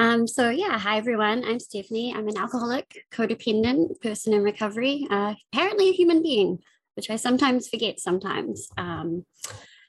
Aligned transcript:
Um, 0.00 0.28
so 0.28 0.48
yeah, 0.48 0.78
hi 0.78 0.96
everyone. 0.96 1.44
I'm 1.44 1.58
Stephanie. 1.58 2.14
I'm 2.14 2.28
an 2.28 2.36
alcoholic, 2.36 3.04
codependent 3.10 4.00
person 4.00 4.32
in 4.32 4.44
recovery, 4.44 5.08
uh, 5.10 5.34
apparently 5.52 5.88
a 5.88 5.92
human 5.92 6.22
being, 6.22 6.60
which 6.94 7.10
I 7.10 7.16
sometimes 7.16 7.68
forget 7.68 7.98
sometimes. 7.98 8.68
Um, 8.76 9.26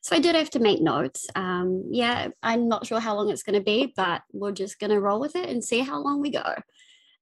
so 0.02 0.16
I 0.16 0.20
did 0.20 0.34
have 0.34 0.50
to 0.52 0.60
make 0.60 0.82
notes. 0.82 1.28
Um, 1.36 1.90
yeah, 1.92 2.30
I'm 2.42 2.68
not 2.68 2.88
sure 2.88 3.00
how 3.00 3.16
long 3.16 3.30
it's 3.30 3.44
going 3.44 3.60
to 3.60 3.64
be, 3.64 3.94
but 3.96 4.24
we're 4.34 4.52
just 4.52 4.80
going 4.80 4.90
to 4.90 5.00
roll 5.00 5.20
with 5.20 5.36
it 5.36 5.48
and 5.48 5.64
see 5.64 5.82
how 5.82 6.02
long 6.02 6.22
we 6.22 6.32
go. 6.32 6.56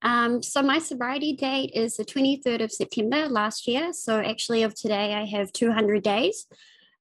Um, 0.00 0.42
so 0.42 0.62
my 0.62 0.78
sobriety 0.78 1.34
date 1.34 1.72
is 1.74 1.96
the 1.96 2.06
23rd 2.06 2.64
of 2.64 2.72
September 2.72 3.28
last 3.28 3.68
year. 3.68 3.92
So 3.92 4.18
actually 4.18 4.62
of 4.62 4.74
today, 4.74 5.12
I 5.12 5.26
have 5.26 5.52
200 5.52 6.02
days. 6.02 6.46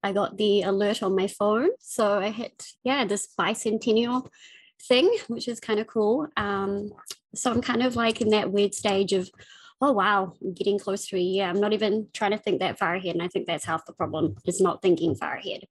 I 0.03 0.11
got 0.11 0.35
the 0.35 0.63
alert 0.63 1.01
on 1.01 1.15
my 1.15 1.27
phone. 1.27 1.69
So 1.79 2.19
I 2.19 2.31
hit, 2.31 2.65
yeah, 2.83 3.05
this 3.05 3.29
bicentennial 3.39 4.27
thing, 4.81 5.15
which 5.27 5.47
is 5.47 5.59
kind 5.59 5.79
of 5.79 5.87
cool. 5.87 6.27
Um, 6.37 6.91
so 7.35 7.51
I'm 7.51 7.61
kind 7.61 7.83
of 7.83 7.95
like 7.95 8.21
in 8.21 8.29
that 8.29 8.51
weird 8.51 8.73
stage 8.73 9.13
of, 9.13 9.29
oh 9.81 9.91
wow, 9.91 10.33
I'm 10.43 10.53
getting 10.53 10.79
close 10.79 11.07
to 11.07 11.17
a 11.17 11.19
year. 11.19 11.45
I'm 11.45 11.59
not 11.59 11.73
even 11.73 12.07
trying 12.13 12.31
to 12.31 12.37
think 12.37 12.59
that 12.59 12.79
far 12.79 12.95
ahead. 12.95 13.15
And 13.15 13.21
I 13.21 13.27
think 13.27 13.47
that's 13.47 13.65
half 13.65 13.85
the 13.85 13.93
problem 13.93 14.35
is 14.45 14.61
not 14.61 14.81
thinking 14.81 15.15
far 15.15 15.35
ahead. 15.35 15.65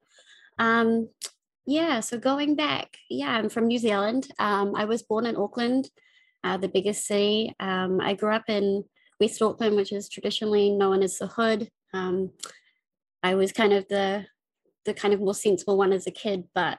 Um, 0.59 1.09
yeah, 1.67 2.01
so 2.01 2.19
going 2.19 2.55
back, 2.55 2.97
yeah, 3.11 3.31
I'm 3.31 3.49
from 3.49 3.67
New 3.67 3.79
Zealand. 3.79 4.29
Um, 4.39 4.75
I 4.77 4.85
was 4.85 5.03
born 5.03 5.27
in 5.27 5.37
Auckland, 5.37 5.91
uh, 6.45 6.57
the 6.57 6.69
biggest 6.69 7.07
city. 7.07 7.55
Um, 7.59 8.01
I 8.01 8.15
grew 8.15 8.33
up 8.33 8.45
in 8.49 8.85
West 9.21 9.43
Auckland, 9.43 9.75
which 9.75 9.93
is 9.93 10.09
traditionally 10.09 10.71
known 10.71 11.03
as 11.03 11.19
the 11.19 11.27
hood. 11.27 11.69
Um, 11.93 12.31
I 13.23 13.35
was 13.35 13.51
kind 13.53 13.73
of 13.73 13.89
the 13.89 14.27
the 14.85 14.95
kind 14.95 15.13
of 15.13 15.19
more 15.19 15.35
sensible 15.35 15.77
one 15.77 15.93
as 15.93 16.07
a 16.07 16.13
kid, 16.13 16.45
but 16.55 16.79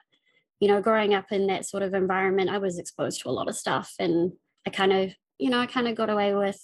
you 0.60 0.68
know, 0.68 0.80
growing 0.80 1.14
up 1.14 1.30
in 1.30 1.46
that 1.46 1.66
sort 1.66 1.82
of 1.82 1.94
environment, 1.94 2.50
I 2.50 2.58
was 2.58 2.78
exposed 2.78 3.22
to 3.22 3.28
a 3.28 3.32
lot 3.32 3.48
of 3.48 3.56
stuff, 3.56 3.94
and 3.98 4.32
I 4.66 4.70
kind 4.70 4.92
of, 4.92 5.12
you 5.38 5.50
know, 5.50 5.60
I 5.60 5.66
kind 5.66 5.88
of 5.88 5.96
got 5.96 6.10
away 6.10 6.34
with 6.34 6.60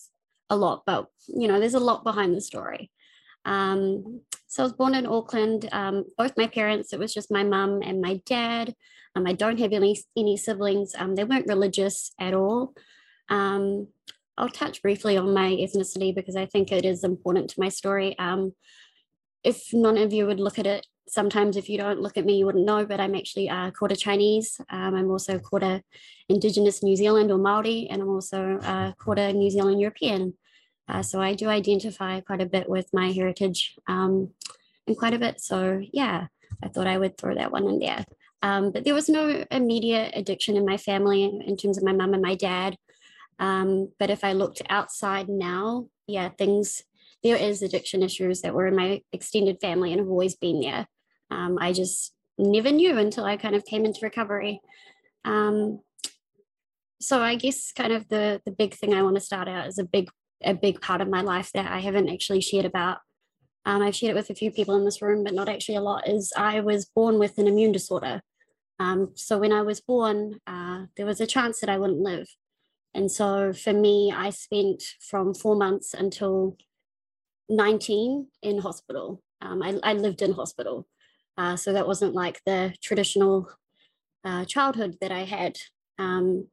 a 0.51 0.57
lot, 0.57 0.83
but 0.87 1.07
you 1.29 1.49
know, 1.49 1.61
there's 1.61 1.75
a 1.75 1.81
lot 1.81 2.05
behind 2.05 2.35
the 2.35 2.41
story. 2.41 2.91
Um, 3.45 4.23
so 4.47 4.63
I 4.63 4.67
was 4.67 4.73
born 4.73 4.95
in 4.95 5.07
Auckland. 5.07 5.69
Um, 5.73 6.05
both 6.17 6.37
my 6.37 6.47
parents, 6.47 6.93
it 6.93 6.99
was 6.99 7.13
just 7.13 7.31
my 7.31 7.45
mum 7.45 7.81
and 7.83 8.01
my 8.01 8.21
dad. 8.27 8.75
Um, 9.17 9.27
I 9.27 9.33
don't 9.33 9.59
have 9.59 9.73
any 9.73 10.03
any 10.17 10.37
siblings. 10.37 10.95
Um, 10.97 11.15
they 11.15 11.25
weren't 11.25 11.47
religious 11.47 12.13
at 12.19 12.35
all. 12.35 12.75
Um, 13.29 13.89
I'll 14.37 14.49
touch 14.49 14.83
briefly 14.83 15.17
on 15.17 15.33
my 15.33 15.51
ethnicity 15.51 16.15
because 16.15 16.37
I 16.37 16.47
think 16.47 16.73
it 16.73 16.85
is 16.85 17.05
important 17.05 17.51
to 17.51 17.61
my 17.61 17.69
story. 17.69 18.19
Um, 18.19 18.55
if 19.45 19.73
none 19.73 19.99
of 19.99 20.13
you 20.13 20.27
would 20.27 20.41
look 20.41 20.59
at 20.59 20.67
it, 20.67 20.87
sometimes 21.09 21.57
if 21.57 21.69
you 21.69 21.79
don't 21.79 22.01
look 22.01 22.17
at 22.17 22.25
me, 22.25 22.39
you 22.39 22.47
wouldn't 22.47 22.67
know, 22.67 22.85
but 22.87 23.01
I'm 23.01 23.15
actually 23.15 23.49
uh, 23.49 23.71
quarter 23.71 23.95
Chinese. 23.95 24.61
Um, 24.71 24.95
I'm 24.95 25.11
also 25.11 25.39
quarter 25.39 25.83
Indigenous 26.29 26.83
New 26.83 26.97
Zealand 26.97 27.31
or 27.31 27.39
Maori, 27.39 27.89
and 27.91 28.03
I'm 28.03 28.09
also 28.09 28.59
uh, 28.63 28.93
quarter 28.93 29.33
New 29.33 29.51
Zealand 29.51 29.81
European. 29.81 30.35
Uh, 30.89 31.03
so 31.03 31.21
I 31.21 31.35
do 31.35 31.49
identify 31.49 32.21
quite 32.21 32.41
a 32.41 32.47
bit 32.47 32.69
with 32.69 32.89
my 32.93 33.11
heritage 33.11 33.77
um, 33.87 34.31
and 34.87 34.97
quite 34.97 35.15
a 35.15 35.19
bit. 35.19 35.41
So 35.41 35.83
yeah, 35.93 36.27
I 36.63 36.69
thought 36.69 36.87
I 36.87 36.99
would 36.99 37.17
throw 37.17 37.35
that 37.35 37.53
one 37.53 37.67
in 37.69 37.79
there. 37.79 38.05
Um, 38.43 38.73
but 38.73 38.85
there 38.85 38.95
was 38.95 39.09
no 39.09 39.45
immediate 39.51 40.13
addiction 40.15 40.57
in 40.57 40.67
my 40.67 40.77
family 40.77 41.25
in 41.25 41.57
terms 41.57 41.79
of 41.79 41.85
my 41.85 41.93
mum 41.93 42.13
and 42.13 42.23
my 42.23 42.35
dad. 42.35 42.77
Um, 43.39 43.93
but 43.99 44.11
if 44.11 44.23
I 44.23 44.33
looked 44.33 44.61
outside 44.69 45.29
now, 45.29 45.89
yeah, 46.07 46.29
things, 46.29 46.83
there 47.23 47.37
is 47.37 47.63
addiction 47.63 48.03
issues 48.03 48.43
that 48.43 48.55
were 48.55 48.67
in 48.67 48.77
my 48.77 49.01
extended 49.13 49.59
family 49.61 49.93
and 49.93 50.01
have 50.01 50.11
always 50.11 50.35
been 50.35 50.61
there. 50.61 50.87
Um, 51.31 51.59
I 51.61 51.73
just 51.73 52.13
never 52.39 52.71
knew 52.71 52.99
until 52.99 53.25
I 53.25 53.37
kind 53.37 53.55
of 53.55 53.65
came 53.65 53.85
into 53.85 54.01
recovery. 54.03 54.61
Um, 55.25 55.81
so 57.01 57.21
I 57.21 57.35
guess 57.37 57.73
kind 57.73 57.93
of 57.93 58.09
the 58.09 58.41
the 58.45 58.53
big 58.53 58.75
thing 58.75 58.95
I 58.95 59.03
want 59.03 59.17
to 59.17 59.21
start 59.21 59.49
out 59.49 59.67
is 59.67 59.79
a 59.79 59.85
big 59.85 60.09
a 60.43 60.55
big 60.55 60.81
part 60.81 61.01
of 61.01 61.09
my 61.09 61.23
life 61.23 61.51
that 61.55 61.71
I 61.71 61.81
haven't 61.81 62.09
actually 62.09 62.41
shared 62.41 62.65
about. 62.67 62.99
Um, 63.67 63.83
I've 63.83 63.97
shared 63.97 64.11
it 64.11 64.17
with 64.17 64.31
a 64.31 64.35
few 64.35 64.51
people 64.51 64.77
in 64.77 64.85
this 64.85 65.01
room, 65.01 65.25
but 65.25 65.35
not 65.35 65.49
actually 65.49 65.77
a 65.77 65.81
lot. 65.81 66.09
Is 66.09 66.33
I 66.37 66.61
was 66.61 66.85
born 66.85 67.19
with 67.19 67.39
an 67.39 67.47
immune 67.47 67.73
disorder. 67.73 68.23
Um, 68.79 69.13
so 69.15 69.39
when 69.39 69.53
I 69.53 69.63
was 69.63 69.81
born, 69.81 70.41
uh, 70.47 70.87
there 70.97 71.07
was 71.07 71.21
a 71.21 71.27
chance 71.27 71.61
that 71.61 71.71
I 71.71 71.79
wouldn't 71.79 72.01
live. 72.01 72.27
And 72.93 73.11
so 73.11 73.53
for 73.53 73.73
me, 73.73 74.13
I 74.15 74.31
spent 74.31 74.83
from 75.01 75.35
four 75.35 75.57
months 75.57 75.95
until 75.95 76.57
19 77.49 78.29
in 78.43 78.59
hospital. 78.59 79.23
Um, 79.41 79.63
I, 79.63 79.79
I, 79.83 79.93
lived 79.95 80.23
in 80.23 80.33
hospital. 80.33 80.87
Uh, 81.37 81.57
so 81.57 81.73
that 81.73 81.87
wasn't 81.87 82.15
like 82.15 82.41
the 82.47 82.75
traditional 82.83 83.49
uh, 84.25 84.45
childhood 84.45 84.97
that 85.01 85.13
I 85.13 85.25
had. 85.25 85.57
Um, 85.99 86.47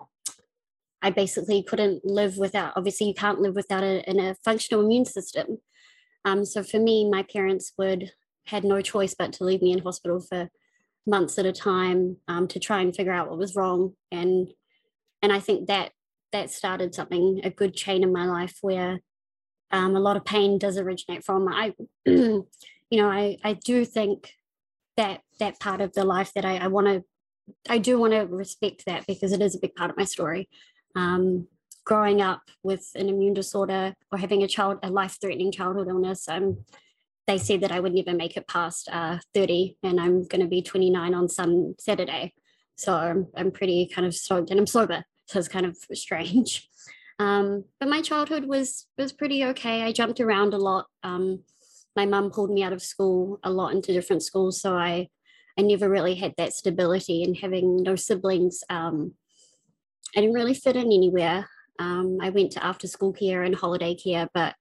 I 1.01 1.09
basically 1.09 1.63
couldn't 1.63 2.05
live 2.05 2.37
without, 2.37 2.73
obviously, 2.75 3.07
you 3.07 3.13
can't 3.13 3.39
live 3.39 3.55
without 3.55 3.83
a, 3.83 4.07
in 4.09 4.19
a 4.19 4.35
functional 4.43 4.83
immune 4.83 5.05
system. 5.05 5.59
Um, 6.25 6.45
so 6.45 6.63
for 6.63 6.79
me, 6.79 7.09
my 7.09 7.23
parents 7.23 7.73
would 7.77 8.11
had 8.45 8.63
no 8.63 8.81
choice 8.81 9.15
but 9.17 9.33
to 9.33 9.43
leave 9.43 9.61
me 9.61 9.71
in 9.71 9.79
hospital 9.79 10.19
for 10.19 10.49
months 11.05 11.37
at 11.39 11.45
a 11.45 11.51
time 11.51 12.17
um, 12.27 12.47
to 12.47 12.59
try 12.59 12.81
and 12.81 12.95
figure 12.95 13.11
out 13.11 13.29
what 13.29 13.39
was 13.39 13.55
wrong. 13.55 13.93
And 14.11 14.51
and 15.21 15.31
I 15.31 15.39
think 15.39 15.67
that 15.67 15.91
that 16.31 16.49
started 16.49 16.95
something, 16.95 17.41
a 17.43 17.49
good 17.49 17.75
chain 17.75 18.03
in 18.03 18.11
my 18.11 18.25
life 18.25 18.57
where 18.61 18.99
um, 19.71 19.95
a 19.95 19.99
lot 19.99 20.17
of 20.17 20.25
pain 20.25 20.57
does 20.57 20.77
originate 20.77 21.23
from. 21.23 21.47
I, 21.47 21.73
you 22.05 22.45
know, 22.91 23.09
I 23.09 23.37
I 23.43 23.53
do 23.53 23.85
think 23.85 24.33
that 24.97 25.21
that 25.39 25.59
part 25.59 25.81
of 25.81 25.93
the 25.93 26.03
life 26.03 26.33
that 26.33 26.45
I, 26.45 26.57
I 26.57 26.67
want 26.67 26.87
to 26.87 27.03
I 27.69 27.77
do 27.77 27.99
want 27.99 28.13
to 28.13 28.21
respect 28.21 28.85
that 28.85 29.05
because 29.07 29.31
it 29.31 29.41
is 29.41 29.55
a 29.55 29.59
big 29.59 29.75
part 29.75 29.89
of 29.89 29.97
my 29.97 30.05
story. 30.05 30.49
Um, 30.95 31.47
growing 31.83 32.21
up 32.21 32.41
with 32.63 32.91
an 32.95 33.09
immune 33.09 33.33
disorder 33.33 33.95
or 34.11 34.17
having 34.17 34.43
a 34.43 34.47
child 34.47 34.79
a 34.83 34.89
life-threatening 34.89 35.51
childhood 35.51 35.87
illness, 35.87 36.27
um, 36.27 36.63
they 37.27 37.37
said 37.37 37.61
that 37.61 37.71
I 37.71 37.79
would 37.79 37.93
never 37.93 38.13
make 38.13 38.37
it 38.37 38.47
past 38.47 38.89
uh, 38.91 39.17
30, 39.33 39.77
and 39.83 39.99
I'm 39.99 40.23
going 40.27 40.41
to 40.41 40.47
be 40.47 40.61
29 40.61 41.13
on 41.13 41.29
some 41.29 41.75
Saturday. 41.79 42.33
So 42.75 42.95
I'm, 42.95 43.27
I'm 43.35 43.51
pretty 43.51 43.89
kind 43.93 44.07
of 44.07 44.13
stoked, 44.15 44.49
and 44.49 44.59
I'm 44.59 44.67
sober, 44.67 45.03
so 45.27 45.39
it's 45.39 45.47
kind 45.47 45.65
of 45.65 45.77
strange. 45.93 46.67
Um, 47.19 47.65
but 47.79 47.89
my 47.89 48.01
childhood 48.01 48.45
was 48.45 48.87
was 48.97 49.13
pretty 49.13 49.45
okay. 49.45 49.83
I 49.83 49.91
jumped 49.91 50.19
around 50.19 50.53
a 50.53 50.57
lot. 50.57 50.87
Um, 51.03 51.43
my 51.95 52.05
mum 52.05 52.31
pulled 52.31 52.51
me 52.51 52.63
out 52.63 52.73
of 52.73 52.81
school 52.81 53.39
a 53.43 53.51
lot 53.51 53.73
into 53.73 53.93
different 53.93 54.23
schools, 54.23 54.61
so 54.61 54.75
I 54.75 55.09
I 55.57 55.63
never 55.63 55.89
really 55.89 56.15
had 56.15 56.33
that 56.37 56.53
stability. 56.53 57.23
And 57.23 57.35
having 57.37 57.83
no 57.83 57.95
siblings, 57.95 58.63
um, 58.69 59.13
I 60.15 60.21
didn't 60.21 60.35
really 60.35 60.53
fit 60.53 60.75
in 60.75 60.87
anywhere. 60.87 61.49
Um, 61.79 62.19
I 62.21 62.29
went 62.29 62.51
to 62.53 62.65
after 62.65 62.87
school 62.87 63.11
care 63.11 63.43
and 63.43 63.55
holiday 63.55 63.95
care, 63.95 64.29
but 64.33 64.55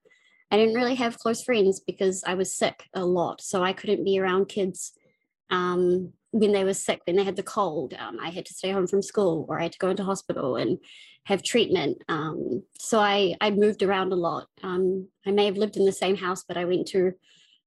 I 0.49 0.57
didn't 0.57 0.75
really 0.75 0.95
have 0.95 1.17
close 1.17 1.43
friends 1.43 1.79
because 1.79 2.23
I 2.25 2.33
was 2.33 2.57
sick 2.57 2.87
a 2.93 3.05
lot. 3.05 3.41
So 3.41 3.63
I 3.63 3.71
couldn't 3.73 4.03
be 4.03 4.19
around 4.19 4.45
kids 4.49 4.91
um, 5.49 6.13
when 6.31 6.53
they 6.53 6.63
were 6.63 6.73
sick, 6.73 7.01
when 7.05 7.17
they 7.17 7.23
had 7.23 7.35
the 7.35 7.43
cold. 7.43 7.93
Um, 7.99 8.17
I 8.21 8.29
had 8.29 8.45
to 8.45 8.53
stay 8.53 8.71
home 8.71 8.87
from 8.87 9.01
school 9.01 9.45
or 9.49 9.59
I 9.59 9.63
had 9.63 9.73
to 9.73 9.79
go 9.79 9.89
into 9.89 10.03
hospital 10.03 10.55
and 10.55 10.77
have 11.25 11.43
treatment. 11.43 12.01
Um, 12.07 12.63
so 12.79 12.99
I, 12.99 13.35
I 13.41 13.51
moved 13.51 13.83
around 13.83 14.11
a 14.11 14.15
lot. 14.15 14.47
Um, 14.63 15.07
I 15.25 15.31
may 15.31 15.45
have 15.45 15.57
lived 15.57 15.77
in 15.77 15.85
the 15.85 15.91
same 15.91 16.15
house, 16.15 16.43
but 16.47 16.57
I 16.57 16.65
went 16.65 16.87
to 16.89 17.13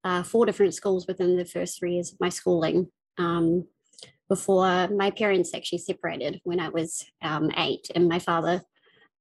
uh, 0.03 0.23
four 0.23 0.47
different 0.47 0.75
schools 0.75 1.07
within 1.07 1.37
the 1.37 1.45
first 1.45 1.79
three 1.79 1.95
years 1.95 2.13
of 2.13 2.21
my 2.21 2.29
schooling 2.29 2.89
um, 3.19 3.67
before 4.29 4.89
my 4.89 5.11
parents 5.11 5.55
actually 5.55 5.79
separated 5.79 6.41
when 6.45 6.61
I 6.61 6.69
was 6.69 7.05
um, 7.23 7.51
eight, 7.57 7.91
and 7.95 8.09
my 8.09 8.19
father 8.19 8.63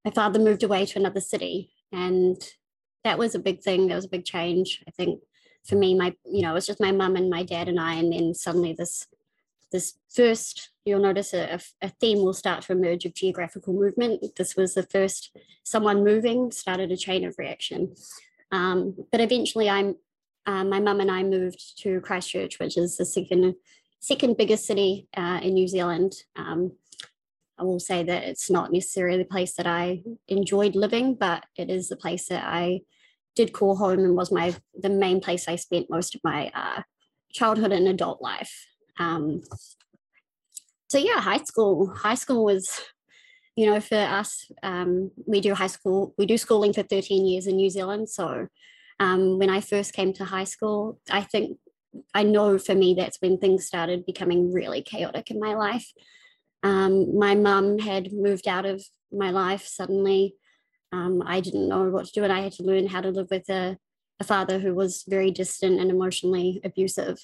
my 0.06 0.12
father 0.12 0.40
moved 0.40 0.64
away 0.64 0.86
to 0.86 1.00
another 1.00 1.22
city, 1.22 1.72
and 1.94 2.38
that 3.06 3.18
was 3.18 3.36
a 3.36 3.40
big 3.40 3.62
thing. 3.62 3.88
That 3.88 3.96
was 3.96 4.06
a 4.06 4.10
big 4.10 4.26
change. 4.26 4.84
I 4.86 4.92
think 4.92 5.22
for 5.66 5.76
me, 5.76 5.96
my 5.96 6.14
you 6.26 6.42
know 6.42 6.52
it 6.52 6.56
was 6.56 6.66
just 6.66 6.82
my 6.82 6.92
mum 6.92 7.16
and 7.16 7.30
my 7.30 7.44
dad 7.44 7.70
and 7.70 7.80
I, 7.80 7.94
and 7.96 8.12
then 8.12 8.34
suddenly 8.34 8.74
this 8.74 9.08
this 9.74 9.96
first 10.10 10.70
you'll 10.86 11.02
notice 11.02 11.34
a, 11.34 11.60
a, 11.82 11.90
theme 11.90 12.20
will 12.20 12.34
start 12.34 12.62
to 12.64 12.74
emerge 12.74 13.06
of 13.06 13.14
geographical 13.14 13.74
movement. 13.74 14.36
This 14.38 14.56
was 14.56 14.74
the 14.74 14.84
first 14.84 15.36
someone 15.64 16.04
moving 16.04 16.52
started 16.52 16.92
a 16.92 16.98
chain 16.98 17.26
of 17.26 17.36
reaction. 17.38 17.96
Um, 18.52 18.96
but 19.12 19.22
eventually, 19.22 19.70
I'm 19.70 19.96
uh, 20.46 20.64
my 20.64 20.80
mum 20.80 21.00
and 21.00 21.12
I 21.12 21.24
moved 21.24 21.82
to 21.84 22.02
Christchurch, 22.02 22.60
which 22.60 22.78
is 22.78 22.98
the 22.98 23.06
second 23.06 23.56
second 24.00 24.38
biggest 24.38 24.66
city 24.66 25.08
uh, 25.16 25.40
in 25.42 25.54
New 25.54 25.68
Zealand. 25.68 26.14
Um, 26.36 26.74
I 27.58 27.64
will 27.64 27.80
say 27.80 28.04
that 28.04 28.24
it's 28.24 28.50
not 28.50 28.72
necessarily 28.72 29.18
the 29.18 29.26
place 29.26 29.56
that 29.56 29.68
I 29.68 30.04
enjoyed 30.28 30.76
living, 30.76 31.16
but 31.16 31.46
it 31.58 31.70
is 31.70 31.88
the 31.88 31.96
place 31.96 32.28
that 32.28 32.44
I 32.46 32.82
did 33.36 33.54
call 33.54 33.78
home 33.78 34.00
and 34.00 34.16
was 34.16 34.32
my 34.32 34.56
the 34.76 34.90
main 34.90 35.22
place 35.22 35.48
I 35.48 35.56
spent 35.56 35.90
most 35.90 36.14
of 36.14 36.22
my 36.24 36.52
uh, 36.54 36.82
childhood 37.32 37.72
and 37.72 37.88
adult 37.88 38.22
life. 38.22 38.68
Um, 39.00 39.42
so 40.88 40.98
yeah, 40.98 41.20
high 41.20 41.44
school. 41.44 41.88
High 41.88 42.16
school 42.16 42.46
was, 42.46 42.82
you 43.56 43.66
know, 43.66 43.80
for 43.80 43.98
us, 43.98 44.52
um, 44.62 45.12
we 45.26 45.42
do 45.42 45.54
high 45.56 45.68
school. 45.68 46.14
We 46.18 46.26
do 46.26 46.38
schooling 46.38 46.74
for 46.74 46.84
13 46.84 47.26
years 47.26 47.48
in 47.48 47.56
New 47.56 47.70
Zealand. 47.70 48.10
So 48.10 48.48
um, 49.00 49.40
when 49.40 49.50
I 49.50 49.62
first 49.62 49.94
came 49.94 50.14
to 50.14 50.26
high 50.26 50.44
school, 50.44 51.00
I 51.10 51.22
think 51.22 51.58
I 52.14 52.24
know 52.24 52.58
for 52.58 52.76
me 52.76 52.94
that's 52.94 53.18
when 53.22 53.38
things 53.38 53.66
started 53.66 54.06
becoming 54.06 54.52
really 54.54 54.82
chaotic 54.82 55.32
in 55.32 55.40
my 55.40 55.54
life. 55.56 55.92
Um, 56.64 57.18
my 57.18 57.36
mum 57.36 57.80
had 57.80 58.14
moved 58.14 58.48
out 58.48 58.66
of 58.66 58.84
my 59.12 59.32
life 59.32 59.66
suddenly. 59.66 60.36
Um, 60.92 61.24
I 61.26 61.40
didn't 61.40 61.68
know 61.68 61.90
what 61.90 62.06
to 62.06 62.12
do, 62.12 62.24
and 62.24 62.32
I 62.32 62.42
had 62.42 62.54
to 62.54 62.64
learn 62.64 62.88
how 62.88 63.02
to 63.02 63.10
live 63.10 63.28
with 63.30 63.50
a, 63.50 63.78
a 64.20 64.24
father 64.24 64.60
who 64.60 64.74
was 64.74 65.04
very 65.08 65.32
distant 65.32 65.80
and 65.80 65.90
emotionally 65.90 66.62
abusive. 66.64 67.18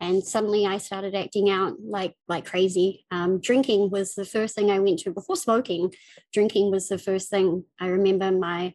And 0.00 0.24
suddenly, 0.24 0.66
I 0.66 0.78
started 0.78 1.14
acting 1.14 1.48
out 1.48 1.74
like 1.80 2.14
like 2.28 2.44
crazy. 2.44 3.06
Um, 3.10 3.40
drinking 3.40 3.90
was 3.90 4.14
the 4.14 4.24
first 4.24 4.54
thing 4.54 4.70
I 4.70 4.80
went 4.80 4.98
to 5.00 5.10
before 5.10 5.36
smoking. 5.36 5.94
Drinking 6.32 6.70
was 6.70 6.88
the 6.88 6.98
first 6.98 7.30
thing 7.30 7.64
I 7.80 7.88
remember. 7.88 8.30
My 8.32 8.74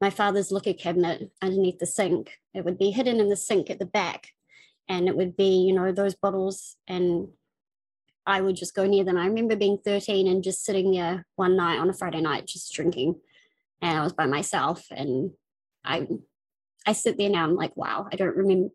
my 0.00 0.10
father's 0.10 0.52
liquor 0.52 0.72
cabinet 0.72 1.30
underneath 1.42 1.78
the 1.78 1.86
sink. 1.86 2.38
It 2.54 2.64
would 2.64 2.78
be 2.78 2.90
hidden 2.90 3.20
in 3.20 3.28
the 3.28 3.36
sink 3.36 3.68
at 3.68 3.78
the 3.78 3.86
back, 3.86 4.28
and 4.88 5.08
it 5.08 5.16
would 5.16 5.36
be 5.36 5.62
you 5.66 5.72
know 5.74 5.92
those 5.92 6.14
bottles 6.14 6.76
and 6.86 7.28
I 8.26 8.40
would 8.40 8.56
just 8.56 8.74
go 8.74 8.86
near 8.86 9.04
them. 9.04 9.16
I 9.16 9.26
remember 9.26 9.56
being 9.56 9.78
13 9.78 10.28
and 10.28 10.44
just 10.44 10.64
sitting 10.64 10.92
there 10.92 11.26
one 11.36 11.56
night 11.56 11.78
on 11.78 11.90
a 11.90 11.94
Friday 11.94 12.20
night, 12.20 12.46
just 12.46 12.72
drinking. 12.72 13.16
And 13.82 13.98
I 13.98 14.02
was 14.02 14.12
by 14.12 14.26
myself. 14.26 14.86
And 14.90 15.32
I 15.84 16.06
I 16.86 16.92
sit 16.92 17.18
there 17.18 17.28
now, 17.28 17.44
I'm 17.44 17.56
like, 17.56 17.76
wow, 17.76 18.06
I 18.10 18.16
don't 18.16 18.36
remember. 18.36 18.68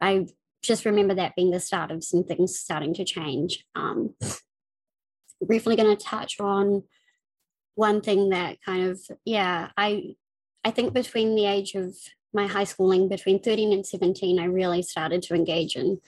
I 0.00 0.26
just 0.62 0.84
remember 0.84 1.14
that 1.14 1.36
being 1.36 1.50
the 1.50 1.60
start 1.60 1.90
of 1.90 2.04
some 2.04 2.24
things 2.24 2.58
starting 2.58 2.94
to 2.94 3.04
change. 3.04 3.64
Um, 3.74 4.14
briefly 5.40 5.76
going 5.76 5.96
to 5.96 6.04
touch 6.04 6.40
on 6.40 6.82
one 7.74 8.00
thing 8.00 8.30
that 8.30 8.60
kind 8.62 8.88
of, 8.88 9.00
yeah, 9.24 9.70
I 9.76 10.14
I 10.64 10.70
think 10.70 10.92
between 10.92 11.34
the 11.34 11.46
age 11.46 11.74
of 11.74 11.94
my 12.34 12.46
high 12.46 12.64
schooling, 12.64 13.08
between 13.08 13.40
13 13.40 13.72
and 13.72 13.86
17, 13.86 14.38
I 14.38 14.44
really 14.44 14.82
started 14.82 15.22
to 15.22 15.34
engage 15.34 15.76
in 15.76 16.00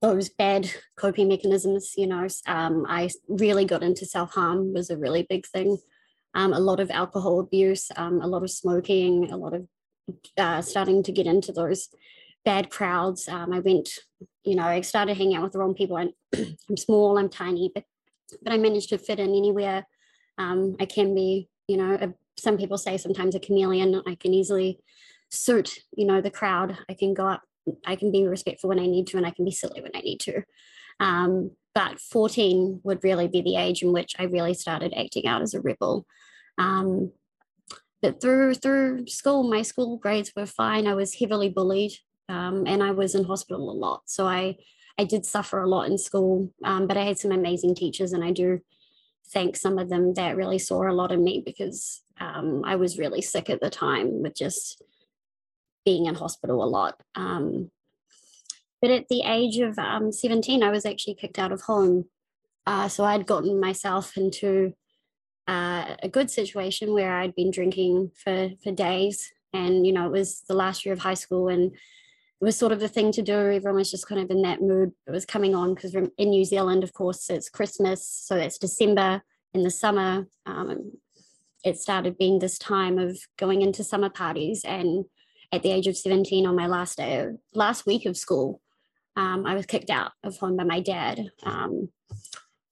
those 0.00 0.30
bad 0.30 0.70
coping 0.96 1.28
mechanisms. 1.28 1.92
You 1.96 2.06
know, 2.06 2.26
um, 2.46 2.86
I 2.88 3.10
really 3.28 3.64
got 3.64 3.82
into 3.82 4.06
self 4.06 4.32
harm 4.32 4.72
was 4.72 4.90
a 4.90 4.96
really 4.96 5.26
big 5.28 5.46
thing. 5.46 5.78
Um, 6.34 6.52
a 6.52 6.60
lot 6.60 6.80
of 6.80 6.90
alcohol 6.90 7.40
abuse, 7.40 7.90
um, 7.96 8.20
a 8.22 8.26
lot 8.26 8.42
of 8.42 8.50
smoking, 8.50 9.30
a 9.30 9.36
lot 9.36 9.52
of 9.52 9.66
uh, 10.38 10.62
starting 10.62 11.02
to 11.02 11.12
get 11.12 11.26
into 11.26 11.52
those 11.52 11.88
bad 12.44 12.70
crowds. 12.70 13.28
Um, 13.28 13.52
I 13.52 13.60
went, 13.60 13.90
you 14.44 14.54
know, 14.54 14.64
I 14.64 14.80
started 14.80 15.16
hanging 15.16 15.36
out 15.36 15.42
with 15.42 15.52
the 15.52 15.58
wrong 15.58 15.74
people. 15.74 15.96
And 15.96 16.12
I'm 16.68 16.76
small, 16.76 17.18
I'm 17.18 17.28
tiny, 17.28 17.70
but 17.74 17.84
but 18.42 18.52
I 18.52 18.58
managed 18.58 18.90
to 18.90 18.98
fit 18.98 19.18
in 19.18 19.30
anywhere. 19.30 19.84
Um, 20.38 20.76
I 20.78 20.86
can 20.86 21.16
be, 21.16 21.48
you 21.66 21.76
know, 21.76 21.94
a, 21.94 22.14
some 22.38 22.56
people 22.56 22.78
say 22.78 22.96
sometimes 22.96 23.34
a 23.34 23.40
chameleon. 23.40 24.00
I 24.06 24.14
can 24.14 24.32
easily 24.32 24.78
suit, 25.30 25.80
you 25.96 26.06
know, 26.06 26.20
the 26.20 26.30
crowd. 26.30 26.78
I 26.88 26.94
can 26.94 27.12
go 27.12 27.26
up 27.26 27.42
I 27.84 27.96
can 27.96 28.10
be 28.10 28.26
respectful 28.26 28.68
when 28.68 28.78
I 28.78 28.86
need 28.86 29.06
to, 29.08 29.16
and 29.16 29.26
I 29.26 29.30
can 29.30 29.44
be 29.44 29.50
silly 29.50 29.80
when 29.80 29.92
I 29.94 30.00
need 30.00 30.20
to. 30.20 30.42
Um, 30.98 31.52
but 31.74 32.00
14 32.00 32.80
would 32.82 33.04
really 33.04 33.28
be 33.28 33.42
the 33.42 33.56
age 33.56 33.82
in 33.82 33.92
which 33.92 34.14
I 34.18 34.24
really 34.24 34.54
started 34.54 34.92
acting 34.96 35.26
out 35.26 35.42
as 35.42 35.54
a 35.54 35.60
rebel. 35.60 36.06
Um, 36.58 37.12
but 38.02 38.20
through 38.20 38.54
through 38.54 39.06
school, 39.06 39.48
my 39.48 39.62
school 39.62 39.98
grades 39.98 40.32
were 40.34 40.46
fine. 40.46 40.86
I 40.86 40.94
was 40.94 41.14
heavily 41.14 41.48
bullied, 41.48 41.92
um, 42.30 42.66
and 42.66 42.82
I 42.82 42.92
was 42.92 43.14
in 43.14 43.24
hospital 43.24 43.70
a 43.70 43.72
lot. 43.72 44.02
So 44.06 44.26
I 44.26 44.56
I 44.98 45.04
did 45.04 45.24
suffer 45.24 45.60
a 45.60 45.68
lot 45.68 45.88
in 45.88 45.98
school, 45.98 46.52
um, 46.64 46.86
but 46.86 46.96
I 46.96 47.04
had 47.04 47.18
some 47.18 47.32
amazing 47.32 47.74
teachers, 47.74 48.12
and 48.12 48.22
I 48.22 48.32
do 48.32 48.60
thank 49.32 49.56
some 49.56 49.78
of 49.78 49.88
them 49.88 50.14
that 50.14 50.36
really 50.36 50.58
saw 50.58 50.90
a 50.90 50.92
lot 50.92 51.12
in 51.12 51.22
me 51.22 51.42
because 51.44 52.02
um, 52.20 52.62
I 52.64 52.76
was 52.76 52.98
really 52.98 53.22
sick 53.22 53.48
at 53.48 53.60
the 53.60 53.70
time 53.70 54.22
with 54.22 54.36
just 54.36 54.82
being 55.84 56.06
in 56.06 56.14
hospital 56.14 56.62
a 56.62 56.66
lot. 56.66 57.00
Um, 57.14 57.70
but 58.82 58.90
at 58.90 59.08
the 59.08 59.22
age 59.22 59.58
of 59.58 59.78
um, 59.78 60.12
17, 60.12 60.62
I 60.62 60.70
was 60.70 60.84
actually 60.84 61.14
kicked 61.14 61.38
out 61.38 61.52
of 61.52 61.62
home. 61.62 62.06
Uh, 62.66 62.88
so 62.88 63.04
I'd 63.04 63.26
gotten 63.26 63.60
myself 63.60 64.16
into 64.16 64.74
uh, 65.48 65.96
a 66.02 66.08
good 66.08 66.30
situation 66.30 66.92
where 66.92 67.16
I'd 67.16 67.34
been 67.34 67.50
drinking 67.50 68.12
for, 68.22 68.50
for 68.62 68.72
days. 68.72 69.32
And, 69.52 69.86
you 69.86 69.92
know, 69.92 70.06
it 70.06 70.12
was 70.12 70.42
the 70.48 70.54
last 70.54 70.84
year 70.84 70.92
of 70.92 71.00
high 71.00 71.14
school 71.14 71.48
and 71.48 71.72
it 72.40 72.44
was 72.44 72.56
sort 72.56 72.72
of 72.72 72.80
the 72.80 72.88
thing 72.88 73.12
to 73.12 73.22
do. 73.22 73.34
Everyone 73.34 73.76
was 73.76 73.90
just 73.90 74.08
kind 74.08 74.20
of 74.20 74.30
in 74.30 74.42
that 74.42 74.62
mood. 74.62 74.92
It 75.06 75.10
was 75.10 75.26
coming 75.26 75.54
on 75.54 75.74
because 75.74 75.94
in 75.94 76.30
New 76.30 76.44
Zealand, 76.44 76.82
of 76.82 76.92
course, 76.92 77.28
it's 77.28 77.50
Christmas. 77.50 78.06
So 78.06 78.36
it's 78.36 78.58
December 78.58 79.22
in 79.52 79.62
the 79.62 79.70
summer. 79.70 80.26
Um, 80.46 80.92
it 81.64 81.78
started 81.78 82.16
being 82.16 82.38
this 82.38 82.58
time 82.58 82.98
of 82.98 83.18
going 83.38 83.60
into 83.60 83.84
summer 83.84 84.08
parties 84.08 84.64
and 84.64 85.04
at 85.52 85.62
the 85.62 85.72
age 85.72 85.86
of 85.86 85.96
17 85.96 86.46
on 86.46 86.56
my 86.56 86.66
last 86.66 86.98
day, 86.98 87.26
last 87.52 87.84
week 87.84 88.06
of 88.06 88.16
school, 88.16 88.60
um, 89.16 89.44
I 89.44 89.54
was 89.54 89.66
kicked 89.66 89.90
out 89.90 90.12
of 90.22 90.38
home 90.38 90.56
by 90.56 90.64
my 90.64 90.80
dad. 90.80 91.30
Um, 91.42 91.88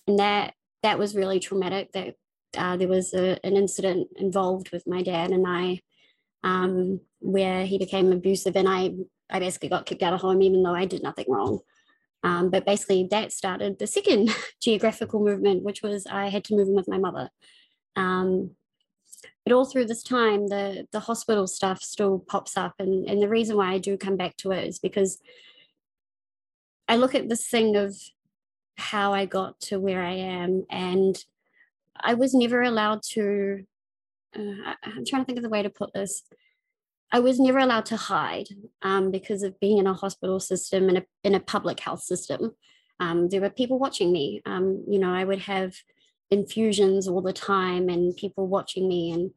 and 0.06 0.18
that 0.18 0.54
that 0.82 0.98
was 0.98 1.16
really 1.16 1.40
traumatic 1.40 1.92
that 1.92 2.14
uh, 2.56 2.76
there 2.76 2.88
was 2.88 3.12
a, 3.12 3.38
an 3.44 3.56
incident 3.56 4.08
involved 4.16 4.70
with 4.70 4.86
my 4.86 5.02
dad 5.02 5.30
and 5.30 5.44
I 5.46 5.80
um, 6.44 7.00
where 7.18 7.66
he 7.66 7.78
became 7.78 8.12
abusive 8.12 8.56
and 8.56 8.68
I, 8.68 8.92
I 9.30 9.38
basically 9.38 9.68
got 9.68 9.86
kicked 9.86 10.02
out 10.02 10.14
of 10.14 10.20
home 10.20 10.42
even 10.42 10.62
though 10.62 10.74
I 10.74 10.84
did 10.84 11.02
nothing 11.02 11.26
wrong. 11.28 11.60
Um, 12.24 12.50
but 12.50 12.66
basically 12.66 13.06
that 13.10 13.32
started 13.32 13.78
the 13.78 13.86
second 13.86 14.34
geographical 14.60 15.20
movement, 15.20 15.62
which 15.62 15.82
was 15.82 16.06
I 16.06 16.28
had 16.28 16.44
to 16.44 16.56
move 16.56 16.68
in 16.68 16.74
with 16.74 16.88
my 16.88 16.98
mother. 16.98 17.30
Um, 17.96 18.56
but 19.48 19.54
all 19.54 19.64
through 19.64 19.86
this 19.86 20.02
time 20.02 20.48
the 20.48 20.86
the 20.92 21.00
hospital 21.00 21.46
stuff 21.46 21.80
still 21.82 22.18
pops 22.18 22.56
up 22.56 22.74
and 22.78 23.08
and 23.08 23.22
the 23.22 23.28
reason 23.28 23.56
why 23.56 23.72
i 23.72 23.78
do 23.78 23.96
come 23.96 24.16
back 24.16 24.36
to 24.36 24.52
it 24.52 24.66
is 24.66 24.78
because 24.78 25.20
i 26.86 26.96
look 26.96 27.14
at 27.14 27.28
this 27.28 27.48
thing 27.48 27.74
of 27.74 27.96
how 28.76 29.14
i 29.14 29.24
got 29.24 29.58
to 29.58 29.80
where 29.80 30.02
i 30.02 30.12
am 30.12 30.64
and 30.70 31.24
i 31.96 32.12
was 32.12 32.34
never 32.34 32.60
allowed 32.60 33.02
to 33.02 33.64
uh, 34.36 34.74
i'm 34.82 35.04
trying 35.06 35.22
to 35.22 35.24
think 35.24 35.38
of 35.38 35.42
the 35.42 35.48
way 35.48 35.62
to 35.62 35.70
put 35.70 35.92
this 35.94 36.24
i 37.12 37.18
was 37.18 37.38
never 37.40 37.58
allowed 37.58 37.86
to 37.86 37.96
hide 37.96 38.48
um, 38.82 39.10
because 39.10 39.42
of 39.42 39.58
being 39.60 39.78
in 39.78 39.86
a 39.86 39.94
hospital 39.94 40.40
system 40.40 40.88
and 40.88 40.98
a, 40.98 41.04
in 41.24 41.34
a 41.34 41.40
public 41.40 41.80
health 41.80 42.02
system 42.02 42.54
um, 43.00 43.28
there 43.28 43.40
were 43.40 43.50
people 43.50 43.78
watching 43.78 44.12
me 44.12 44.42
um, 44.46 44.84
you 44.88 44.98
know 44.98 45.12
i 45.12 45.24
would 45.24 45.40
have 45.40 45.74
infusions 46.30 47.08
all 47.08 47.22
the 47.22 47.32
time 47.32 47.88
and 47.88 48.16
people 48.16 48.46
watching 48.46 48.88
me 48.88 49.10
and 49.10 49.30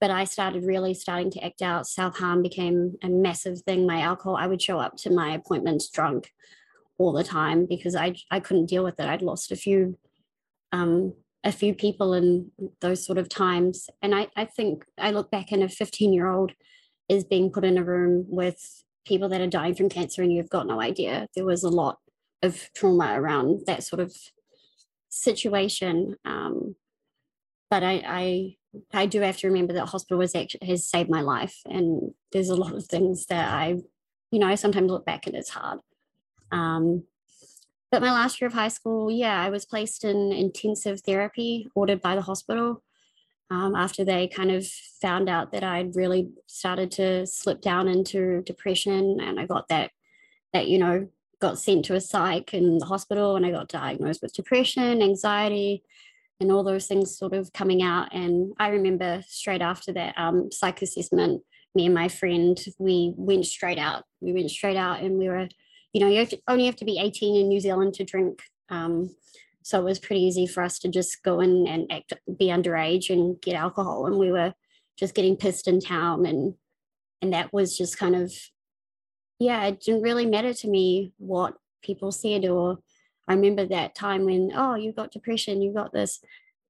but 0.00 0.10
I 0.10 0.24
started 0.24 0.64
really 0.64 0.94
starting 0.94 1.30
to 1.32 1.44
act 1.44 1.62
out. 1.62 1.86
Self 1.86 2.18
harm 2.18 2.42
became 2.42 2.96
a 3.02 3.08
massive 3.08 3.60
thing. 3.62 3.86
My 3.86 4.00
alcohol, 4.00 4.36
I 4.36 4.46
would 4.46 4.62
show 4.62 4.78
up 4.78 4.96
to 4.98 5.10
my 5.10 5.34
appointments 5.34 5.90
drunk 5.90 6.32
all 6.98 7.12
the 7.12 7.24
time 7.24 7.66
because 7.66 7.96
I 7.96 8.14
I 8.30 8.40
couldn't 8.40 8.66
deal 8.66 8.84
with 8.84 8.98
it. 9.00 9.06
I'd 9.06 9.22
lost 9.22 9.52
a 9.52 9.56
few 9.56 9.98
um, 10.72 11.14
a 11.44 11.52
few 11.52 11.74
people 11.74 12.14
in 12.14 12.50
those 12.80 13.04
sort 13.04 13.18
of 13.18 13.28
times, 13.28 13.90
and 14.02 14.14
I 14.14 14.28
I 14.36 14.44
think 14.44 14.84
I 14.98 15.10
look 15.10 15.30
back 15.30 15.52
and 15.52 15.62
a 15.62 15.68
15 15.68 16.12
year 16.12 16.28
old 16.28 16.52
is 17.08 17.24
being 17.24 17.50
put 17.50 17.64
in 17.64 17.78
a 17.78 17.84
room 17.84 18.26
with 18.28 18.84
people 19.06 19.28
that 19.30 19.40
are 19.40 19.46
dying 19.46 19.74
from 19.74 19.88
cancer, 19.88 20.22
and 20.22 20.32
you've 20.32 20.50
got 20.50 20.66
no 20.66 20.80
idea. 20.80 21.28
There 21.34 21.44
was 21.44 21.64
a 21.64 21.70
lot 21.70 21.98
of 22.42 22.70
trauma 22.74 23.20
around 23.20 23.62
that 23.66 23.82
sort 23.82 24.00
of 24.00 24.14
situation. 25.08 26.16
Um, 26.24 26.76
but 27.70 27.82
I, 27.82 28.02
I, 28.06 28.56
I 28.92 29.06
do 29.06 29.20
have 29.20 29.38
to 29.38 29.48
remember 29.48 29.72
that 29.74 29.86
hospital 29.86 30.18
was 30.18 30.34
actually 30.34 30.66
has 30.68 30.86
saved 30.86 31.10
my 31.10 31.20
life, 31.20 31.60
and 31.66 32.12
there's 32.32 32.50
a 32.50 32.56
lot 32.56 32.74
of 32.74 32.86
things 32.86 33.26
that 33.26 33.52
I, 33.52 33.76
you 34.30 34.38
know, 34.38 34.46
I 34.46 34.54
sometimes 34.54 34.90
look 34.90 35.06
back 35.06 35.26
and 35.26 35.34
it's 35.34 35.50
hard. 35.50 35.80
Um, 36.50 37.04
but 37.90 38.02
my 38.02 38.12
last 38.12 38.40
year 38.40 38.48
of 38.48 38.54
high 38.54 38.68
school, 38.68 39.10
yeah, 39.10 39.42
I 39.42 39.48
was 39.48 39.64
placed 39.64 40.04
in 40.04 40.32
intensive 40.32 41.00
therapy 41.00 41.68
ordered 41.74 42.02
by 42.02 42.14
the 42.14 42.22
hospital. 42.22 42.82
Um, 43.50 43.74
after 43.74 44.04
they 44.04 44.28
kind 44.28 44.50
of 44.50 44.66
found 45.00 45.28
out 45.28 45.52
that 45.52 45.64
I'd 45.64 45.96
really 45.96 46.28
started 46.46 46.90
to 46.92 47.26
slip 47.26 47.62
down 47.62 47.88
into 47.88 48.42
depression, 48.42 49.18
and 49.20 49.40
I 49.40 49.46
got 49.46 49.68
that 49.68 49.90
that 50.52 50.68
you 50.68 50.78
know 50.78 51.08
got 51.40 51.58
sent 51.58 51.84
to 51.86 51.94
a 51.94 52.00
psych 52.00 52.52
in 52.52 52.78
the 52.78 52.86
hospital 52.86 53.36
and 53.36 53.46
I 53.46 53.50
got 53.50 53.68
diagnosed 53.68 54.22
with 54.22 54.34
depression, 54.34 55.02
anxiety, 55.02 55.84
and 56.40 56.50
all 56.50 56.64
those 56.64 56.86
things 56.86 57.16
sort 57.16 57.32
of 57.32 57.52
coming 57.52 57.82
out. 57.82 58.12
And 58.12 58.54
I 58.58 58.68
remember 58.68 59.22
straight 59.28 59.62
after 59.62 59.92
that 59.92 60.14
um, 60.16 60.50
psych 60.50 60.82
assessment, 60.82 61.42
me 61.74 61.86
and 61.86 61.94
my 61.94 62.08
friend, 62.08 62.58
we 62.78 63.12
went 63.16 63.46
straight 63.46 63.78
out. 63.78 64.04
We 64.20 64.32
went 64.32 64.50
straight 64.50 64.76
out 64.76 65.00
and 65.00 65.18
we 65.18 65.28
were, 65.28 65.48
you 65.92 66.00
know, 66.00 66.08
you 66.08 66.18
have 66.18 66.30
to, 66.30 66.40
only 66.48 66.66
have 66.66 66.76
to 66.76 66.84
be 66.84 66.98
18 66.98 67.36
in 67.36 67.48
New 67.48 67.60
Zealand 67.60 67.94
to 67.94 68.04
drink. 68.04 68.42
Um, 68.68 69.14
so 69.68 69.80
it 69.80 69.84
was 69.84 69.98
pretty 69.98 70.22
easy 70.22 70.46
for 70.46 70.62
us 70.62 70.78
to 70.78 70.88
just 70.88 71.22
go 71.22 71.40
in 71.40 71.66
and 71.66 71.92
act, 71.92 72.14
be 72.38 72.46
underage 72.46 73.10
and 73.10 73.40
get 73.40 73.54
alcohol. 73.54 74.06
And 74.06 74.16
we 74.16 74.32
were 74.32 74.54
just 74.98 75.14
getting 75.14 75.36
pissed 75.36 75.68
in 75.68 75.80
town. 75.80 76.24
And, 76.24 76.54
and 77.20 77.32
that 77.34 77.52
was 77.52 77.76
just 77.76 77.98
kind 77.98 78.16
of 78.16 78.32
yeah, 79.38 79.64
it 79.66 79.80
didn't 79.80 80.02
really 80.02 80.26
matter 80.26 80.52
to 80.52 80.68
me 80.68 81.12
what 81.18 81.54
people 81.82 82.10
said 82.10 82.44
or 82.44 82.78
I 83.28 83.34
remember 83.34 83.66
that 83.66 83.94
time 83.94 84.24
when, 84.24 84.52
oh, 84.54 84.74
you 84.74 84.92
got 84.92 85.12
depression, 85.12 85.62
you 85.62 85.72
got 85.72 85.92
this. 85.92 86.20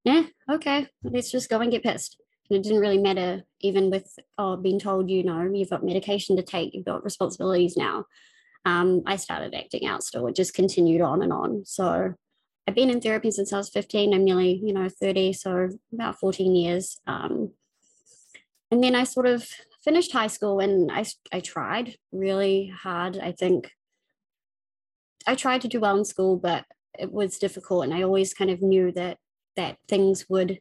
Yeah, 0.04 0.24
okay, 0.50 0.88
let's 1.02 1.30
just 1.30 1.48
go 1.48 1.60
and 1.60 1.70
get 1.70 1.82
pissed. 1.82 2.20
And 2.50 2.58
it 2.58 2.62
didn't 2.62 2.80
really 2.80 2.98
matter, 2.98 3.44
even 3.60 3.90
with 3.90 4.12
oh, 4.38 4.56
being 4.56 4.80
told, 4.80 5.08
you 5.08 5.22
know, 5.22 5.48
you've 5.52 5.70
got 5.70 5.84
medication 5.84 6.36
to 6.36 6.42
take, 6.42 6.74
you've 6.74 6.84
got 6.84 7.04
responsibilities 7.04 7.76
now. 7.76 8.06
Um, 8.64 9.02
I 9.06 9.16
started 9.16 9.54
acting 9.54 9.86
out 9.86 10.02
still. 10.02 10.26
It 10.26 10.34
just 10.34 10.54
continued 10.54 11.00
on 11.00 11.22
and 11.22 11.32
on. 11.32 11.64
So 11.64 12.14
I've 12.68 12.74
been 12.74 12.90
in 12.90 13.00
therapy 13.00 13.30
since 13.30 13.50
I 13.50 13.56
was 13.56 13.70
15. 13.70 14.12
I'm 14.12 14.24
nearly, 14.24 14.60
you 14.62 14.74
know, 14.74 14.90
30, 14.90 15.32
so 15.32 15.70
about 15.90 16.20
14 16.20 16.54
years. 16.54 17.00
Um, 17.06 17.52
and 18.70 18.84
then 18.84 18.94
I 18.94 19.04
sort 19.04 19.24
of 19.24 19.48
finished 19.82 20.12
high 20.12 20.26
school 20.26 20.60
and 20.60 20.92
I, 20.92 21.06
I 21.32 21.40
tried 21.40 21.96
really 22.12 22.66
hard. 22.66 23.16
I 23.16 23.32
think 23.32 23.70
I 25.26 25.34
tried 25.34 25.62
to 25.62 25.68
do 25.68 25.80
well 25.80 25.96
in 25.96 26.04
school, 26.04 26.36
but 26.36 26.66
it 26.98 27.10
was 27.10 27.38
difficult. 27.38 27.84
And 27.84 27.94
I 27.94 28.02
always 28.02 28.34
kind 28.34 28.50
of 28.50 28.60
knew 28.60 28.92
that 28.92 29.16
that 29.56 29.78
things 29.88 30.26
would, 30.28 30.60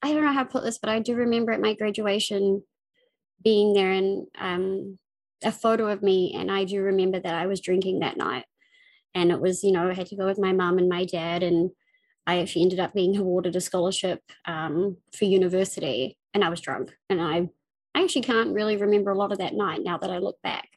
I 0.00 0.12
don't 0.12 0.24
know 0.24 0.32
how 0.32 0.44
to 0.44 0.48
put 0.48 0.62
this, 0.62 0.78
but 0.78 0.90
I 0.90 1.00
do 1.00 1.16
remember 1.16 1.50
at 1.50 1.60
my 1.60 1.74
graduation 1.74 2.62
being 3.42 3.72
there 3.72 3.90
and 3.90 4.28
um, 4.38 4.96
a 5.42 5.50
photo 5.50 5.88
of 5.88 6.04
me. 6.04 6.36
And 6.38 6.52
I 6.52 6.62
do 6.62 6.82
remember 6.82 7.18
that 7.18 7.34
I 7.34 7.46
was 7.46 7.60
drinking 7.60 7.98
that 7.98 8.16
night. 8.16 8.44
And 9.14 9.30
it 9.30 9.40
was, 9.40 9.62
you 9.62 9.72
know, 9.72 9.88
I 9.88 9.94
had 9.94 10.06
to 10.08 10.16
go 10.16 10.26
with 10.26 10.38
my 10.38 10.52
mom 10.52 10.78
and 10.78 10.88
my 10.88 11.04
dad. 11.04 11.42
And 11.42 11.70
I 12.26 12.38
actually 12.38 12.62
ended 12.62 12.80
up 12.80 12.94
being 12.94 13.16
awarded 13.16 13.56
a 13.56 13.60
scholarship 13.60 14.22
um, 14.46 14.96
for 15.16 15.24
university. 15.24 16.16
And 16.32 16.42
I 16.42 16.48
was 16.48 16.60
drunk. 16.60 16.96
And 17.08 17.20
I, 17.20 17.48
I 17.94 18.02
actually 18.02 18.22
can't 18.22 18.54
really 18.54 18.76
remember 18.76 19.10
a 19.10 19.18
lot 19.18 19.32
of 19.32 19.38
that 19.38 19.54
night 19.54 19.82
now 19.82 19.98
that 19.98 20.10
I 20.10 20.18
look 20.18 20.40
back. 20.42 20.68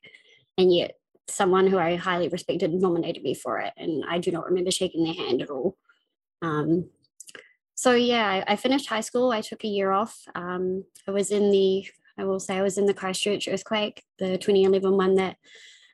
And 0.58 0.74
yet, 0.74 0.96
someone 1.30 1.68
who 1.68 1.78
I 1.78 1.96
highly 1.96 2.30
respected 2.30 2.74
nominated 2.74 3.24
me 3.24 3.34
for 3.34 3.60
it. 3.60 3.74
And 3.78 4.04
I 4.08 4.20
do 4.20 4.32
not 4.32 4.46
remember 4.46 4.72
shaking 4.72 5.04
their 5.04 5.14
hand 5.14 5.42
at 5.42 5.50
all. 5.50 5.78
Um, 6.42 6.90
so 7.76 7.94
yeah, 7.94 8.44
I, 8.48 8.54
I, 8.54 8.56
finished 8.56 8.88
high 8.88 9.02
school. 9.02 9.32
I 9.32 9.42
took 9.42 9.64
a 9.64 9.68
year 9.68 9.92
off. 9.92 10.18
Um, 10.36 10.84
I 11.08 11.12
was 11.12 11.32
in 11.32 11.52
the, 11.52 11.86
I 12.18 12.26
will 12.26 12.40
say, 12.40 12.58
I 12.58 12.62
was 12.62 12.78
in 12.78 12.86
the 12.86 12.94
Christchurch 12.94 13.48
earthquake, 13.48 14.04
the 14.20 14.38
2011 14.38 14.96
one 14.96 15.16
that 15.16 15.38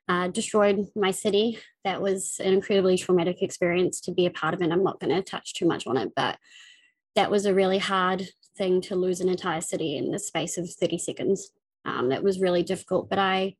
uh, 0.09 0.27
destroyed 0.27 0.87
my 0.95 1.11
city. 1.11 1.59
That 1.83 2.01
was 2.01 2.39
an 2.43 2.53
incredibly 2.53 2.97
traumatic 2.97 3.41
experience 3.41 4.01
to 4.01 4.11
be 4.11 4.25
a 4.25 4.31
part 4.31 4.53
of, 4.53 4.61
and 4.61 4.73
I'm 4.73 4.83
not 4.83 4.99
going 4.99 5.13
to 5.15 5.21
touch 5.21 5.53
too 5.53 5.65
much 5.65 5.87
on 5.87 5.97
it, 5.97 6.11
but 6.15 6.37
that 7.15 7.31
was 7.31 7.45
a 7.45 7.53
really 7.53 7.77
hard 7.77 8.27
thing 8.57 8.81
to 8.81 8.95
lose 8.95 9.21
an 9.21 9.29
entire 9.29 9.61
city 9.61 9.97
in 9.97 10.11
the 10.11 10.19
space 10.19 10.57
of 10.57 10.69
30 10.69 10.97
seconds. 10.97 11.51
Um, 11.85 12.09
that 12.09 12.23
was 12.23 12.39
really 12.39 12.63
difficult, 12.63 13.09
but 13.09 13.19
I 13.19 13.55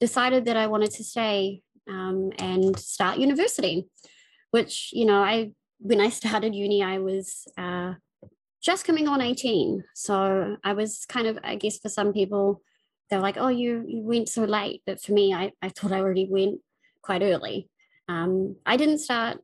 decided 0.00 0.44
that 0.46 0.56
I 0.56 0.66
wanted 0.66 0.90
to 0.92 1.04
stay 1.04 1.62
um, 1.88 2.32
and 2.38 2.78
start 2.78 3.18
university, 3.18 3.88
which, 4.50 4.90
you 4.92 5.04
know, 5.04 5.22
I, 5.22 5.52
when 5.78 6.00
I 6.00 6.08
started 6.08 6.54
uni, 6.54 6.82
I 6.82 6.98
was 6.98 7.46
uh, 7.56 7.94
just 8.62 8.84
coming 8.84 9.08
on 9.08 9.20
18. 9.20 9.84
So 9.94 10.56
I 10.64 10.72
was 10.72 11.04
kind 11.08 11.26
of, 11.26 11.38
I 11.42 11.54
guess 11.56 11.78
for 11.78 11.88
some 11.88 12.12
people, 12.12 12.62
they're 13.10 13.20
like, 13.20 13.36
oh, 13.38 13.48
you, 13.48 13.84
you 13.86 14.02
went 14.02 14.28
so 14.28 14.44
late. 14.44 14.82
But 14.86 15.02
for 15.02 15.12
me, 15.12 15.34
I, 15.34 15.52
I 15.60 15.68
thought 15.68 15.92
I 15.92 16.00
already 16.00 16.28
went 16.30 16.60
quite 17.02 17.22
early. 17.22 17.68
Um, 18.08 18.56
I 18.64 18.76
didn't 18.76 18.98
start 18.98 19.38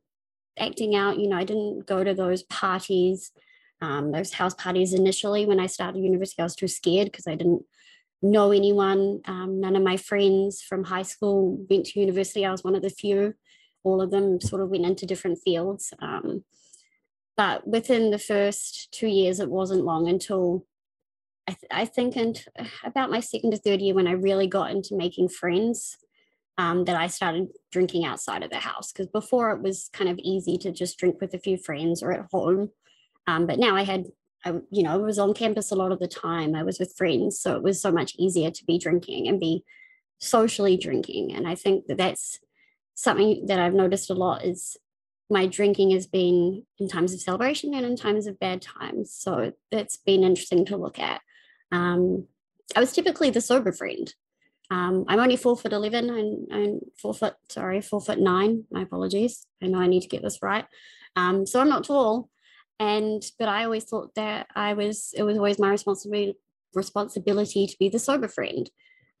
acting 0.57 0.95
out, 0.95 1.19
you 1.19 1.29
know, 1.29 1.37
I 1.37 1.43
didn't 1.43 1.85
go 1.85 2.03
to 2.03 2.13
those 2.13 2.43
parties, 2.43 3.31
um, 3.81 4.11
those 4.11 4.33
house 4.33 4.53
parties 4.53 4.93
initially 4.93 5.45
when 5.45 5.59
I 5.59 5.67
started 5.67 6.03
university. 6.03 6.41
I 6.41 6.45
was 6.45 6.55
too 6.55 6.67
scared 6.67 7.11
because 7.11 7.27
I 7.27 7.35
didn't 7.35 7.63
know 8.21 8.51
anyone. 8.51 9.21
Um, 9.25 9.59
none 9.59 9.75
of 9.75 9.83
my 9.83 9.97
friends 9.97 10.61
from 10.61 10.83
high 10.83 11.03
school 11.03 11.65
went 11.69 11.85
to 11.87 11.99
university. 11.99 12.45
I 12.45 12.51
was 12.51 12.63
one 12.63 12.75
of 12.75 12.81
the 12.81 12.89
few. 12.89 13.35
All 13.83 14.01
of 14.01 14.11
them 14.11 14.41
sort 14.41 14.61
of 14.61 14.69
went 14.69 14.85
into 14.85 15.05
different 15.05 15.39
fields. 15.43 15.93
Um, 15.99 16.43
but 17.35 17.67
within 17.67 18.09
the 18.09 18.19
first 18.19 18.91
two 18.91 19.07
years, 19.07 19.39
it 19.39 19.49
wasn't 19.49 19.85
long 19.85 20.09
until 20.09 20.65
I, 21.47 21.51
th- 21.51 21.71
I 21.71 21.85
think 21.85 22.17
in 22.17 22.33
about 22.83 23.09
my 23.09 23.19
second 23.19 23.51
to 23.51 23.57
third 23.57 23.81
year 23.81 23.95
when 23.95 24.07
I 24.07 24.11
really 24.11 24.47
got 24.47 24.71
into 24.71 24.95
making 24.95 25.29
friends 25.29 25.97
um, 26.57 26.85
that 26.85 26.95
I 26.95 27.07
started 27.07 27.47
drinking 27.71 28.05
outside 28.05 28.43
of 28.43 28.49
the 28.49 28.57
house 28.57 28.91
because 28.91 29.07
before 29.07 29.51
it 29.51 29.61
was 29.61 29.89
kind 29.93 30.09
of 30.09 30.19
easy 30.19 30.57
to 30.59 30.71
just 30.71 30.97
drink 30.97 31.21
with 31.21 31.33
a 31.33 31.39
few 31.39 31.57
friends 31.57 32.01
or 32.01 32.11
at 32.11 32.27
home. 32.31 32.71
Um, 33.27 33.45
but 33.45 33.59
now 33.59 33.75
I 33.75 33.83
had 33.83 34.05
I, 34.45 34.53
you 34.69 34.83
know, 34.83 34.91
I 34.91 34.97
was 34.97 35.19
on 35.19 35.33
campus 35.33 35.71
a 35.71 35.75
lot 35.75 35.91
of 35.91 35.99
the 35.99 36.07
time. 36.07 36.55
I 36.55 36.63
was 36.63 36.79
with 36.79 36.95
friends, 36.95 37.39
so 37.39 37.55
it 37.55 37.63
was 37.63 37.81
so 37.81 37.91
much 37.91 38.15
easier 38.17 38.51
to 38.51 38.65
be 38.65 38.77
drinking 38.77 39.27
and 39.27 39.39
be 39.39 39.63
socially 40.19 40.77
drinking. 40.77 41.33
And 41.35 41.47
I 41.47 41.55
think 41.55 41.87
that 41.87 41.97
that's 41.97 42.39
something 42.93 43.45
that 43.47 43.59
I've 43.59 43.73
noticed 43.73 44.09
a 44.09 44.13
lot 44.13 44.45
is 44.45 44.77
my 45.29 45.45
drinking 45.45 45.91
has 45.91 46.07
been 46.07 46.63
in 46.79 46.87
times 46.87 47.13
of 47.13 47.21
celebration 47.21 47.73
and 47.73 47.85
in 47.85 47.95
times 47.95 48.27
of 48.27 48.39
bad 48.39 48.61
times. 48.61 49.13
So 49.13 49.53
that's 49.71 49.97
been 49.97 50.23
interesting 50.23 50.65
to 50.65 50.77
look 50.77 50.99
at. 50.99 51.21
Um, 51.71 52.27
I 52.75 52.79
was 52.79 52.93
typically 52.93 53.29
the 53.29 53.41
sober 53.41 53.71
friend. 53.71 54.13
Um, 54.69 55.05
I'm 55.07 55.19
only 55.19 55.37
four 55.37 55.55
foot 55.55 55.71
11 55.71 56.09
and, 56.09 56.51
and, 56.51 56.81
four 57.01 57.13
foot, 57.13 57.35
sorry, 57.49 57.79
four 57.81 58.01
foot 58.01 58.19
nine. 58.19 58.65
My 58.69 58.81
apologies. 58.81 59.45
I 59.63 59.67
know 59.67 59.79
I 59.79 59.87
need 59.87 60.01
to 60.01 60.09
get 60.09 60.21
this 60.21 60.39
right. 60.41 60.65
Um, 61.15 61.45
so 61.45 61.61
I'm 61.61 61.69
not 61.69 61.85
tall, 61.85 62.29
and 62.79 63.23
but 63.39 63.47
i 63.47 63.63
always 63.63 63.83
thought 63.83 64.13
that 64.15 64.47
i 64.55 64.73
was 64.73 65.13
it 65.15 65.23
was 65.23 65.37
always 65.37 65.59
my 65.59 65.69
responsibility 65.69 66.37
responsibility 66.73 67.65
to 67.65 67.75
be 67.79 67.89
the 67.89 67.99
sober 67.99 68.27
friend 68.27 68.69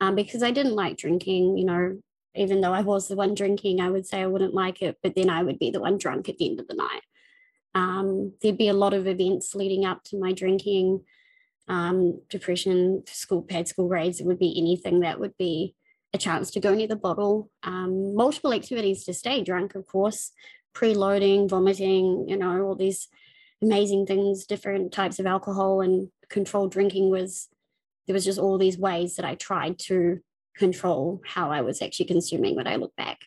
um, 0.01 0.15
because 0.15 0.43
i 0.43 0.51
didn't 0.51 0.75
like 0.75 0.97
drinking 0.97 1.57
you 1.57 1.65
know 1.65 1.97
even 2.35 2.61
though 2.61 2.73
i 2.73 2.81
was 2.81 3.07
the 3.07 3.15
one 3.15 3.33
drinking 3.33 3.81
i 3.81 3.89
would 3.89 4.05
say 4.05 4.21
i 4.21 4.27
wouldn't 4.27 4.53
like 4.53 4.81
it 4.81 4.97
but 5.01 5.15
then 5.15 5.29
i 5.29 5.41
would 5.41 5.57
be 5.57 5.71
the 5.71 5.79
one 5.79 5.97
drunk 5.97 6.29
at 6.29 6.37
the 6.37 6.49
end 6.49 6.59
of 6.59 6.67
the 6.67 6.75
night 6.75 7.01
um, 7.75 8.33
there'd 8.41 8.57
be 8.57 8.69
a 8.69 8.73
lot 8.73 8.95
of 8.95 9.05
events 9.05 9.53
leading 9.53 9.85
up 9.85 10.03
to 10.05 10.17
my 10.17 10.33
drinking 10.33 11.03
um, 11.67 12.21
depression 12.29 13.03
school 13.07 13.41
paid 13.41 13.67
school 13.67 13.87
grades 13.87 14.19
it 14.19 14.25
would 14.25 14.39
be 14.39 14.55
anything 14.57 15.01
that 15.01 15.19
would 15.19 15.35
be 15.37 15.75
a 16.13 16.17
chance 16.17 16.49
to 16.51 16.59
go 16.59 16.73
near 16.73 16.87
the 16.87 16.95
bottle 16.95 17.49
um, 17.63 18.15
multiple 18.15 18.53
activities 18.53 19.03
to 19.03 19.13
stay 19.13 19.43
drunk 19.43 19.75
of 19.75 19.85
course 19.85 20.31
preloading 20.73 21.49
vomiting 21.49 22.25
you 22.27 22.37
know 22.37 22.61
all 22.63 22.75
these 22.75 23.09
amazing 23.61 24.05
things, 24.05 24.45
different 24.45 24.91
types 24.91 25.19
of 25.19 25.25
alcohol 25.25 25.81
and 25.81 26.09
controlled 26.29 26.71
drinking 26.71 27.09
was 27.09 27.47
there 28.05 28.13
was 28.13 28.25
just 28.25 28.39
all 28.39 28.57
these 28.57 28.77
ways 28.77 29.15
that 29.15 29.25
I 29.25 29.35
tried 29.35 29.79
to 29.79 30.19
control 30.55 31.21
how 31.25 31.51
I 31.51 31.61
was 31.61 31.81
actually 31.81 32.05
consuming 32.05 32.55
when 32.55 32.67
I 32.67 32.77
look 32.77 32.95
back. 32.95 33.19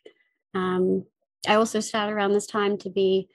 Um, 0.54 1.04
I 1.46 1.54
also 1.54 1.80
started 1.80 2.12
around 2.12 2.32
this 2.32 2.46
time 2.46 2.78
to 2.78 2.90
be, 2.90 3.28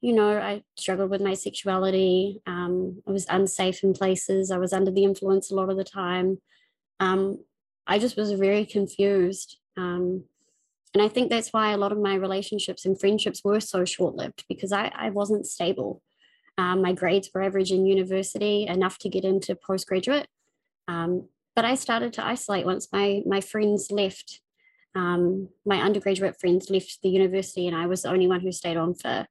you 0.00 0.12
know, 0.12 0.38
I 0.38 0.62
struggled 0.76 1.10
with 1.10 1.20
my 1.20 1.34
sexuality. 1.34 2.40
Um, 2.46 3.02
I 3.06 3.10
was 3.10 3.26
unsafe 3.28 3.82
in 3.82 3.94
places. 3.94 4.50
I 4.50 4.58
was 4.58 4.72
under 4.72 4.90
the 4.90 5.04
influence 5.04 5.50
a 5.50 5.54
lot 5.54 5.70
of 5.70 5.76
the 5.76 5.84
time. 5.84 6.38
Um, 7.00 7.38
I 7.86 7.98
just 7.98 8.16
was 8.16 8.32
very 8.32 8.64
confused. 8.64 9.58
Um, 9.76 10.24
and 10.94 11.02
I 11.02 11.08
think 11.08 11.30
that's 11.30 11.52
why 11.52 11.72
a 11.72 11.76
lot 11.76 11.92
of 11.92 11.98
my 11.98 12.14
relationships 12.14 12.84
and 12.84 12.98
friendships 12.98 13.42
were 13.44 13.60
so 13.60 13.84
short 13.84 14.14
lived 14.14 14.44
because 14.48 14.72
I, 14.72 14.92
I 14.94 15.10
wasn't 15.10 15.46
stable. 15.46 16.02
Um, 16.56 16.82
my 16.82 16.92
grades 16.92 17.30
were 17.34 17.42
average 17.42 17.70
in 17.70 17.86
university, 17.86 18.66
enough 18.66 18.98
to 18.98 19.08
get 19.08 19.24
into 19.24 19.56
postgraduate. 19.56 20.28
Um, 20.86 21.28
but 21.54 21.64
I 21.64 21.74
started 21.74 22.12
to 22.14 22.24
isolate 22.24 22.66
once 22.66 22.88
my, 22.92 23.22
my 23.26 23.40
friends 23.40 23.90
left. 23.90 24.40
Um, 24.94 25.48
my 25.66 25.80
undergraduate 25.80 26.40
friends 26.40 26.70
left 26.70 26.98
the 27.02 27.10
university, 27.10 27.66
and 27.66 27.76
I 27.76 27.86
was 27.86 28.02
the 28.02 28.10
only 28.10 28.26
one 28.26 28.40
who 28.40 28.50
stayed 28.52 28.76
on 28.76 28.94
for 28.94 29.26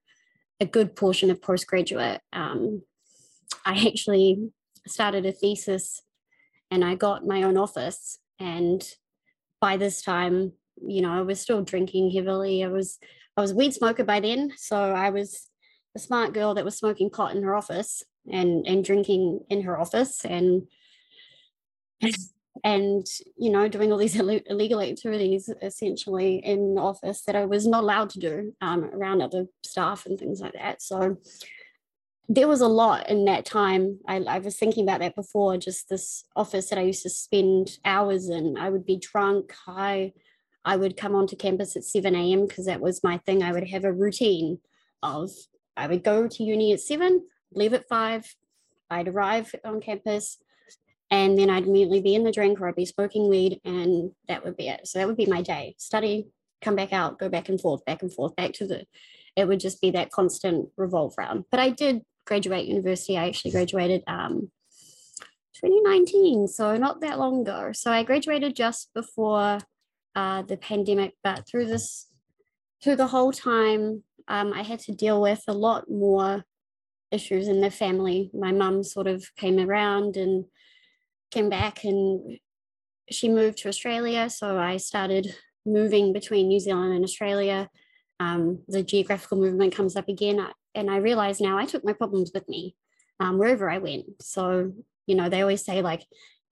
a 0.60 0.66
good 0.66 0.96
portion 0.96 1.30
of 1.30 1.42
postgraduate. 1.42 2.22
Um, 2.34 2.84
I 3.66 3.86
actually 3.88 4.50
started 4.88 5.26
a 5.26 5.32
thesis 5.32 6.02
and 6.72 6.84
I 6.84 6.96
got 6.96 7.26
my 7.26 7.44
own 7.44 7.58
office. 7.58 8.18
And 8.40 8.88
by 9.62 9.78
this 9.78 10.02
time, 10.02 10.54
you 10.86 11.02
know, 11.02 11.12
I 11.12 11.22
was 11.22 11.40
still 11.40 11.64
drinking 11.64 12.12
heavily. 12.12 12.64
I 12.64 12.68
was 12.68 13.00
I 13.36 13.42
was 13.42 13.52
a 13.52 13.56
weed 13.56 13.74
smoker 13.74 14.04
by 14.04 14.20
then, 14.20 14.54
so 14.58 14.78
I 14.78 15.12
was 15.12 15.48
a 15.96 16.00
smart 16.00 16.34
girl 16.34 16.56
that 16.56 16.66
was 16.66 16.76
smoking 16.76 17.10
pot 17.10 17.36
in 17.36 17.44
her 17.44 17.56
office 17.56 18.04
and 18.32 18.66
and 18.68 18.84
drinking 18.84 19.42
in 19.50 19.62
her 19.64 19.80
office 19.80 20.26
and 20.26 20.68
and 22.64 23.06
you 23.38 23.50
know 23.50 23.68
doing 23.68 23.92
all 23.92 23.98
these 23.98 24.16
illegal 24.20 24.82
activities 24.82 25.50
essentially 25.62 26.38
in 26.38 26.76
the 26.76 26.82
office 26.82 27.22
that 27.24 27.36
I 27.36 27.46
was 27.46 27.68
not 27.68 27.84
allowed 27.84 28.10
to 28.12 28.20
do 28.20 28.54
um, 28.62 28.86
around 28.86 29.22
other 29.22 29.46
staff 29.64 30.06
and 30.06 30.20
things 30.20 30.42
like 30.42 30.54
that. 30.54 30.82
So 30.82 31.18
there 32.30 32.48
was 32.48 32.62
a 32.62 32.68
lot 32.68 33.10
in 33.10 33.26
that 33.26 33.46
time. 33.46 34.00
I, 34.08 34.18
I 34.18 34.40
was 34.40 34.58
thinking 34.58 34.84
about 34.84 35.00
that 35.00 35.16
before. 35.16 35.58
Just 35.58 35.88
this 35.90 36.26
office 36.36 36.70
that 36.70 36.80
I 36.80 36.84
used 36.84 37.04
to 37.04 37.10
spend 37.10 37.78
hours 37.86 38.30
in. 38.30 38.58
I 38.58 38.70
would 38.70 38.86
be 38.86 38.98
drunk, 38.98 39.54
high. 39.54 40.14
I 40.66 40.76
would 40.76 40.98
come 40.98 41.16
onto 41.16 41.38
campus 41.38 41.78
at 41.78 41.86
7 41.86 42.14
a.m. 42.14 42.46
because 42.46 42.66
that 42.66 42.82
was 42.82 43.04
my 43.04 43.18
thing. 43.20 43.42
I 43.42 43.54
would 43.54 43.70
have 43.70 43.86
a 43.86 43.94
routine 43.94 44.60
of 45.02 45.32
I 45.78 45.88
would 45.88 46.04
go 46.04 46.28
to 46.28 46.44
uni 46.44 46.74
at 46.74 46.82
seven, 46.82 47.26
leave 47.54 47.74
at 47.74 47.88
five. 47.88 48.36
I'd 48.90 49.08
arrive 49.08 49.54
on 49.64 49.80
campus, 49.80 50.38
and 51.10 51.38
then 51.38 51.50
I'd 51.50 51.66
immediately 51.66 52.02
be 52.02 52.16
in 52.16 52.24
the 52.24 52.32
drink 52.32 52.60
or 52.60 52.68
I'd 52.68 52.76
be 52.76 52.86
smoking 52.86 53.30
weed, 53.30 53.60
and 53.64 54.12
that 54.28 54.44
would 54.44 54.58
be 54.58 54.68
it. 54.68 54.88
So 54.88 55.00
that 55.00 55.08
would 55.08 55.18
be 55.18 55.26
my 55.26 55.42
day: 55.42 55.76
study, 55.78 56.28
come 56.62 56.76
back 56.76 56.94
out, 56.94 57.20
go 57.20 57.30
back 57.30 57.50
and 57.50 57.60
forth, 57.60 57.86
back 57.86 58.02
and 58.02 58.14
forth, 58.14 58.36
back 58.36 58.54
to 58.54 58.68
the. 58.68 58.86
It 59.36 59.48
would 59.48 59.60
just 59.60 59.82
be 59.82 59.92
that 59.92 60.12
constant 60.12 60.70
revolve 60.78 61.14
round. 61.18 61.46
But 61.52 61.60
I 61.60 61.70
did 61.70 62.02
graduate 62.26 62.66
university. 62.66 63.18
I 63.18 63.28
actually 63.28 63.52
graduated 63.52 64.04
um, 64.08 64.52
2019, 65.54 66.48
so 66.48 66.76
not 66.76 67.02
that 67.02 67.20
long 67.20 67.42
ago. 67.42 67.72
So 67.74 67.92
I 67.92 68.04
graduated 68.04 68.56
just 68.56 68.94
before 68.94 69.60
uh, 70.16 70.42
the 70.42 70.58
pandemic, 70.58 71.14
but 71.24 71.48
through 71.48 71.68
this, 71.68 72.08
through 72.84 72.96
the 72.96 73.08
whole 73.08 73.32
time 73.32 74.04
um, 74.28 74.54
I 74.54 74.64
had 74.64 74.80
to 74.82 74.92
deal 74.92 75.22
with 75.22 75.44
a 75.48 75.54
lot 75.54 75.90
more 75.90 76.44
issues 77.12 77.48
in 77.48 77.62
the 77.62 77.72
family. 77.72 78.30
My 78.34 78.52
mum 78.52 78.84
sort 78.84 79.08
of 79.08 79.26
came 79.38 79.60
around 79.60 80.18
and 80.18 80.46
came 81.32 81.50
back 81.50 81.84
and 81.84 82.40
she 83.10 83.30
moved 83.30 83.60
to 83.60 83.70
Australia. 83.70 84.30
So 84.30 84.58
I 84.58 84.78
started 84.78 85.36
moving 85.66 86.14
between 86.14 86.48
New 86.48 86.60
Zealand 86.60 86.94
and 86.94 87.04
Australia. 87.04 87.70
Um, 88.20 88.64
the 88.68 88.84
geographical 88.84 89.38
movement 89.38 89.76
comes 89.76 89.96
up 89.96 90.08
again. 90.10 90.46
And 90.76 90.90
I 90.90 90.98
realize 90.98 91.40
now 91.40 91.58
I 91.58 91.66
took 91.66 91.84
my 91.84 91.94
problems 91.94 92.32
with 92.34 92.48
me 92.48 92.76
um, 93.20 93.38
wherever 93.38 93.70
I 93.70 93.78
went. 93.78 94.06
So, 94.22 94.74
you 95.06 95.16
know, 95.16 95.30
they 95.30 95.42
always 95.42 95.64
say, 95.64 95.82
like, 95.82 96.06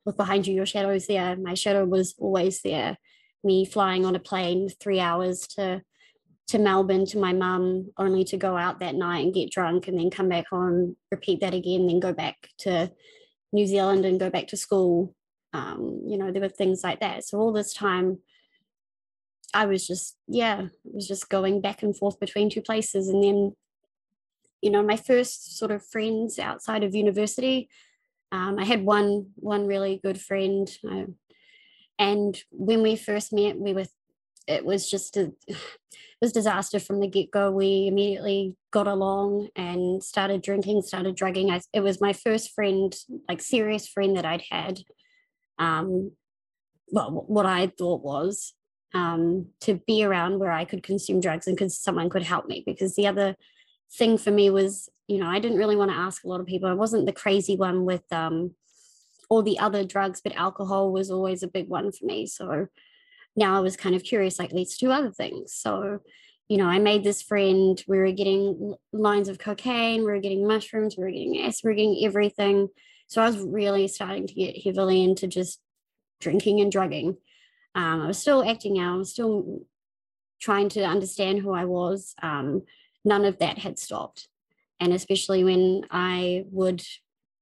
look 0.06 0.18
behind 0.18 0.48
you, 0.48 0.54
your 0.54 0.66
shadow's 0.66 1.08
there. 1.08 1.36
My 1.36 1.54
shadow 1.54 1.86
was 1.86 2.16
always 2.20 2.62
there. 2.62 2.98
Me 3.44 3.66
flying 3.66 4.06
on 4.06 4.16
a 4.16 4.20
plane 4.20 4.70
three 4.70 5.00
hours 5.00 5.48
to 5.56 5.82
to 6.48 6.60
Melbourne 6.60 7.08
to 7.08 7.18
my 7.18 7.34
mum, 7.34 7.92
only 7.98 8.24
to 8.26 8.38
go 8.38 8.56
out 8.56 8.80
that 8.80 8.94
night 8.94 9.26
and 9.26 9.34
get 9.34 9.50
drunk 9.50 9.88
and 9.88 9.98
then 9.98 10.12
come 10.12 10.30
back 10.30 10.48
home, 10.48 10.96
repeat 11.10 11.42
that 11.42 11.56
again, 11.56 11.88
then 11.88 12.00
go 12.00 12.14
back 12.14 12.36
to 12.60 12.92
New 13.56 13.66
Zealand 13.66 14.06
and 14.06 14.20
go 14.20 14.30
back 14.30 14.48
to 14.48 14.58
school. 14.58 15.16
Um, 15.54 16.02
you 16.06 16.18
know, 16.18 16.32
there 16.32 16.42
were 16.42 16.50
things 16.50 16.84
like 16.84 17.00
that. 17.00 17.24
So 17.24 17.40
all 17.40 17.54
this 17.54 17.74
time, 17.74 18.20
I 19.54 19.66
was 19.66 19.88
just, 19.88 20.18
yeah, 20.28 20.64
I 20.64 20.70
was 20.94 21.08
just 21.08 21.30
going 21.30 21.62
back 21.62 21.82
and 21.82 21.98
forth 21.98 22.20
between 22.20 22.50
two 22.50 22.62
places. 22.62 23.08
And 23.08 23.24
then, 23.24 23.56
you 24.62 24.70
know, 24.70 24.84
my 24.84 24.98
first 24.98 25.58
sort 25.58 25.72
of 25.72 25.86
friends 25.86 26.38
outside 26.38 26.84
of 26.84 26.94
university, 26.94 27.70
um, 28.32 28.60
I 28.60 28.66
had 28.66 28.84
one 28.84 29.28
one 29.36 29.66
really 29.66 30.00
good 30.04 30.20
friend, 30.20 30.70
uh, 30.92 31.06
and 31.98 32.38
when 32.52 32.82
we 32.82 32.96
first 32.98 33.32
met, 33.32 33.58
we 33.58 33.74
were 33.74 33.86
it 34.48 34.66
was 34.66 34.90
just 34.90 35.16
a 35.16 35.32
was 36.26 36.32
disaster 36.32 36.80
from 36.80 37.02
the 37.02 37.08
get-go. 37.08 37.52
We 37.52 37.86
immediately 37.88 38.58
got 38.72 38.88
along 38.88 39.50
and 39.56 40.04
started 40.04 40.42
drinking 40.42 40.82
started 40.82 41.16
drugging. 41.16 41.52
I, 41.52 41.62
it 41.72 41.82
was 41.82 42.02
my 42.02 42.14
first 42.14 42.52
friend 42.54 42.94
like 43.30 43.42
serious 43.42 43.88
friend 43.88 44.18
that 44.18 44.26
i'd 44.26 44.44
had 44.50 44.80
um 45.60 46.12
well 46.88 47.26
what 47.28 47.46
i 47.46 47.68
thought 47.78 48.04
was 48.04 48.54
um 48.96 49.48
to 49.62 49.80
be 49.86 50.04
around 50.04 50.40
where 50.40 50.52
i 50.52 50.66
could 50.66 50.82
consume 50.82 51.20
drugs 51.20 51.46
and 51.46 51.56
because 51.56 51.80
someone 51.80 52.10
could 52.10 52.24
help 52.24 52.48
me. 52.48 52.64
Because 52.66 52.96
the 52.96 53.06
other 53.06 53.36
thing 53.96 54.18
for 54.18 54.32
me 54.32 54.50
was 54.50 54.90
you 55.08 55.20
know 55.20 55.28
i 55.28 55.38
didn't 55.38 55.60
really 55.60 55.76
want 55.76 55.92
to 55.92 55.98
ask 55.98 56.24
a 56.24 56.28
lot 56.28 56.40
of 56.40 56.48
people. 56.48 56.68
I 56.68 56.74
wasn't 56.74 57.06
the 57.06 57.22
crazy 57.24 57.56
one 57.56 57.86
with 57.86 58.06
um 58.12 58.56
all 59.30 59.44
the 59.44 59.60
other 59.60 59.84
drugs 59.84 60.22
but 60.24 60.36
alcohol 60.36 60.92
was 60.92 61.12
always 61.12 61.44
a 61.44 61.56
big 61.58 61.68
one 61.68 61.92
for 61.92 62.06
me. 62.06 62.26
So 62.26 62.66
now 63.36 63.58
I 63.58 63.60
was 63.60 63.78
kind 63.78 63.96
of 63.96 64.04
curious, 64.04 64.40
like, 64.40 64.52
let's 64.54 64.78
do 64.78 64.92
other 64.92 65.12
things. 65.12 65.54
So, 65.54 66.00
you 66.48 66.58
know, 66.58 66.68
I 66.68 66.80
made 66.80 67.04
this 67.04 67.22
friend. 67.22 67.82
We 67.88 67.98
were 67.98 68.12
getting 68.12 68.76
lines 68.94 69.30
of 69.30 69.40
cocaine, 69.40 70.02
we 70.02 70.12
were 70.12 70.20
getting 70.20 70.48
mushrooms, 70.48 70.96
we 70.98 71.04
were 71.04 71.12
getting 71.12 71.42
acid, 71.42 71.62
we 71.64 71.72
were 71.72 71.76
getting 71.76 72.06
everything. 72.06 72.70
So 73.08 73.22
I 73.22 73.28
was 73.28 73.38
really 73.38 73.88
starting 73.88 74.28
to 74.28 74.34
get 74.34 74.64
heavily 74.64 75.04
into 75.04 75.28
just 75.28 75.60
drinking 76.22 76.62
and 76.62 76.72
drugging. 76.72 77.18
Um, 77.76 78.02
I 78.02 78.08
was 78.08 78.18
still 78.18 78.48
acting 78.48 78.80
out, 78.80 78.96
I 78.96 78.98
was 78.98 79.12
still 79.12 79.62
trying 80.40 80.70
to 80.70 80.84
understand 80.84 81.40
who 81.40 81.52
I 81.52 81.66
was. 81.66 82.16
Um, 82.22 82.64
none 83.04 83.26
of 83.26 83.40
that 83.40 83.60
had 83.60 83.78
stopped. 83.78 84.28
And 84.80 84.94
especially 84.94 85.44
when 85.44 85.86
I 85.92 86.46
would, 86.52 86.84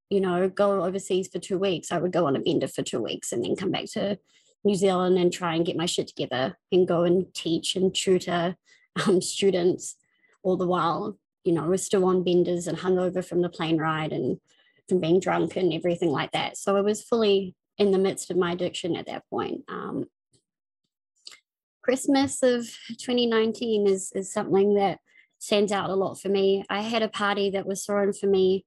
you 0.09 0.21
know, 0.21 0.49
go 0.49 0.83
overseas 0.83 1.27
for 1.27 1.39
two 1.39 1.57
weeks, 1.57 1.91
I 1.91 1.97
would 1.97 2.11
go 2.11 2.27
on 2.27 2.35
a 2.35 2.39
bender 2.39 2.67
for 2.67 2.83
two 2.83 3.01
weeks 3.01 3.31
and 3.31 3.43
then 3.43 3.55
come 3.55 3.71
back 3.71 3.85
to 3.93 4.19
New 4.63 4.75
Zealand 4.75 5.17
and 5.17 5.31
try 5.31 5.55
and 5.55 5.65
get 5.65 5.75
my 5.75 5.85
shit 5.85 6.07
together 6.07 6.57
and 6.71 6.87
go 6.87 7.03
and 7.03 7.33
teach 7.33 7.75
and 7.75 7.93
tutor 7.93 8.55
um, 9.05 9.21
students 9.21 9.95
all 10.41 10.57
the 10.57 10.67
while. 10.67 11.17
You 11.43 11.53
know, 11.53 11.67
we're 11.67 11.77
still 11.77 12.05
on 12.05 12.23
benders 12.23 12.67
and 12.67 12.77
hungover 12.77 13.25
from 13.25 13.41
the 13.41 13.49
plane 13.49 13.77
ride 13.77 14.13
and 14.13 14.39
from 14.87 14.99
being 14.99 15.19
drunk 15.19 15.55
and 15.55 15.73
everything 15.73 16.09
like 16.09 16.31
that. 16.31 16.57
So 16.57 16.77
I 16.77 16.81
was 16.81 17.01
fully 17.01 17.55
in 17.77 17.91
the 17.91 17.97
midst 17.97 18.29
of 18.29 18.37
my 18.37 18.51
addiction 18.53 18.95
at 18.95 19.07
that 19.07 19.23
point. 19.29 19.61
Um, 19.67 20.05
Christmas 21.81 22.41
of 22.43 22.65
2019 22.87 23.87
is, 23.87 24.11
is 24.15 24.31
something 24.31 24.75
that 24.75 24.99
stands 25.39 25.73
out 25.73 25.89
a 25.89 25.95
lot 25.95 26.19
for 26.19 26.29
me. 26.29 26.63
I 26.69 26.81
had 26.81 27.01
a 27.01 27.09
party 27.09 27.49
that 27.49 27.65
was 27.65 27.85
thrown 27.85 28.13
for 28.13 28.27
me 28.27 28.65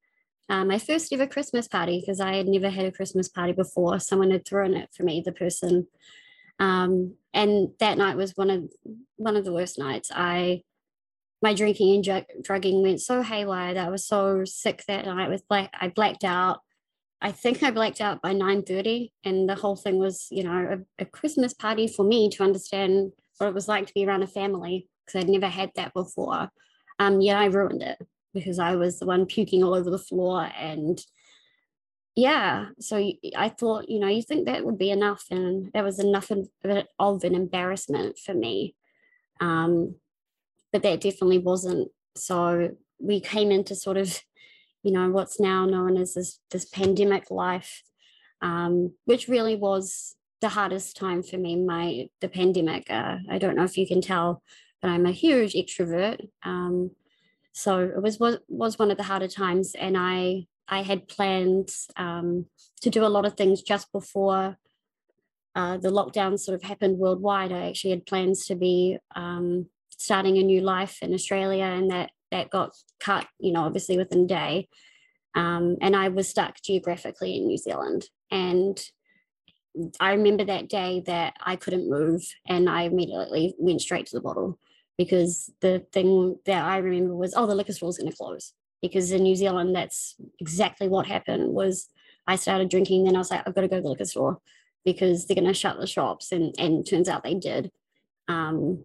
uh, 0.48 0.64
my 0.64 0.78
first 0.78 1.12
ever 1.12 1.26
Christmas 1.26 1.66
party 1.66 2.00
because 2.00 2.20
I 2.20 2.36
had 2.36 2.46
never 2.46 2.70
had 2.70 2.84
a 2.84 2.92
Christmas 2.92 3.28
party 3.28 3.52
before. 3.52 3.98
Someone 3.98 4.30
had 4.30 4.46
thrown 4.46 4.74
it 4.74 4.90
for 4.96 5.02
me, 5.02 5.22
the 5.24 5.32
person, 5.32 5.88
um, 6.58 7.14
and 7.34 7.70
that 7.80 7.98
night 7.98 8.16
was 8.16 8.36
one 8.36 8.50
of 8.50 8.70
one 9.16 9.36
of 9.36 9.44
the 9.44 9.52
worst 9.52 9.78
nights. 9.78 10.10
I 10.14 10.62
my 11.42 11.52
drinking 11.52 11.96
and 11.96 12.04
dr- 12.04 12.42
drugging 12.42 12.82
went 12.82 13.00
so 13.00 13.22
haywire 13.22 13.74
that 13.74 13.86
I 13.86 13.90
was 13.90 14.06
so 14.06 14.44
sick 14.44 14.84
that 14.86 15.04
night. 15.04 15.28
With 15.28 15.46
black, 15.48 15.70
I 15.78 15.88
blacked 15.88 16.24
out. 16.24 16.60
I 17.20 17.32
think 17.32 17.62
I 17.62 17.70
blacked 17.70 18.00
out 18.00 18.22
by 18.22 18.32
nine 18.32 18.62
thirty, 18.62 19.12
and 19.24 19.48
the 19.48 19.56
whole 19.56 19.76
thing 19.76 19.98
was, 19.98 20.28
you 20.30 20.44
know, 20.44 20.78
a, 20.98 21.02
a 21.02 21.06
Christmas 21.06 21.54
party 21.54 21.88
for 21.88 22.04
me 22.04 22.30
to 22.30 22.44
understand 22.44 23.12
what 23.38 23.48
it 23.48 23.54
was 23.54 23.68
like 23.68 23.86
to 23.86 23.94
be 23.94 24.06
around 24.06 24.22
a 24.22 24.28
family 24.28 24.88
because 25.04 25.20
I'd 25.20 25.28
never 25.28 25.48
had 25.48 25.72
that 25.74 25.92
before. 25.92 26.50
Um, 26.98 27.20
yet 27.20 27.36
I 27.36 27.46
ruined 27.46 27.82
it 27.82 27.98
because 28.36 28.60
I 28.60 28.76
was 28.76 28.98
the 28.98 29.06
one 29.06 29.26
puking 29.26 29.64
all 29.64 29.74
over 29.74 29.90
the 29.90 29.98
floor. 29.98 30.48
And 30.56 31.04
yeah, 32.14 32.66
so 32.78 32.96
I 33.36 33.48
thought, 33.48 33.88
you 33.88 33.98
know, 33.98 34.06
you 34.06 34.22
think 34.22 34.46
that 34.46 34.64
would 34.64 34.78
be 34.78 34.90
enough. 34.90 35.24
And 35.30 35.72
that 35.72 35.82
was 35.82 35.98
enough 35.98 36.30
of, 36.30 36.46
an 37.24 37.34
embarrassment 37.34 38.18
for 38.18 38.34
me. 38.34 38.76
Um, 39.40 39.96
but 40.72 40.82
that 40.82 41.00
definitely 41.00 41.38
wasn't. 41.38 41.88
So 42.14 42.76
we 43.00 43.20
came 43.20 43.50
into 43.50 43.74
sort 43.74 43.96
of, 43.96 44.22
you 44.82 44.92
know, 44.92 45.10
what's 45.10 45.40
now 45.40 45.66
known 45.66 45.96
as 45.96 46.14
this, 46.14 46.38
this 46.50 46.66
pandemic 46.66 47.30
life, 47.30 47.82
um, 48.40 48.92
which 49.04 49.28
really 49.28 49.56
was 49.56 50.16
the 50.40 50.50
hardest 50.50 50.96
time 50.96 51.22
for 51.22 51.38
me, 51.38 51.56
my 51.56 52.08
the 52.20 52.28
pandemic. 52.28 52.90
Uh, 52.90 53.18
I 53.30 53.38
don't 53.38 53.56
know 53.56 53.64
if 53.64 53.76
you 53.78 53.86
can 53.86 54.00
tell, 54.00 54.42
but 54.80 54.90
I'm 54.90 55.06
a 55.06 55.12
huge 55.12 55.54
extrovert. 55.54 56.28
Um, 56.44 56.90
so 57.56 57.78
it 57.78 58.02
was 58.02 58.20
was, 58.20 58.36
was 58.48 58.78
one 58.78 58.90
of 58.90 58.98
the 58.98 59.02
harder 59.02 59.28
times 59.28 59.74
and 59.74 59.96
i 59.96 60.46
i 60.68 60.82
had 60.82 61.08
planned 61.08 61.70
um, 61.96 62.46
to 62.82 62.90
do 62.90 63.04
a 63.04 63.08
lot 63.08 63.24
of 63.24 63.34
things 63.34 63.62
just 63.62 63.90
before 63.92 64.58
uh, 65.56 65.78
the 65.78 65.88
lockdown 65.88 66.38
sort 66.38 66.54
of 66.54 66.62
happened 66.62 66.98
worldwide. 66.98 67.50
I 67.50 67.68
actually 67.68 67.92
had 67.92 68.04
plans 68.04 68.44
to 68.44 68.54
be 68.54 68.98
um, 69.14 69.70
starting 69.88 70.36
a 70.36 70.42
new 70.42 70.60
life 70.60 71.02
in 71.02 71.14
australia 71.14 71.64
and 71.64 71.90
that 71.90 72.10
that 72.30 72.50
got 72.50 72.76
cut 73.00 73.26
you 73.40 73.52
know 73.52 73.62
obviously 73.62 73.96
within 73.96 74.24
a 74.24 74.26
day. 74.26 74.68
Um, 75.34 75.76
and 75.80 75.96
i 75.96 76.08
was 76.08 76.28
stuck 76.28 76.60
geographically 76.62 77.36
in 77.36 77.46
new 77.46 77.56
zealand. 77.56 78.04
And 78.30 78.78
i 79.98 80.12
remember 80.12 80.44
that 80.44 80.68
day 80.68 81.02
that 81.06 81.34
i 81.40 81.56
couldn't 81.56 81.90
move 81.90 82.22
and 82.46 82.68
i 82.68 82.82
immediately 82.82 83.54
went 83.58 83.80
straight 83.80 84.06
to 84.06 84.16
the 84.16 84.22
bottle 84.22 84.58
because 84.98 85.50
the 85.60 85.84
thing 85.92 86.38
that 86.46 86.64
I 86.64 86.78
remember 86.78 87.14
was, 87.14 87.34
oh, 87.36 87.46
the 87.46 87.54
liquor 87.54 87.72
store 87.72 87.90
is 87.90 87.98
going 87.98 88.10
to 88.10 88.16
close. 88.16 88.54
Because 88.80 89.12
in 89.12 89.22
New 89.22 89.36
Zealand, 89.36 89.74
that's 89.74 90.16
exactly 90.38 90.88
what 90.88 91.06
happened. 91.06 91.52
Was 91.52 91.88
I 92.26 92.36
started 92.36 92.70
drinking, 92.70 93.04
then 93.04 93.16
I 93.16 93.18
was 93.18 93.30
like, 93.30 93.46
I've 93.46 93.54
got 93.54 93.62
to 93.62 93.68
go 93.68 93.76
to 93.76 93.82
the 93.82 93.88
liquor 93.88 94.04
store 94.04 94.38
because 94.84 95.26
they're 95.26 95.34
going 95.34 95.46
to 95.46 95.54
shut 95.54 95.78
the 95.78 95.86
shops, 95.86 96.32
and 96.32 96.54
and 96.58 96.86
turns 96.86 97.08
out 97.08 97.24
they 97.24 97.34
did. 97.34 97.70
Um, 98.28 98.84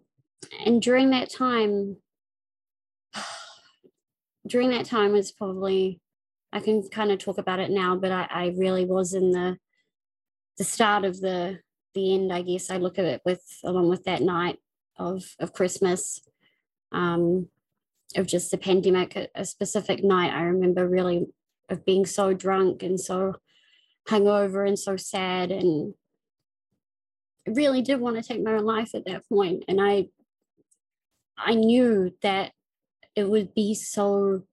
and 0.65 0.81
during 0.81 1.11
that 1.11 1.29
time, 1.29 1.97
during 4.47 4.69
that 4.71 4.85
time 4.85 5.11
was 5.11 5.31
probably, 5.31 5.99
I 6.51 6.61
can 6.61 6.87
kind 6.89 7.11
of 7.11 7.19
talk 7.19 7.37
about 7.37 7.59
it 7.59 7.69
now, 7.69 7.95
but 7.95 8.11
I, 8.11 8.27
I 8.29 8.53
really 8.57 8.85
was 8.85 9.13
in 9.13 9.31
the 9.31 9.57
the 10.57 10.63
start 10.63 11.05
of 11.05 11.19
the 11.19 11.59
the 11.93 12.15
end. 12.15 12.33
I 12.33 12.41
guess 12.41 12.69
I 12.69 12.77
look 12.77 12.97
at 12.97 13.05
it 13.05 13.21
with 13.25 13.43
along 13.63 13.89
with 13.89 14.05
that 14.05 14.21
night 14.21 14.57
of, 15.01 15.23
of 15.39 15.53
Christmas, 15.53 16.21
um, 16.91 17.47
of 18.15 18.27
just 18.27 18.51
the 18.51 18.57
pandemic, 18.57 19.29
a, 19.35 19.45
specific 19.45 20.03
night 20.03 20.33
I 20.33 20.43
remember 20.43 20.87
really 20.87 21.27
of 21.69 21.85
being 21.85 22.05
so 22.05 22.33
drunk 22.33 22.83
and 22.83 22.99
so 22.99 23.35
hungover 24.07 24.67
and 24.67 24.77
so 24.77 24.97
sad 24.97 25.51
and 25.51 25.93
I 27.47 27.51
really 27.51 27.81
did 27.81 27.99
want 27.99 28.17
to 28.17 28.23
take 28.23 28.43
my 28.43 28.53
own 28.53 28.65
life 28.65 28.93
at 28.93 29.05
that 29.05 29.27
point. 29.29 29.61
point 29.61 29.65
and 29.67 29.81
I 29.81 30.07
I 31.37 31.55
knew 31.55 32.13
that 32.21 32.51
it 33.15 33.29
would 33.29 33.53
be 33.53 33.73
so 33.73 34.43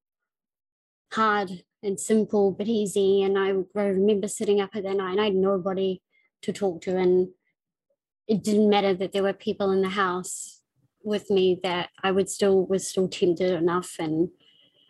hard 1.12 1.64
and 1.82 1.98
simple 1.98 2.52
but 2.52 2.68
easy 2.68 3.22
and 3.22 3.38
I, 3.38 3.48
I 3.78 3.86
remember 3.86 4.28
sitting 4.28 4.60
up 4.60 4.70
at 4.74 4.84
that 4.84 4.96
night 4.96 5.12
and 5.12 5.20
I 5.20 5.24
had 5.24 5.34
nobody 5.34 6.00
to 6.42 6.52
talk 6.52 6.82
to 6.82 6.96
and 6.96 7.28
it 8.28 8.44
didn't 8.44 8.68
matter 8.68 8.94
that 8.94 9.12
there 9.12 9.22
were 9.22 9.32
people 9.32 9.70
in 9.72 9.82
the 9.82 9.88
house 9.88 10.60
with 11.02 11.30
me 11.30 11.58
that 11.62 11.88
I 12.02 12.10
would 12.10 12.28
still 12.28 12.66
was 12.66 12.86
still 12.86 13.08
tempted 13.08 13.50
enough 13.50 13.96
and 13.98 14.28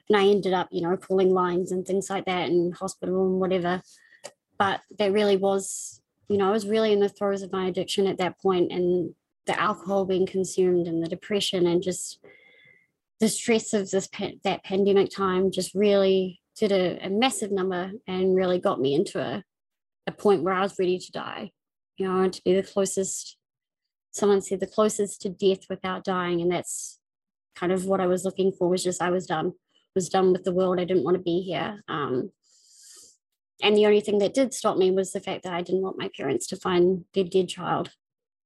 and 0.08 0.16
I 0.16 0.26
ended 0.26 0.54
up, 0.54 0.68
you 0.70 0.80
know, 0.80 0.96
pulling 0.96 1.30
lines 1.30 1.70
and 1.70 1.86
things 1.86 2.08
like 2.08 2.24
that 2.24 2.48
in 2.48 2.72
hospital 2.72 3.26
and 3.26 3.40
whatever. 3.40 3.82
But 4.58 4.80
that 4.98 5.12
really 5.12 5.36
was, 5.36 6.00
you 6.28 6.38
know, 6.38 6.48
I 6.48 6.50
was 6.50 6.66
really 6.66 6.92
in 6.92 7.00
the 7.00 7.10
throes 7.10 7.42
of 7.42 7.52
my 7.52 7.66
addiction 7.66 8.06
at 8.06 8.16
that 8.16 8.40
point 8.40 8.72
and 8.72 9.14
the 9.46 9.60
alcohol 9.60 10.06
being 10.06 10.26
consumed 10.26 10.86
and 10.86 11.02
the 11.02 11.08
depression 11.08 11.66
and 11.66 11.82
just 11.82 12.20
the 13.20 13.28
stress 13.28 13.74
of 13.74 13.90
this 13.90 14.08
that 14.44 14.64
pandemic 14.64 15.10
time 15.10 15.50
just 15.50 15.74
really 15.74 16.40
did 16.56 16.72
a, 16.72 17.04
a 17.04 17.10
massive 17.10 17.52
number 17.52 17.92
and 18.06 18.34
really 18.34 18.58
got 18.58 18.80
me 18.80 18.94
into 18.94 19.20
a, 19.20 19.42
a 20.06 20.12
point 20.12 20.42
where 20.42 20.54
I 20.54 20.62
was 20.62 20.78
ready 20.78 20.98
to 20.98 21.12
die. 21.12 21.50
You 21.98 22.08
know, 22.08 22.28
to 22.28 22.42
be 22.42 22.54
the 22.54 22.62
closest. 22.62 23.36
Someone 24.10 24.40
said 24.40 24.60
the 24.60 24.66
closest 24.66 25.20
to 25.22 25.28
death 25.28 25.66
without 25.68 26.04
dying, 26.04 26.40
and 26.40 26.50
that's 26.50 26.98
kind 27.54 27.72
of 27.72 27.84
what 27.84 28.00
I 28.00 28.06
was 28.06 28.24
looking 28.24 28.52
for. 28.52 28.68
Was 28.68 28.84
just 28.84 29.02
I 29.02 29.10
was 29.10 29.26
done, 29.26 29.52
was 29.94 30.08
done 30.08 30.32
with 30.32 30.44
the 30.44 30.52
world. 30.52 30.80
I 30.80 30.84
didn't 30.84 31.04
want 31.04 31.16
to 31.16 31.22
be 31.22 31.42
here. 31.42 31.82
Um, 31.88 32.32
and 33.62 33.76
the 33.76 33.86
only 33.86 34.00
thing 34.00 34.18
that 34.18 34.34
did 34.34 34.54
stop 34.54 34.76
me 34.76 34.90
was 34.90 35.12
the 35.12 35.20
fact 35.20 35.42
that 35.42 35.52
I 35.52 35.62
didn't 35.62 35.82
want 35.82 35.98
my 35.98 36.10
parents 36.16 36.46
to 36.48 36.56
find 36.56 37.04
their 37.12 37.24
dead 37.24 37.48
child 37.48 37.90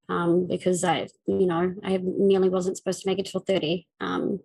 um, 0.09 0.47
because 0.47 0.83
I, 0.85 1.09
you 1.27 1.47
know, 1.47 1.75
I 1.85 2.01
nearly 2.03 2.49
wasn't 2.49 2.77
supposed 2.77 3.03
to 3.03 3.09
make 3.09 3.19
it 3.19 3.27
till 3.27 3.41
30. 3.41 3.87
Um, 4.01 4.41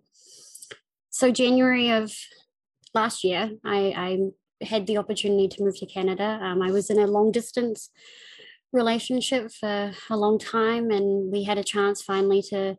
so 1.10 1.30
January 1.30 1.90
of 1.90 2.12
last 2.94 3.24
year, 3.24 3.52
I, 3.64 3.78
I, 3.96 4.18
had 4.60 4.88
the 4.88 4.98
opportunity 4.98 5.46
to 5.46 5.62
move 5.62 5.78
to 5.78 5.86
Canada. 5.86 6.40
Um, 6.42 6.62
I 6.62 6.72
was 6.72 6.90
in 6.90 6.98
a 6.98 7.06
long 7.06 7.30
distance 7.30 7.90
relationship 8.72 9.50
for 9.50 9.92
a 10.10 10.16
long 10.16 10.38
time, 10.38 10.90
and 10.90 11.32
we 11.32 11.44
had 11.44 11.58
a 11.58 11.64
chance 11.64 12.02
finally 12.02 12.42
to 12.50 12.76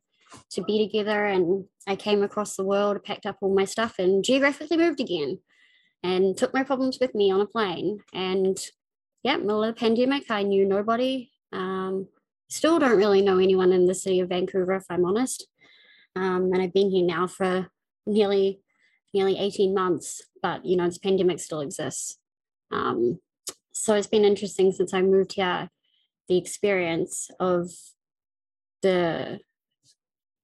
to 0.52 0.62
be 0.62 0.86
together. 0.86 1.26
And 1.26 1.66
I 1.88 1.96
came 1.96 2.22
across 2.22 2.56
the 2.56 2.64
world, 2.64 3.04
packed 3.04 3.26
up 3.26 3.38
all 3.42 3.54
my 3.54 3.66
stuff, 3.66 3.96
and 3.98 4.24
geographically 4.24 4.78
moved 4.78 5.00
again, 5.00 5.40
and 6.04 6.38
took 6.38 6.54
my 6.54 6.64
problems 6.64 7.00
with 7.00 7.16
me 7.16 7.32
on 7.32 7.42
a 7.42 7.48
plane. 7.48 8.00
And 8.14 8.58
yeah, 9.24 9.38
middle 9.38 9.64
of 9.64 9.76
the 9.76 9.80
pandemic, 9.80 10.30
I 10.30 10.44
knew 10.44 10.66
nobody. 10.66 11.32
Um, 11.52 12.08
still 12.50 12.80
don't 12.80 12.98
really 12.98 13.22
know 13.22 13.40
anyone 13.40 13.72
in 13.72 13.86
the 13.86 13.96
city 13.96 14.20
of 14.20 14.30
Vancouver, 14.30 14.76
if 14.76 14.86
I'm 14.90 15.06
honest. 15.06 15.48
Um, 16.16 16.52
and 16.54 16.62
I've 16.62 16.74
been 16.74 16.90
here 16.90 17.06
now 17.06 17.28
for 17.28 17.70
nearly 18.06 18.62
nearly 19.14 19.40
18 19.40 19.74
months, 19.74 20.22
but 20.42 20.66
you 20.66 20.78
know, 20.78 20.86
this 20.86 21.00
pandemic 21.00 21.40
still 21.40 21.62
exists. 21.62 22.18
Um, 22.72 23.20
so 23.72 23.96
it's 23.96 24.08
been 24.08 24.26
interesting 24.26 24.72
since 24.72 24.94
I 24.94 25.02
moved 25.02 25.34
here, 25.34 25.70
the 26.30 26.38
experience 26.38 27.30
of 27.40 27.70
the 28.82 29.40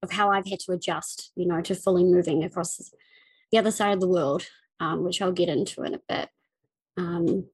of 0.04 0.12
how 0.12 0.30
I've 0.30 0.48
had 0.48 0.60
to 0.62 0.74
adjust, 0.74 1.32
you 1.36 1.48
know, 1.48 1.62
to 1.62 1.74
fully 1.74 2.04
moving 2.04 2.44
across 2.44 2.92
the 3.52 3.58
other 3.58 3.72
side 3.72 3.94
of 3.94 4.02
the 4.02 4.08
world, 4.08 4.46
um, 4.80 5.04
which 5.04 5.22
I'll 5.22 5.32
get 5.32 5.50
into 5.50 5.84
in 5.84 5.96
a 5.96 6.02
bit. 6.08 6.30
Um, 6.98 7.48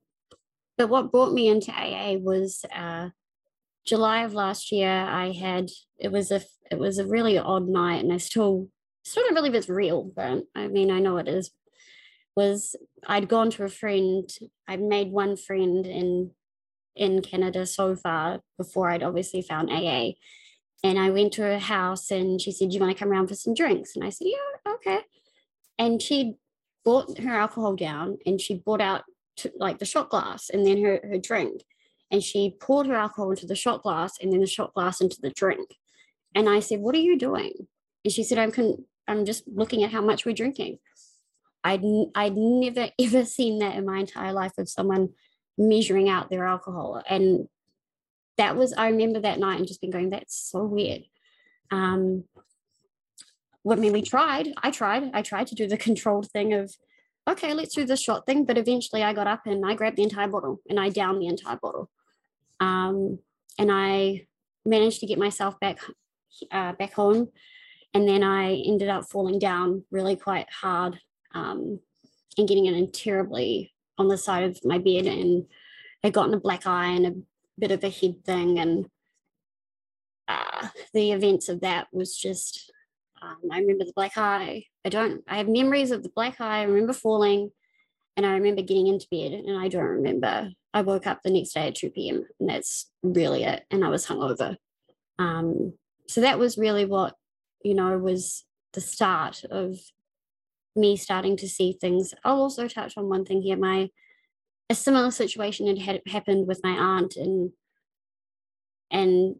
but 0.77 0.89
what 0.89 1.11
brought 1.11 1.33
me 1.33 1.47
into 1.47 1.71
AA 1.71 2.15
was 2.15 2.65
uh, 2.75 3.09
July 3.85 4.23
of 4.23 4.33
last 4.33 4.71
year, 4.71 4.89
I 4.89 5.31
had 5.31 5.69
it 5.99 6.11
was 6.11 6.31
a 6.31 6.41
it 6.71 6.79
was 6.79 6.97
a 6.97 7.07
really 7.07 7.37
odd 7.37 7.67
night, 7.67 8.03
and 8.03 8.13
I 8.13 8.17
still 8.17 8.69
still 9.03 9.23
don't 9.23 9.35
believe 9.35 9.55
it's 9.55 9.69
real, 9.69 10.03
but 10.03 10.43
I 10.55 10.67
mean 10.67 10.91
I 10.91 10.99
know 10.99 11.17
it 11.17 11.27
is. 11.27 11.51
Was 12.35 12.75
I'd 13.05 13.27
gone 13.27 13.51
to 13.51 13.63
a 13.63 13.69
friend, 13.69 14.29
I'd 14.67 14.81
made 14.81 15.11
one 15.11 15.35
friend 15.35 15.85
in 15.85 16.31
in 16.95 17.21
Canada 17.21 17.65
so 17.65 17.95
far 17.95 18.41
before 18.57 18.89
I'd 18.89 19.03
obviously 19.03 19.41
found 19.41 19.69
AA. 19.71 20.11
And 20.83 20.97
I 20.97 21.09
went 21.09 21.33
to 21.33 21.43
her 21.43 21.59
house 21.59 22.11
and 22.11 22.41
she 22.41 22.51
said, 22.51 22.73
you 22.73 22.79
want 22.79 22.91
to 22.91 22.97
come 22.97 23.11
around 23.11 23.27
for 23.27 23.35
some 23.35 23.53
drinks? 23.53 23.95
And 23.95 24.03
I 24.03 24.09
said, 24.09 24.27
Yeah, 24.27 24.73
okay. 24.73 24.99
And 25.77 26.01
she 26.01 26.35
brought 26.83 27.19
her 27.19 27.35
alcohol 27.35 27.75
down 27.75 28.17
and 28.25 28.41
she 28.41 28.55
brought 28.55 28.81
out 28.81 29.03
to, 29.37 29.51
like 29.57 29.77
the 29.77 29.85
shot 29.85 30.09
glass 30.09 30.49
and 30.49 30.65
then 30.65 30.83
her, 30.83 30.99
her 31.03 31.17
drink 31.17 31.63
and 32.11 32.21
she 32.21 32.55
poured 32.59 32.87
her 32.87 32.95
alcohol 32.95 33.31
into 33.31 33.47
the 33.47 33.55
shot 33.55 33.81
glass 33.81 34.13
and 34.21 34.31
then 34.31 34.41
the 34.41 34.47
shot 34.47 34.73
glass 34.73 35.01
into 35.01 35.17
the 35.21 35.31
drink. 35.31 35.75
And 36.35 36.49
I 36.49 36.59
said, 36.59 36.79
"What 36.79 36.95
are 36.95 36.99
you 36.99 37.17
doing?" 37.17 37.53
And 38.03 38.13
she 38.13 38.23
said, 38.23 38.37
"I'm 38.37 38.51
con- 38.51 38.85
I'm 39.07 39.25
just 39.25 39.43
looking 39.47 39.83
at 39.83 39.91
how 39.91 40.01
much 40.01 40.25
we're 40.25 40.35
drinking." 40.35 40.79
I'd 41.63 41.83
I'd 42.15 42.35
never 42.35 42.89
ever 42.99 43.25
seen 43.25 43.59
that 43.59 43.75
in 43.75 43.85
my 43.85 43.99
entire 43.99 44.33
life 44.33 44.57
of 44.57 44.69
someone 44.69 45.09
measuring 45.69 46.09
out 46.09 46.29
their 46.29 46.45
alcohol, 46.45 47.01
and 47.09 47.47
that 48.37 48.55
was 48.55 48.73
I 48.73 48.89
remember 48.89 49.19
that 49.19 49.39
night 49.39 49.59
and 49.59 49.67
just 49.67 49.81
been 49.81 49.91
going, 49.91 50.09
"That's 50.09 50.35
so 50.35 50.63
weird." 50.63 51.03
Um, 51.71 52.25
well, 53.63 53.77
I 53.77 53.81
mean, 53.81 53.93
we 53.93 54.01
tried. 54.01 54.53
I 54.61 54.71
tried. 54.71 55.11
I 55.13 55.21
tried 55.21 55.47
to 55.47 55.55
do 55.55 55.67
the 55.67 55.77
controlled 55.87 56.29
thing 56.31 56.53
of, 56.53 56.75
okay, 57.29 57.53
let's 57.53 57.75
do 57.75 57.85
the 57.85 57.97
shot 57.97 58.25
thing. 58.25 58.45
But 58.45 58.57
eventually, 58.57 59.03
I 59.03 59.13
got 59.13 59.27
up 59.27 59.45
and 59.45 59.65
I 59.65 59.75
grabbed 59.75 59.97
the 59.97 60.03
entire 60.03 60.27
bottle 60.27 60.59
and 60.69 60.79
I 60.79 60.89
downed 60.89 61.21
the 61.21 61.27
entire 61.27 61.57
bottle. 61.57 61.89
Um, 62.59 63.19
and 63.57 63.71
I 63.71 64.27
managed 64.65 64.99
to 65.01 65.05
get 65.05 65.19
myself 65.19 65.59
back 65.59 65.79
uh, 66.51 66.73
back 66.73 66.93
home. 66.93 67.29
And 67.93 68.07
then 68.07 68.23
I 68.23 68.53
ended 68.53 68.89
up 68.89 69.09
falling 69.09 69.37
down 69.37 69.83
really 69.91 70.15
quite 70.15 70.49
hard 70.49 70.99
um, 71.35 71.79
and 72.37 72.47
getting 72.47 72.65
in 72.65 72.75
a 72.75 72.87
terribly 72.87 73.73
on 74.01 74.07
the 74.09 74.17
side 74.17 74.43
of 74.43 74.59
my 74.65 74.77
bed. 74.77 75.05
And 75.05 75.45
I 76.03 76.09
gotten 76.09 76.33
a 76.33 76.39
black 76.39 76.67
eye 76.67 76.87
and 76.87 77.05
a 77.05 77.15
bit 77.59 77.71
of 77.71 77.83
a 77.83 77.89
head 77.89 78.23
thing. 78.25 78.59
And 78.59 78.89
uh, 80.27 80.67
the 80.93 81.11
events 81.11 81.47
of 81.49 81.61
that 81.61 81.87
was 81.93 82.17
just, 82.17 82.71
um, 83.21 83.37
I 83.51 83.59
remember 83.59 83.85
the 83.85 83.93
black 83.95 84.17
eye. 84.17 84.65
I 84.83 84.89
don't, 84.89 85.23
I 85.27 85.37
have 85.37 85.47
memories 85.47 85.91
of 85.91 86.03
the 86.03 86.09
black 86.09 86.41
eye. 86.41 86.59
I 86.59 86.63
remember 86.63 86.93
falling 86.93 87.51
and 88.17 88.25
I 88.25 88.33
remember 88.33 88.61
getting 88.61 88.87
into 88.87 89.07
bed 89.09 89.31
and 89.31 89.57
I 89.57 89.67
don't 89.67 89.83
remember 89.83 90.51
I 90.73 90.81
woke 90.81 91.05
up 91.05 91.21
the 91.21 91.31
next 91.31 91.53
day 91.53 91.67
at 91.67 91.75
2 91.75 91.89
p.m. 91.89 92.25
and 92.39 92.49
that's 92.49 92.89
really 93.03 93.43
it. 93.43 93.63
And 93.71 93.83
I 93.83 93.89
was 93.89 94.05
hungover. 94.05 94.55
Um, 95.19 95.73
so 96.07 96.21
that 96.21 96.39
was 96.39 96.57
really 96.57 96.85
what, 96.85 97.15
you 97.63 97.73
know, 97.73 97.97
was 97.97 98.45
the 98.73 98.81
start 98.81 99.43
of 99.49 99.77
me 100.75 100.95
starting 100.97 101.37
to 101.37 101.47
see 101.47 101.73
things. 101.73 102.13
I'll 102.23 102.41
also 102.41 102.67
touch 102.67 102.97
on 102.97 103.09
one 103.09 103.25
thing 103.25 103.41
here. 103.41 103.57
My 103.57 103.89
a 104.69 104.75
similar 104.75 105.11
situation 105.11 105.75
had, 105.77 106.01
happened 106.07 106.47
with 106.47 106.61
my 106.63 106.71
aunt 106.71 107.17
and 107.17 107.51
and 108.89 109.35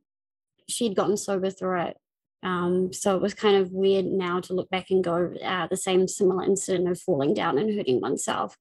she'd 0.68 0.96
gotten 0.96 1.18
sober 1.18 1.50
through 1.50 1.82
it. 1.82 1.98
Um, 2.44 2.92
so 2.92 3.16
it 3.16 3.22
was 3.22 3.34
kind 3.34 3.58
of 3.58 3.72
weird 3.72 4.06
now 4.06 4.40
to 4.42 4.54
look 4.54 4.70
back 4.70 4.90
and 4.90 5.04
go, 5.04 5.34
uh, 5.44 5.68
the 5.68 5.78
same 5.78 6.08
similar 6.08 6.44
incident 6.44 6.90
of 6.90 7.00
falling 7.00 7.34
down 7.34 7.58
and 7.58 7.76
hurting 7.76 8.02
oneself. 8.02 8.58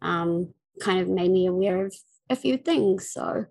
Um, 0.00 0.54
kind 0.80 1.00
of 1.00 1.08
made 1.08 1.30
me 1.30 1.46
aware 1.46 1.86
of 1.86 1.94
a 2.30 2.36
few 2.36 2.56
things. 2.56 3.10
So, 3.10 3.46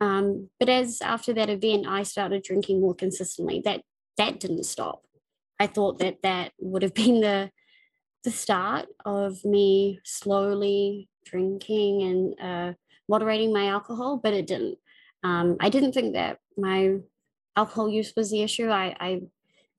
um, 0.00 0.50
but 0.60 0.68
as 0.68 1.00
after 1.00 1.32
that 1.32 1.50
event, 1.50 1.86
I 1.86 2.04
started 2.04 2.42
drinking 2.42 2.80
more 2.80 2.94
consistently. 2.94 3.60
That 3.64 3.82
that 4.18 4.38
didn't 4.40 4.64
stop. 4.64 5.02
I 5.58 5.66
thought 5.66 5.98
that 5.98 6.18
that 6.22 6.52
would 6.58 6.82
have 6.82 6.94
been 6.94 7.20
the 7.20 7.50
the 8.24 8.30
start 8.30 8.86
of 9.04 9.44
me 9.44 10.00
slowly 10.04 11.08
drinking 11.24 12.02
and 12.02 12.40
uh, 12.40 12.72
moderating 13.08 13.52
my 13.52 13.66
alcohol, 13.66 14.20
but 14.22 14.32
it 14.32 14.46
didn't. 14.46 14.78
Um, 15.24 15.56
I 15.60 15.68
didn't 15.68 15.92
think 15.92 16.14
that 16.14 16.38
my 16.56 16.96
alcohol 17.56 17.88
use 17.88 18.12
was 18.16 18.30
the 18.30 18.42
issue. 18.42 18.68
I, 18.68 18.96
I 18.98 19.20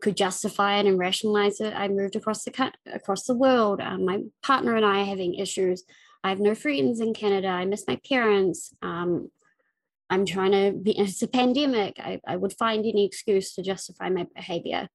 could 0.02 0.18
justify 0.18 0.80
it 0.80 0.86
and 0.86 1.00
rationalize 1.00 1.62
it. 1.62 1.74
I 1.74 1.88
moved 1.88 2.16
across 2.16 2.44
the 2.44 2.72
across 2.92 3.26
the 3.26 3.36
world. 3.36 3.82
Um, 3.82 4.06
my 4.06 4.20
partner 4.42 4.76
and 4.76 4.86
I 4.86 5.02
are 5.02 5.06
having 5.06 5.36
issues. 5.36 5.84
I 6.24 6.30
have 6.30 6.40
no 6.40 6.56
friends 6.56 7.00
in 7.00 7.14
Canada. 7.14 7.48
I 7.48 7.66
miss 7.66 7.86
my 7.88 8.00
parents. 8.08 8.74
Um, 8.82 9.30
I'm 10.10 10.26
trying 10.26 10.52
to 10.52 10.78
be, 10.78 10.92
it's 11.00 11.22
a 11.22 11.28
pandemic. 11.28 12.00
I, 12.00 12.20
I 12.28 12.36
would 12.38 12.54
find 12.54 12.86
any 12.86 13.06
excuse 13.06 13.54
to 13.56 13.62
justify 13.62 14.10
my 14.10 14.28
behavior. 14.36 14.88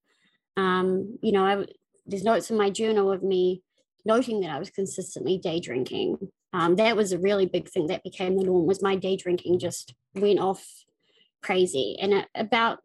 Um, 0.57 1.19
you 1.23 1.33
know, 1.33 1.45
I, 1.45 1.67
there's 2.09 2.25
notes 2.25 2.51
in 2.51 2.57
my 2.57 2.71
journal 2.71 3.13
of 3.13 3.23
me 3.23 3.63
noting 4.05 4.41
that 4.41 4.51
I 4.51 4.59
was 4.59 4.71
consistently 4.71 5.39
day 5.39 5.61
drinking. 5.61 6.19
Um, 6.53 6.77
that 6.77 6.97
was 6.97 7.13
a 7.13 7.19
really 7.19 7.47
big 7.47 7.69
thing 7.69 7.89
that 7.89 8.03
became 8.03 8.37
the 8.37 8.45
norm 8.45 8.67
was 8.67 8.83
my 8.83 8.97
day 8.97 9.17
drinking 9.17 9.59
just 9.59 9.95
went 10.15 10.41
off 10.41 10.67
crazy. 11.43 11.97
And 12.01 12.27
about, 12.35 12.79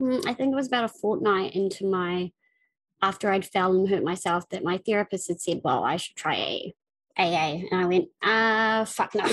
hmm, 0.00 0.18
I 0.26 0.34
think 0.34 0.52
it 0.52 0.56
was 0.56 0.66
about 0.66 0.84
a 0.84 0.88
fortnight 0.88 1.54
into 1.54 1.86
my, 1.86 2.32
after 3.00 3.30
I'd 3.30 3.46
fell 3.46 3.74
and 3.74 3.88
hurt 3.88 4.02
myself, 4.02 4.48
that 4.50 4.64
my 4.64 4.78
therapist 4.84 5.28
had 5.28 5.40
said, 5.40 5.60
well, 5.62 5.84
I 5.84 5.96
should 5.96 6.16
try 6.16 6.34
A. 6.34 6.74
AA. 7.16 7.62
And 7.70 7.80
I 7.80 7.86
went, 7.86 8.08
ah, 8.22 8.84
fuck 8.86 9.14
no. 9.14 9.24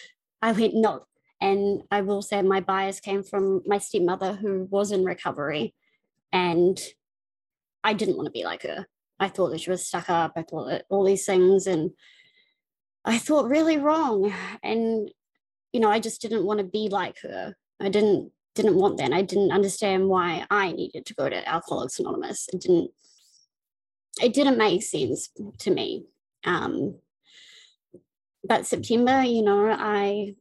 I 0.42 0.52
went, 0.52 0.74
no. 0.74 1.06
And 1.40 1.82
I 1.90 2.00
will 2.02 2.22
say 2.22 2.42
my 2.42 2.60
bias 2.60 3.00
came 3.00 3.22
from 3.22 3.62
my 3.66 3.78
stepmother 3.78 4.34
who 4.34 4.66
was 4.70 4.90
in 4.90 5.04
recovery. 5.04 5.74
And 6.32 6.80
I 7.84 7.94
didn't 7.94 8.16
want 8.16 8.26
to 8.26 8.32
be 8.32 8.44
like 8.44 8.62
her. 8.62 8.86
I 9.18 9.28
thought 9.28 9.50
that 9.50 9.60
she 9.60 9.70
was 9.70 9.86
stuck 9.86 10.10
up. 10.10 10.32
I 10.36 10.42
thought 10.42 10.68
that 10.68 10.84
all 10.88 11.04
these 11.04 11.24
things. 11.24 11.66
And 11.66 11.92
I 13.04 13.18
thought 13.18 13.48
really 13.48 13.78
wrong. 13.78 14.32
And, 14.62 15.10
you 15.72 15.80
know, 15.80 15.90
I 15.90 16.00
just 16.00 16.20
didn't 16.20 16.44
want 16.44 16.58
to 16.58 16.64
be 16.64 16.88
like 16.88 17.18
her. 17.20 17.54
I 17.80 17.88
didn't 17.88 18.32
didn't 18.54 18.76
want 18.76 18.98
that. 18.98 19.12
I 19.12 19.22
didn't 19.22 19.50
understand 19.50 20.08
why 20.08 20.44
I 20.50 20.72
needed 20.72 21.06
to 21.06 21.14
go 21.14 21.28
to 21.28 21.48
Alcoholics 21.48 21.98
Anonymous. 21.98 22.48
It 22.52 22.60
didn't 22.60 22.90
it 24.22 24.34
didn't 24.34 24.58
make 24.58 24.82
sense 24.82 25.30
to 25.60 25.70
me. 25.70 26.04
Um, 26.44 26.96
but 28.44 28.66
September, 28.66 29.22
you 29.22 29.42
know, 29.42 29.70
I 29.70 30.34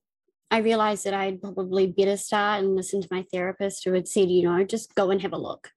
I 0.50 0.58
realized 0.58 1.06
that 1.06 1.14
I'd 1.14 1.42
probably 1.42 1.88
better 1.88 2.18
start 2.18 2.64
and 2.64 2.76
listen 2.76 3.02
to 3.02 3.08
my 3.10 3.26
therapist 3.32 3.86
who 3.86 3.94
had 3.94 4.08
said, 4.08 4.30
you 4.30 4.44
know, 4.44 4.64
just 4.66 4.94
go 4.96 5.10
and 5.10 5.22
have 5.22 5.34
a 5.34 5.38
look. 5.38 5.72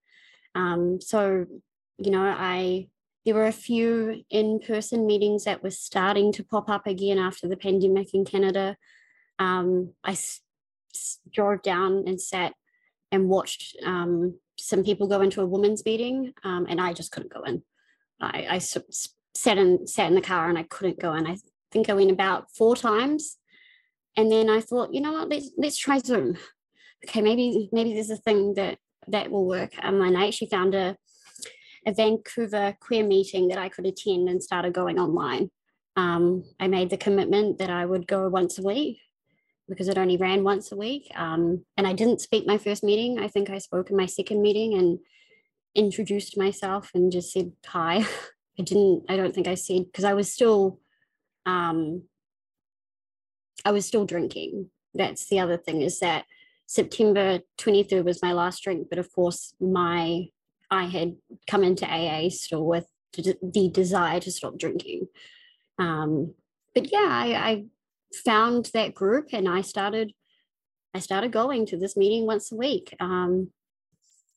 Um, 0.55 1.01
so 1.01 1.47
you 1.99 2.11
know, 2.11 2.23
I 2.23 2.89
there 3.25 3.35
were 3.35 3.47
a 3.47 3.53
few 3.53 4.23
in-person 4.31 5.07
meetings 5.07 5.45
that 5.45 5.63
were 5.63 5.71
starting 5.71 6.31
to 6.33 6.45
pop 6.45 6.69
up 6.69 6.87
again 6.87 7.19
after 7.19 7.49
the 7.49 7.57
pandemic 7.57 8.13
in 8.13 8.25
Canada. 8.25 8.77
Um, 9.39 9.95
I 10.05 10.13
s- 10.13 10.41
s- 10.95 11.21
drove 11.33 11.63
down 11.63 12.05
and 12.07 12.21
sat 12.21 12.53
and 13.11 13.31
watched 13.31 13.77
um, 13.85 14.39
some 14.59 14.85
people 14.85 15.07
go 15.07 15.23
into 15.23 15.41
a 15.41 15.47
women's 15.47 15.85
meeting, 15.85 16.35
um, 16.45 16.67
and 16.69 16.81
I 16.81 16.93
just 16.93 17.13
couldn't 17.13 17.33
go 17.33 17.43
in. 17.45 17.63
I, 18.21 18.47
I 18.51 18.59
sat 18.59 19.59
in 19.59 19.87
sat 19.87 20.09
in 20.09 20.15
the 20.15 20.21
car 20.21 20.49
and 20.49 20.59
I 20.59 20.65
couldn't 20.65 21.01
go 21.01 21.15
in. 21.15 21.27
I 21.27 21.37
think 21.73 21.89
I 21.89 21.95
went 21.95 22.11
about 22.11 22.51
four 22.55 22.77
times, 22.77 23.39
and 24.17 24.31
then 24.31 24.51
I 24.51 24.61
thought, 24.61 24.93
you 24.93 25.01
know 25.01 25.13
what, 25.13 25.29
let's 25.29 25.51
let's 25.57 25.79
try 25.79 25.99
Zoom. 25.99 26.37
Okay, 27.05 27.23
maybe 27.23 27.69
maybe 27.73 27.95
there's 27.95 28.11
a 28.11 28.17
thing 28.17 28.55
that 28.55 28.79
that 29.09 29.31
will 29.31 29.47
work. 29.47 29.73
Um, 29.83 30.01
and 30.01 30.17
I 30.17 30.27
actually 30.27 30.49
found 30.49 30.75
a 30.75 30.97
a 31.87 31.93
Vancouver 31.93 32.77
queer 32.81 33.05
meeting 33.05 33.49
that 33.49 33.59
I 33.59 33.69
could 33.69 33.87
attend 33.87 34.29
and 34.29 34.43
started 34.43 34.73
going 34.73 34.99
online. 34.99 35.51
Um, 35.97 36.45
I 36.59 36.67
made 36.67 36.91
the 36.91 36.97
commitment 36.97 37.59
that 37.59 37.71
I 37.71 37.87
would 37.87 38.07
go 38.07 38.29
once 38.29 38.59
a 38.59 38.63
week 38.63 38.99
because 39.69 39.89
it 39.89 39.99
only 39.99 40.17
ran 40.17 40.45
once 40.45 40.73
a 40.73 40.77
week. 40.77 41.11
Um, 41.15 41.65
and 41.77 41.87
I 41.87 41.93
didn't 41.93 42.21
speak 42.21 42.47
my 42.47 42.59
first 42.59 42.83
meeting. 42.83 43.19
I 43.19 43.29
think 43.29 43.51
I 43.51 43.59
spoke 43.59 43.91
in 43.91 43.97
my 43.97 44.07
second 44.07 44.43
meeting 44.43 44.75
and 44.75 44.99
introduced 45.75 46.37
myself 46.37 46.91
and 46.95 47.13
just 47.13 47.33
said 47.33 47.53
hi. 47.67 48.05
I 48.59 48.63
didn't, 48.63 49.05
I 49.09 49.17
don't 49.17 49.35
think 49.35 49.49
I 49.49 49.55
said, 49.55 49.87
because 49.87 50.05
I 50.05 50.15
was 50.15 50.33
still, 50.33 50.79
um, 51.45 52.05
I 53.65 53.73
was 53.73 53.85
still 53.85 54.05
drinking. 54.05 54.71
That's 54.95 55.27
the 55.29 55.41
other 55.41 55.57
thing 55.57 55.83
is 55.83 55.99
that 56.01 56.25
September 56.67 57.41
23rd 57.59 58.05
was 58.05 58.23
my 58.23 58.33
last 58.33 58.63
drink, 58.63 58.89
but 58.89 58.99
of 58.99 59.13
course, 59.13 59.55
my 59.61 60.29
I 60.71 60.85
had 60.85 61.17
come 61.47 61.63
into 61.63 61.87
AA 61.87 62.31
still 62.31 62.65
with 62.65 62.87
the 63.13 63.71
desire 63.73 64.19
to 64.21 64.33
stop 64.33 64.59
drinking. 64.59 65.07
Um, 65.79 66.35
but 66.75 66.91
yeah, 66.91 67.09
I, 67.09 67.35
I 67.35 67.65
found 68.25 68.71
that 68.75 68.95
group 68.95 69.29
and 69.33 69.49
I 69.49 69.61
started 69.61 70.13
I 70.95 71.01
started 71.01 71.33
going 71.33 71.67
to 71.67 71.77
this 71.77 71.97
meeting 71.97 72.25
once 72.25 72.53
a 72.53 72.57
week. 72.57 72.95
Um, 73.01 73.51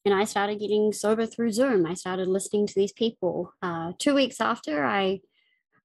and 0.05 0.13
I 0.13 0.23
started 0.23 0.59
getting 0.59 0.91
sober 0.91 1.25
through 1.25 1.51
Zoom. 1.51 1.85
I 1.85 1.93
started 1.93 2.27
listening 2.27 2.65
to 2.65 2.73
these 2.73 2.93
people. 2.93 3.53
Uh, 3.61 3.91
two 3.99 4.15
weeks 4.15 4.41
after 4.41 4.83
I 4.85 5.21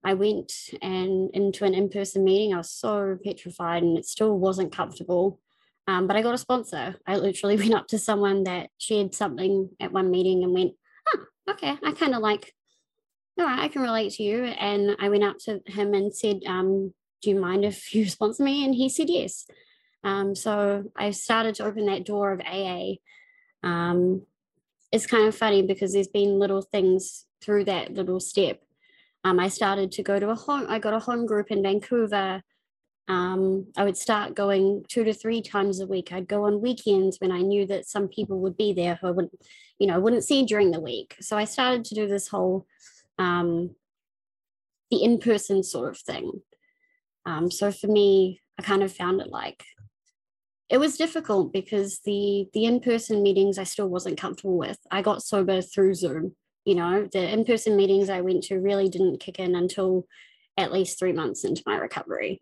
I 0.05 0.14
went 0.14 0.52
and 0.81 1.31
into 1.33 1.64
an 1.64 1.74
in-person 1.74 2.24
meeting, 2.24 2.52
I 2.55 2.59
was 2.59 2.70
so 2.70 3.16
petrified 3.24 3.83
and 3.83 3.96
it 3.96 4.07
still 4.07 4.37
wasn't 4.37 4.74
comfortable. 4.74 5.40
Um, 5.88 6.07
but 6.07 6.16
I 6.16 6.23
got 6.23 6.35
a 6.35 6.38
sponsor. 6.38 6.97
I 7.07 7.16
literally 7.16 7.57
went 7.59 7.75
up 7.75 7.88
to 7.88 7.99
someone 7.99 8.45
that 8.45 8.71
shared 8.79 9.14
something 9.14 9.71
at 9.81 9.92
one 9.92 10.11
meeting 10.11 10.45
and 10.45 10.53
went, 10.53 10.73
oh, 11.14 11.25
okay, 11.51 11.77
I 11.83 11.92
kind 11.92 12.14
of 12.14 12.23
like, 12.23 12.53
all 13.38 13.47
right, 13.47 13.61
I 13.61 13.68
can 13.68 13.83
relate 13.83 14.12
to 14.14 14.23
you. 14.23 14.45
And 14.45 14.97
I 15.01 15.09
went 15.09 15.25
up 15.25 15.38
to 15.45 15.61
him 15.66 15.95
and 15.95 16.14
said, 16.14 16.40
um, 16.47 16.92
do 17.23 17.31
you 17.31 17.40
mind 17.40 17.64
if 17.64 17.95
you 17.95 18.09
sponsor 18.09 18.42
me? 18.42 18.64
And 18.64 18.75
he 18.75 18.88
said 18.88 19.09
yes. 19.09 19.47
Um, 20.05 20.35
so 20.35 20.85
I 20.97 21.12
started 21.12 21.55
to 21.57 21.64
open 21.64 21.87
that 21.87 22.05
door 22.05 22.33
of 22.33 22.40
AA. 22.40 22.95
Um, 23.62 24.23
it's 24.90 25.07
kind 25.07 25.27
of 25.27 25.35
funny 25.35 25.62
because 25.62 25.92
there's 25.92 26.09
been 26.09 26.38
little 26.38 26.62
things 26.62 27.25
through 27.40 27.64
that 27.64 27.95
little 27.95 28.21
step. 28.21 28.61
Um, 29.25 29.38
I 29.38 29.49
started 29.49 29.92
to 29.92 30.03
go 30.03 30.18
to 30.18 30.31
a 30.31 30.35
home, 30.35 30.66
I 30.68 30.81
got 30.81 30.95
a 30.95 30.99
home 30.99 31.27
group 31.27 31.51
in 31.51 31.62
Vancouver 31.62 32.42
um, 33.12 33.66
I 33.77 33.85
would 33.85 33.98
start 33.98 34.35
going 34.35 34.87
two 34.88 35.05
to 35.05 35.12
three 35.12 35.42
times 35.42 35.81
a 35.81 35.87
week. 35.87 36.12
I'd 36.12 36.27
go 36.27 36.44
on 36.44 36.62
weekends 36.62 37.18
when 37.20 37.31
I 37.31 37.42
knew 37.42 37.66
that 37.66 37.87
some 37.87 38.09
people 38.09 38.40
would 38.40 38.57
be 38.57 38.72
there 38.72 38.94
who 38.94 39.09
I 39.09 39.11
wouldn't, 39.11 39.38
you 39.79 39.87
know, 39.87 40.01
wouldn't 40.01 40.25
see 40.25 40.46
during 40.46 40.70
the 40.70 40.81
week. 40.81 41.16
So 41.20 41.37
I 41.37 41.44
started 41.44 41.85
to 41.85 41.94
do 41.94 42.09
this 42.09 42.29
whole 42.29 42.66
um, 43.18 43.77
the 44.90 45.05
in-person 45.05 45.62
sort 45.62 45.90
of 45.90 45.98
thing. 45.98 46.40
Um, 47.27 47.51
so 47.51 47.70
for 47.70 47.87
me, 47.87 48.40
I 48.59 48.62
kind 48.62 48.83
of 48.83 48.90
found 48.90 49.20
it 49.20 49.29
like 49.29 49.62
it 50.70 50.79
was 50.79 50.96
difficult 50.96 51.53
because 51.53 52.01
the 52.07 52.48
the 52.55 52.64
in-person 52.64 53.22
meetings 53.22 53.59
I 53.59 53.64
still 53.64 53.88
wasn't 53.88 54.18
comfortable 54.18 54.57
with. 54.57 54.79
I 54.90 55.03
got 55.03 55.22
sober 55.22 55.61
through 55.61 55.94
Zoom. 55.96 56.35
You 56.64 56.77
know, 56.77 57.09
the 57.12 57.31
in-person 57.31 57.77
meetings 57.77 58.09
I 58.09 58.22
went 58.22 58.44
to 58.44 58.57
really 58.57 58.88
didn't 58.88 59.20
kick 59.20 59.38
in 59.38 59.55
until 59.55 60.07
at 60.57 60.72
least 60.72 60.98
three 60.98 61.12
months 61.12 61.44
into 61.44 61.62
my 61.66 61.77
recovery 61.77 62.40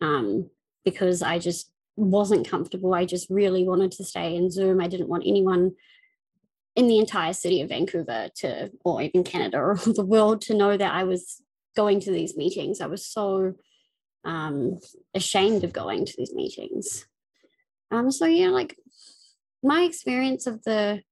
um, 0.00 0.50
because 0.84 1.22
I 1.22 1.38
just 1.38 1.70
wasn't 1.96 2.48
comfortable. 2.48 2.94
I 2.94 3.04
just 3.04 3.28
really 3.30 3.64
wanted 3.64 3.92
to 3.92 4.04
stay 4.04 4.34
in 4.34 4.50
Zoom. 4.50 4.80
I 4.80 4.88
didn't 4.88 5.08
want 5.08 5.24
anyone 5.26 5.72
in 6.76 6.88
the 6.88 6.98
entire 6.98 7.32
city 7.32 7.60
of 7.60 7.68
Vancouver 7.68 8.28
to, 8.36 8.70
or 8.84 9.02
even 9.02 9.24
Canada 9.24 9.58
or 9.58 9.74
the 9.86 10.04
world 10.04 10.40
to 10.42 10.54
know 10.54 10.76
that 10.76 10.94
I 10.94 11.04
was 11.04 11.42
going 11.76 12.00
to 12.00 12.10
these 12.10 12.36
meetings. 12.36 12.80
I 12.80 12.86
was 12.86 13.04
so 13.06 13.54
um, 14.24 14.78
ashamed 15.14 15.64
of 15.64 15.72
going 15.72 16.04
to 16.06 16.14
these 16.16 16.32
meetings. 16.32 17.06
Um, 17.90 18.10
so, 18.10 18.24
yeah, 18.24 18.48
like 18.48 18.76
my 19.62 19.82
experience 19.82 20.46
of 20.46 20.62
the, 20.62 21.02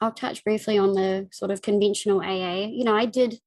I'll 0.00 0.12
touch 0.12 0.44
briefly 0.44 0.78
on 0.78 0.94
the 0.94 1.28
sort 1.32 1.50
of 1.50 1.60
conventional 1.60 2.20
AA. 2.20 2.66
You 2.66 2.84
know, 2.84 2.96
I 2.96 3.06
did 3.06 3.40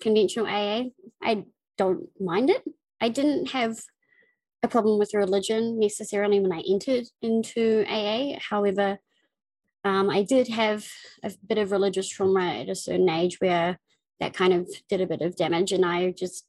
conventional 0.00 0.46
AA. 0.46 0.90
I 1.22 1.44
don't 1.78 2.08
mind 2.20 2.50
it. 2.50 2.62
I 3.00 3.08
didn't 3.08 3.50
have 3.50 3.78
a 4.62 4.68
problem 4.68 4.98
with 4.98 5.14
religion 5.14 5.78
necessarily 5.78 6.40
when 6.40 6.52
I 6.52 6.62
entered 6.68 7.06
into 7.22 7.84
AA. 7.88 8.38
However, 8.40 8.98
um, 9.84 10.10
I 10.10 10.22
did 10.22 10.48
have 10.48 10.86
a 11.22 11.32
bit 11.46 11.58
of 11.58 11.70
religious 11.70 12.08
trauma 12.08 12.60
at 12.60 12.68
a 12.68 12.74
certain 12.74 13.08
age 13.08 13.36
where 13.40 13.78
that 14.18 14.34
kind 14.34 14.52
of 14.52 14.68
did 14.88 15.00
a 15.00 15.06
bit 15.06 15.22
of 15.22 15.36
damage, 15.36 15.72
and 15.72 15.84
I 15.84 16.10
just 16.10 16.46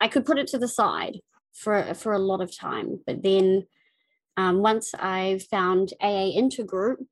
I 0.00 0.08
could 0.08 0.26
put 0.26 0.38
it 0.38 0.46
to 0.48 0.58
the 0.58 0.68
side 0.68 1.20
for 1.52 1.94
for 1.94 2.12
a 2.12 2.18
lot 2.18 2.40
of 2.40 2.56
time. 2.56 3.00
But 3.06 3.22
then 3.22 3.66
um, 4.36 4.58
once 4.58 4.94
I 4.94 5.40
found 5.50 5.92
AA 6.00 6.32
intergroup, 6.36 7.06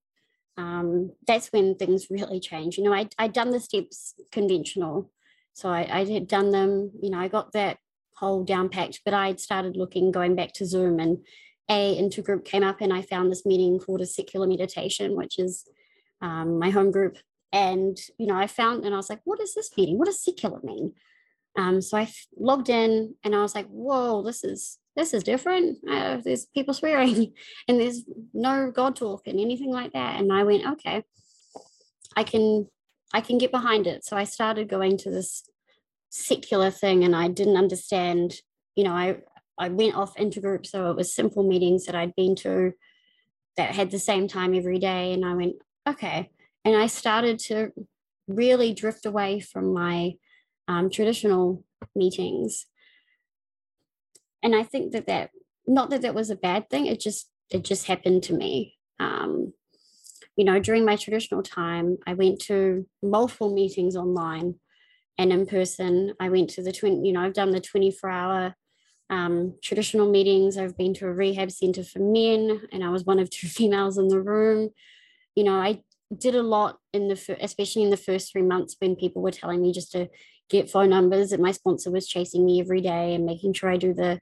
um, 0.57 1.13
that's 1.27 1.49
when 1.49 1.75
things 1.75 2.09
really 2.11 2.39
changed. 2.39 2.79
You 2.79 2.85
know, 2.85 2.95
I 2.95 3.09
I'd 3.19 3.33
done 3.33 3.51
the 3.51 3.61
steps 3.61 4.15
conventional, 4.31 5.11
so 5.53 5.69
I, 5.69 6.01
I 6.01 6.05
had 6.05 6.29
done 6.29 6.53
them. 6.53 6.93
You 7.01 7.11
know, 7.11 7.19
I 7.19 7.29
got 7.29 7.53
that 7.53 7.79
whole 8.23 8.45
down 8.45 8.69
packed, 8.69 9.01
but 9.05 9.15
I'd 9.15 9.41
started 9.41 9.77
looking, 9.77 10.13
going 10.13 10.37
back 10.37 10.53
to 10.55 10.65
Zoom, 10.65 11.01
and 11.01 11.19
a 11.69 11.97
intergroup 12.01 12.45
came 12.45 12.63
up, 12.63 12.81
and 12.81 12.93
I 12.93 13.03
found 13.03 13.31
this 13.31 13.45
meeting 13.45 13.81
called 13.81 14.01
a 14.01 14.07
secular 14.07 14.47
meditation, 14.47 15.17
which 15.17 15.39
is 15.41 15.65
um, 16.21 16.59
my 16.59 16.71
home 16.71 16.93
group. 16.93 17.19
And 17.53 17.99
you 18.19 18.27
know, 18.29 18.37
I 18.37 18.47
found, 18.47 18.85
and 18.85 18.95
I 18.95 18.97
was 18.97 19.11
like, 19.11 19.21
"What 19.25 19.41
is 19.41 19.55
this 19.55 19.77
meeting? 19.77 19.99
What 19.99 20.07
does 20.07 20.25
secular 20.25 20.61
mean?" 20.63 20.95
Um, 21.59 21.83
so 21.83 21.99
I 21.99 22.09
logged 22.37 22.69
in, 22.69 23.15
and 23.25 23.35
I 23.35 23.43
was 23.43 23.55
like, 23.57 23.67
"Whoa, 23.67 24.23
this 24.23 24.45
is 24.45 24.79
this 24.95 25.13
is 25.13 25.25
different. 25.25 25.79
Uh, 25.89 26.19
there's 26.25 26.47
people 26.47 26.75
swearing, 26.75 27.33
and 27.69 27.81
there's 27.81 28.05
no 28.33 28.71
God 28.71 28.95
talk 28.95 29.27
and 29.27 29.41
anything 29.41 29.73
like 29.73 29.93
that." 29.95 30.21
And 30.21 30.33
I 30.33 30.45
went, 30.45 30.67
"Okay, 30.75 31.03
I 32.17 32.23
can 32.23 32.69
I 33.13 33.21
can 33.21 33.39
get 33.39 33.51
behind 33.51 33.87
it." 33.89 34.05
So 34.05 34.17
I 34.17 34.25
started 34.25 34.69
going 34.69 34.97
to 34.99 35.11
this 35.11 35.43
secular 36.13 36.71
thing 36.71 37.05
and 37.05 37.17
I 37.17 37.29
didn't 37.29 37.57
understand, 37.57 38.35
you 38.77 38.85
know, 38.85 38.93
I, 38.93 39.17
I 39.59 39.71
went 39.71 39.97
off 39.97 40.15
intergroup. 40.17 40.67
So 40.67 40.91
it 40.91 40.97
was 40.97 41.15
simple 41.15 41.43
meetings 41.43 41.87
that 41.87 41.95
I'd 41.95 42.15
been 42.15 42.37
to 42.37 42.75
that 43.57 43.75
had 43.75 43.91
the 43.91 43.99
same 43.99 44.29
time 44.29 44.55
every 44.55 44.79
day. 44.79 45.15
And 45.15 45.25
I 45.25 45.35
went, 45.35 45.55
okay. 45.89 46.31
And 46.65 46.77
I 46.77 46.87
started 46.87 47.39
to 47.47 47.73
really 48.29 48.75
drift 48.75 49.07
away 49.07 49.41
from 49.41 49.73
my 49.73 50.15
um, 50.69 50.91
traditional 50.91 51.65
meetings. 51.97 52.67
And 54.43 54.55
I 54.55 54.65
think 54.65 54.93
that 54.93 55.07
that, 55.07 55.31
not 55.67 55.89
that 55.91 56.03
that 56.03 56.15
was 56.15 56.29
a 56.29 56.37
bad 56.37 56.69
thing, 56.69 56.87
it 56.87 57.01
just, 57.01 57.31
it 57.51 57.65
just 57.65 57.87
happened 57.87 58.23
to 58.25 58.35
me. 58.35 58.77
Um, 59.01 59.55
you 60.37 60.45
know, 60.45 60.59
during 60.59 60.85
my 60.85 60.97
traditional 60.97 61.43
time, 61.43 61.97
I 62.07 62.15
went 62.15 62.39
to 62.43 62.87
multiple 63.03 63.55
meetings 63.55 63.97
online 63.97 64.57
and 65.19 65.33
in 65.33 65.47
person. 65.47 66.15
I 66.21 66.29
went 66.29 66.51
to 66.51 66.63
the 66.63 66.73
twin, 66.73 67.05
you 67.05 67.13
know, 67.13 67.21
I've 67.21 67.35
done 67.35 67.51
the 67.51 67.61
24 67.61 68.11
hour 68.11 68.55
um, 69.11 69.55
traditional 69.63 70.11
meetings. 70.11 70.57
I've 70.57 70.77
been 70.77 70.95
to 70.95 71.07
a 71.07 71.13
rehab 71.13 71.51
center 71.51 71.85
for 71.85 71.99
men, 71.99 72.63
and 72.73 72.83
I 72.83 72.89
was 72.89 73.05
one 73.05 73.19
of 73.19 73.31
two 73.31 73.47
females 73.59 73.99
in 73.99 74.09
the 74.09 74.21
room. 74.21 74.71
You 75.35 75.45
know, 75.45 75.55
I 75.55 75.83
did 76.17 76.35
a 76.35 76.43
lot 76.43 76.79
in 76.93 77.09
the, 77.09 77.37
especially 77.41 77.83
in 77.83 77.91
the 77.91 77.97
first 77.97 78.33
three 78.33 78.43
months 78.43 78.77
when 78.79 78.97
people 78.97 79.23
were 79.23 79.31
telling 79.31 79.63
me 79.63 79.73
just 79.73 79.93
to 79.93 80.09
get 80.49 80.71
phone 80.71 80.91
numbers, 80.91 81.33
and 81.33 81.43
my 81.43 81.53
sponsor 81.53 81.91
was 81.91 82.09
chasing 82.09 82.45
me 82.45 82.61
every 82.61 82.81
day 82.81 83.15
and 83.15 83.27
making 83.27 83.53
sure 83.53 83.71
I 83.71 83.77
do 83.77 83.95
the 83.95 84.21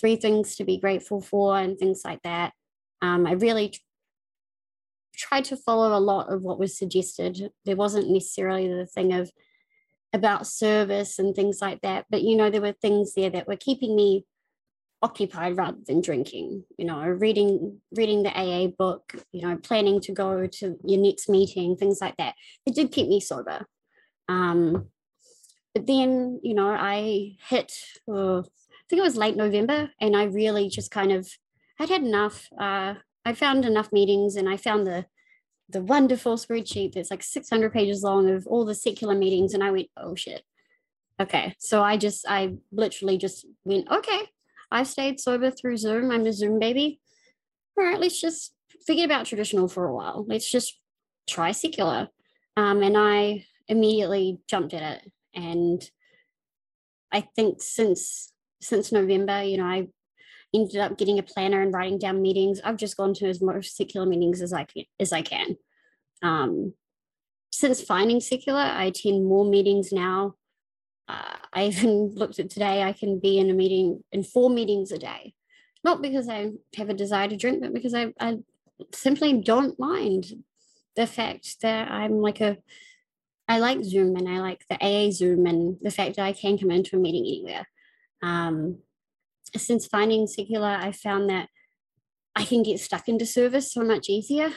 three 0.00 0.16
things 0.16 0.56
to 0.56 0.64
be 0.64 0.78
grateful 0.78 1.20
for 1.20 1.58
and 1.58 1.76
things 1.76 2.02
like 2.04 2.22
that. 2.22 2.52
Um, 3.02 3.26
I 3.26 3.32
really 3.32 3.74
tried 5.16 5.44
to 5.46 5.56
follow 5.56 5.96
a 5.96 6.00
lot 6.00 6.32
of 6.32 6.42
what 6.42 6.58
was 6.58 6.78
suggested. 6.78 7.50
There 7.64 7.76
wasn't 7.76 8.10
necessarily 8.10 8.68
the 8.68 8.86
thing 8.86 9.12
of 9.12 9.30
about 10.18 10.46
service 10.46 11.18
and 11.18 11.34
things 11.34 11.58
like 11.62 11.80
that. 11.80 12.06
But 12.10 12.22
you 12.22 12.36
know, 12.36 12.50
there 12.50 12.60
were 12.60 12.72
things 12.72 13.14
there 13.14 13.30
that 13.30 13.48
were 13.48 13.56
keeping 13.56 13.96
me 13.96 14.24
occupied 15.00 15.56
rather 15.56 15.78
than 15.86 16.00
drinking 16.00 16.64
you 16.76 16.84
know 16.84 17.00
reading 17.00 17.80
reading 17.92 18.24
the 18.24 18.32
aa 18.36 18.66
book 18.66 19.14
you 19.30 19.40
know 19.42 19.56
planning 19.56 20.00
to 20.00 20.12
go 20.12 20.46
to 20.46 20.76
your 20.84 21.00
next 21.00 21.28
meeting 21.28 21.76
things 21.76 22.00
like 22.00 22.16
that 22.16 22.34
it 22.66 22.74
did 22.74 22.90
keep 22.90 23.06
me 23.06 23.20
sober 23.20 23.64
um 24.28 24.88
but 25.72 25.86
then 25.86 26.40
you 26.42 26.52
know 26.52 26.70
i 26.70 27.36
hit 27.48 27.72
uh, 28.12 28.40
i 28.40 28.84
think 28.90 28.98
it 28.98 29.02
was 29.02 29.16
late 29.16 29.36
november 29.36 29.88
and 30.00 30.16
i 30.16 30.24
really 30.24 30.68
just 30.68 30.90
kind 30.90 31.12
of 31.12 31.28
i'd 31.78 31.88
had 31.88 32.02
enough 32.02 32.48
uh 32.60 32.94
i 33.24 33.32
found 33.32 33.64
enough 33.64 33.92
meetings 33.92 34.34
and 34.34 34.48
i 34.48 34.56
found 34.56 34.84
the 34.84 35.06
the 35.68 35.82
wonderful 35.82 36.36
spreadsheet 36.36 36.92
that's 36.92 37.10
like 37.10 37.22
600 37.22 37.72
pages 37.72 38.02
long 38.02 38.30
of 38.30 38.46
all 38.46 38.64
the 38.64 38.74
secular 38.74 39.14
meetings 39.14 39.54
and 39.54 39.62
i 39.62 39.70
went 39.70 39.88
oh 39.96 40.14
shit 40.14 40.42
okay 41.20 41.54
so 41.58 41.82
i 41.82 41.96
just 41.96 42.26
i 42.28 42.54
literally 42.72 43.18
just 43.18 43.46
went 43.64 43.90
okay 43.90 44.28
I've 44.70 44.86
stayed 44.86 45.20
sober 45.20 45.50
through 45.50 45.76
Zoom. 45.76 46.10
I'm 46.10 46.26
a 46.26 46.32
Zoom 46.32 46.58
baby. 46.58 47.00
All 47.76 47.84
right, 47.84 47.98
let's 47.98 48.20
just 48.20 48.54
forget 48.86 49.06
about 49.06 49.26
traditional 49.26 49.68
for 49.68 49.86
a 49.86 49.94
while. 49.94 50.24
Let's 50.28 50.50
just 50.50 50.78
try 51.26 51.52
secular. 51.52 52.08
Um, 52.56 52.82
and 52.82 52.96
I 52.96 53.46
immediately 53.68 54.38
jumped 54.48 54.74
at 54.74 54.98
it. 54.98 55.12
And 55.34 55.82
I 57.12 57.22
think 57.36 57.62
since 57.62 58.32
since 58.60 58.90
November, 58.90 59.42
you 59.44 59.56
know, 59.56 59.64
I 59.64 59.86
ended 60.54 60.80
up 60.80 60.98
getting 60.98 61.18
a 61.18 61.22
planner 61.22 61.60
and 61.60 61.72
writing 61.72 61.98
down 61.98 62.22
meetings. 62.22 62.60
I've 62.64 62.76
just 62.76 62.96
gone 62.96 63.14
to 63.14 63.28
as 63.28 63.42
most 63.42 63.76
secular 63.76 64.06
meetings 64.06 64.40
as 64.42 64.52
I 64.52 64.64
can 64.64 64.84
as 64.98 65.12
I 65.12 65.22
can. 65.22 65.56
Um, 66.22 66.74
since 67.50 67.82
finding 67.82 68.20
secular, 68.20 68.60
I 68.60 68.84
attend 68.84 69.26
more 69.26 69.44
meetings 69.44 69.92
now 69.92 70.34
uh, 71.08 71.36
I 71.52 71.64
even 71.64 72.10
looked 72.14 72.38
at 72.38 72.50
today, 72.50 72.82
I 72.82 72.92
can 72.92 73.18
be 73.18 73.38
in 73.38 73.50
a 73.50 73.54
meeting 73.54 74.04
in 74.12 74.22
four 74.22 74.50
meetings 74.50 74.92
a 74.92 74.98
day. 74.98 75.34
Not 75.84 76.02
because 76.02 76.28
I 76.28 76.50
have 76.76 76.90
a 76.90 76.94
desire 76.94 77.28
to 77.28 77.36
drink, 77.36 77.60
but 77.62 77.72
because 77.72 77.94
I, 77.94 78.12
I 78.20 78.38
simply 78.92 79.40
don't 79.40 79.78
mind 79.78 80.26
the 80.96 81.06
fact 81.06 81.60
that 81.62 81.90
I'm 81.90 82.20
like 82.20 82.40
a, 82.40 82.58
I 83.46 83.60
like 83.60 83.82
Zoom 83.84 84.16
and 84.16 84.28
I 84.28 84.40
like 84.40 84.64
the 84.68 84.76
AA 84.76 85.10
Zoom 85.10 85.46
and 85.46 85.78
the 85.80 85.90
fact 85.90 86.16
that 86.16 86.24
I 86.24 86.32
can 86.32 86.58
come 86.58 86.70
into 86.70 86.96
a 86.96 86.98
meeting 86.98 87.24
anywhere. 87.24 87.68
Um, 88.22 88.78
since 89.56 89.86
finding 89.86 90.26
secular, 90.26 90.68
I 90.68 90.92
found 90.92 91.30
that 91.30 91.48
I 92.34 92.44
can 92.44 92.62
get 92.62 92.80
stuck 92.80 93.08
into 93.08 93.26
service 93.26 93.72
so 93.72 93.82
much 93.82 94.08
easier. 94.08 94.50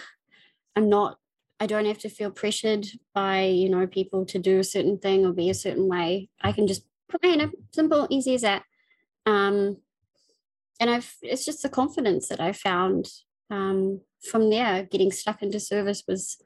I'm 0.75 0.89
not 0.89 1.17
I 1.61 1.67
don't 1.67 1.85
have 1.85 1.99
to 1.99 2.09
feel 2.09 2.31
pressured 2.31 2.87
by, 3.13 3.43
you 3.43 3.69
know, 3.69 3.85
people 3.85 4.25
to 4.25 4.39
do 4.39 4.57
a 4.57 4.63
certain 4.63 4.97
thing 4.97 5.27
or 5.27 5.31
be 5.31 5.51
a 5.51 5.53
certain 5.53 5.87
way. 5.87 6.27
I 6.41 6.53
can 6.53 6.65
just 6.65 6.83
put 7.07 7.23
my 7.23 7.49
simple, 7.71 8.07
easy 8.09 8.33
as 8.33 8.41
that. 8.41 8.63
Um, 9.27 9.77
and 10.79 10.89
I've, 10.89 11.13
it's 11.21 11.45
just 11.45 11.61
the 11.61 11.69
confidence 11.69 12.29
that 12.29 12.41
I 12.41 12.51
found 12.51 13.05
um, 13.51 14.01
from 14.27 14.49
there. 14.49 14.85
Getting 14.85 15.11
stuck 15.11 15.43
into 15.43 15.59
service 15.59 16.03
was 16.07 16.41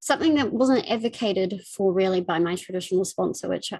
something 0.00 0.36
that 0.36 0.54
wasn't 0.54 0.90
advocated 0.90 1.60
for 1.70 1.92
really 1.92 2.22
by 2.22 2.38
my 2.38 2.56
traditional 2.56 3.04
sponsor, 3.04 3.50
which 3.50 3.74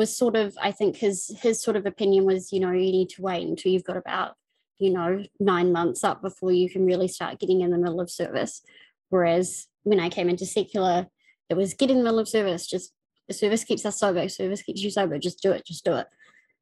was 0.00 0.16
sort 0.16 0.34
of, 0.34 0.56
I 0.68 0.72
think 0.72 0.96
his 0.96 1.16
his 1.42 1.62
sort 1.62 1.76
of 1.76 1.84
opinion 1.84 2.24
was, 2.24 2.52
you 2.52 2.60
know, 2.60 2.72
you 2.72 2.92
need 2.98 3.10
to 3.10 3.22
wait 3.22 3.46
until 3.46 3.70
you've 3.70 3.90
got 3.90 3.98
about, 4.04 4.30
you 4.78 4.90
know, 4.96 5.22
nine 5.38 5.72
months 5.72 6.02
up 6.02 6.22
before 6.22 6.52
you 6.52 6.70
can 6.70 6.86
really 6.86 7.06
start 7.16 7.38
getting 7.38 7.60
in 7.60 7.70
the 7.70 7.82
middle 7.84 8.00
of 8.00 8.10
service. 8.10 8.62
Whereas 9.10 9.66
when 9.82 10.00
I 10.00 10.08
came 10.08 10.30
into 10.30 10.46
secular, 10.46 11.06
it 11.50 11.56
was 11.60 11.74
get 11.74 11.90
in 11.90 11.98
the 11.98 12.04
middle 12.04 12.18
of 12.18 12.28
service, 12.28 12.66
just 12.66 12.94
service 13.30 13.62
keeps 13.64 13.84
us 13.84 13.98
sober, 13.98 14.26
service 14.28 14.62
keeps 14.62 14.82
you 14.82 14.90
sober, 14.90 15.18
just 15.18 15.42
do 15.42 15.52
it, 15.52 15.66
just 15.66 15.84
do 15.84 15.94
it. 15.96 16.06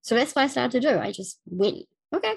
So 0.03 0.17
that's 0.17 0.35
what 0.35 0.43
I 0.43 0.49
started 0.49 0.81
to 0.81 0.89
do. 0.89 0.99
I 0.99 1.13
just 1.13 1.41
went, 1.47 1.85
okay. 2.13 2.35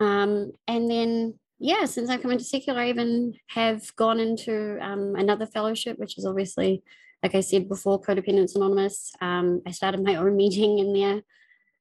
Um, 0.00 0.52
and 0.66 0.90
then 0.90 1.38
yeah, 1.60 1.84
since 1.84 2.10
I've 2.10 2.22
come 2.22 2.32
into 2.32 2.44
secular, 2.44 2.80
I 2.80 2.88
even 2.88 3.34
have 3.50 3.94
gone 3.94 4.18
into 4.18 4.78
um, 4.84 5.14
another 5.14 5.46
fellowship, 5.46 5.96
which 6.00 6.18
is 6.18 6.26
obviously, 6.26 6.82
like 7.22 7.34
I 7.34 7.40
said 7.40 7.68
before, 7.68 8.00
Codependence 8.00 8.56
Anonymous. 8.56 9.12
Um, 9.20 9.62
I 9.66 9.70
started 9.70 10.02
my 10.02 10.16
own 10.16 10.36
meeting 10.36 10.78
in 10.78 10.92
there. 10.92 11.22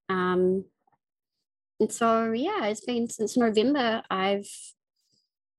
Um, 0.10 0.66
and 1.80 1.92
so, 1.92 2.32
yeah, 2.32 2.68
it's 2.68 2.86
been 2.86 3.10
since 3.10 3.36
November. 3.36 4.04
I've 4.10 4.48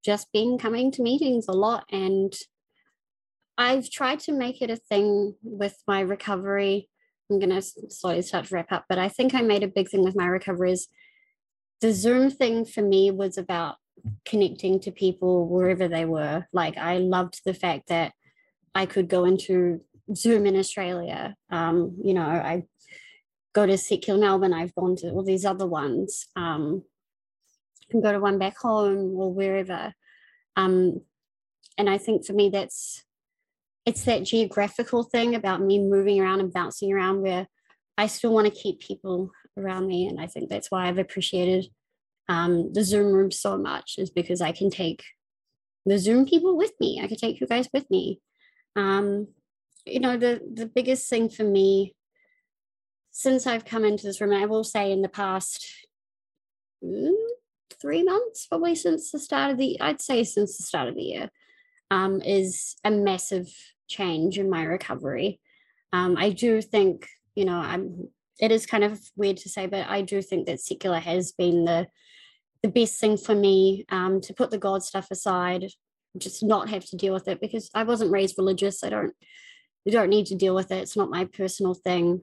just 0.04 0.32
been 0.32 0.58
coming 0.58 0.92
to 0.92 1.02
meetings 1.02 1.46
a 1.48 1.52
lot 1.52 1.84
and 1.90 2.32
I've 3.58 3.90
tried 3.90 4.20
to 4.20 4.32
make 4.32 4.62
it 4.62 4.70
a 4.70 4.76
thing 4.76 5.34
with 5.42 5.76
my 5.86 6.00
recovery. 6.00 6.88
I'm 7.30 7.38
going 7.38 7.50
to 7.50 7.62
slowly 7.62 8.22
start 8.22 8.46
to 8.46 8.54
wrap 8.54 8.72
up, 8.72 8.86
but 8.88 8.98
I 8.98 9.08
think 9.08 9.34
I 9.34 9.42
made 9.42 9.62
a 9.62 9.68
big 9.68 9.88
thing 9.88 10.02
with 10.04 10.16
my 10.16 10.26
recovery 10.26 10.72
is 10.72 10.88
the 11.80 11.92
Zoom 11.92 12.30
thing 12.30 12.64
for 12.64 12.82
me 12.82 13.10
was 13.10 13.36
about 13.36 13.76
connecting 14.24 14.80
to 14.80 14.90
people 14.90 15.48
wherever 15.48 15.88
they 15.88 16.04
were. 16.04 16.46
Like 16.52 16.76
I 16.76 16.98
loved 16.98 17.40
the 17.44 17.54
fact 17.54 17.88
that 17.88 18.12
I 18.74 18.86
could 18.86 19.08
go 19.08 19.24
into 19.24 19.80
Zoom 20.14 20.46
in 20.46 20.56
Australia. 20.56 21.36
Um, 21.50 21.96
you 22.02 22.14
know, 22.14 22.22
I 22.22 22.64
go 23.54 23.66
to 23.66 23.76
Secular 23.76 24.18
Melbourne, 24.18 24.54
I've 24.54 24.74
gone 24.74 24.96
to 24.96 25.10
all 25.10 25.24
these 25.24 25.44
other 25.44 25.66
ones. 25.66 26.26
Um, 26.36 26.82
can 27.92 28.00
go 28.00 28.10
to 28.10 28.18
one 28.18 28.38
back 28.38 28.56
home 28.56 29.14
or 29.16 29.32
wherever. 29.32 29.94
Um, 30.56 31.02
and 31.78 31.88
I 31.88 31.98
think 31.98 32.26
for 32.26 32.32
me, 32.32 32.48
that's 32.50 33.04
it's 33.86 34.04
that 34.04 34.24
geographical 34.24 35.02
thing 35.02 35.34
about 35.34 35.60
me 35.60 35.78
moving 35.78 36.20
around 36.20 36.40
and 36.40 36.52
bouncing 36.52 36.92
around 36.92 37.20
where 37.20 37.46
I 37.98 38.06
still 38.06 38.32
want 38.32 38.46
to 38.46 38.60
keep 38.60 38.80
people 38.80 39.30
around 39.56 39.86
me. 39.86 40.06
And 40.06 40.20
I 40.20 40.26
think 40.26 40.48
that's 40.48 40.70
why 40.70 40.86
I've 40.86 40.98
appreciated 40.98 41.66
um, 42.28 42.72
the 42.72 42.84
Zoom 42.84 43.12
room 43.12 43.30
so 43.30 43.58
much 43.58 43.96
is 43.98 44.10
because 44.10 44.40
I 44.40 44.52
can 44.52 44.70
take 44.70 45.02
the 45.84 45.98
Zoom 45.98 46.26
people 46.26 46.56
with 46.56 46.72
me. 46.80 47.00
I 47.02 47.08
can 47.08 47.16
take 47.16 47.40
you 47.40 47.46
guys 47.46 47.68
with 47.74 47.90
me. 47.90 48.20
Um, 48.76 49.28
you 49.84 50.00
know, 50.00 50.16
the 50.16 50.40
the 50.54 50.66
biggest 50.66 51.08
thing 51.08 51.28
for 51.28 51.44
me 51.44 51.94
since 53.12 53.46
I've 53.46 53.64
come 53.64 53.84
into 53.84 54.04
this 54.04 54.20
room, 54.20 54.32
I 54.32 54.46
will 54.46 54.64
say 54.64 54.90
in 54.90 55.02
the 55.02 55.08
past 55.08 55.66
mm, 56.82 57.12
three 57.80 58.02
months, 58.02 58.46
probably 58.46 58.74
since 58.74 59.10
the 59.10 59.18
start 59.18 59.52
of 59.52 59.58
the, 59.58 59.78
I'd 59.80 60.00
say 60.00 60.24
since 60.24 60.56
the 60.56 60.64
start 60.64 60.88
of 60.88 60.94
the 60.94 61.02
year, 61.02 61.30
um, 61.90 62.22
is 62.22 62.74
a 62.84 62.90
massive 62.90 63.48
change 63.86 64.38
in 64.38 64.48
my 64.48 64.64
recovery. 64.64 65.40
Um, 65.92 66.16
I 66.16 66.30
do 66.30 66.62
think, 66.62 67.06
you 67.34 67.44
know, 67.44 67.56
I'm, 67.56 68.08
it 68.40 68.50
is 68.50 68.64
kind 68.64 68.82
of 68.82 68.98
weird 69.14 69.36
to 69.38 69.50
say, 69.50 69.66
but 69.66 69.86
I 69.86 70.00
do 70.00 70.22
think 70.22 70.46
that 70.46 70.60
secular 70.60 70.98
has 70.98 71.32
been 71.32 71.66
the, 71.66 71.86
the 72.62 72.70
best 72.70 72.98
thing 72.98 73.18
for 73.18 73.34
me 73.34 73.84
um, 73.90 74.22
to 74.22 74.32
put 74.32 74.50
the 74.50 74.58
God 74.58 74.82
stuff 74.82 75.08
aside, 75.10 75.66
just 76.18 76.42
not 76.42 76.68
have 76.68 76.84
to 76.86 76.96
deal 76.96 77.14
with 77.14 77.28
it 77.28 77.40
because 77.40 77.70
I 77.74 77.84
wasn't 77.84 78.12
raised 78.12 78.36
religious. 78.38 78.84
I 78.84 78.90
don't, 78.90 79.14
I 79.86 79.90
don't 79.90 80.10
need 80.10 80.26
to 80.26 80.34
deal 80.34 80.54
with 80.54 80.70
it. 80.70 80.78
It's 80.78 80.96
not 80.96 81.10
my 81.10 81.24
personal 81.24 81.74
thing. 81.74 82.22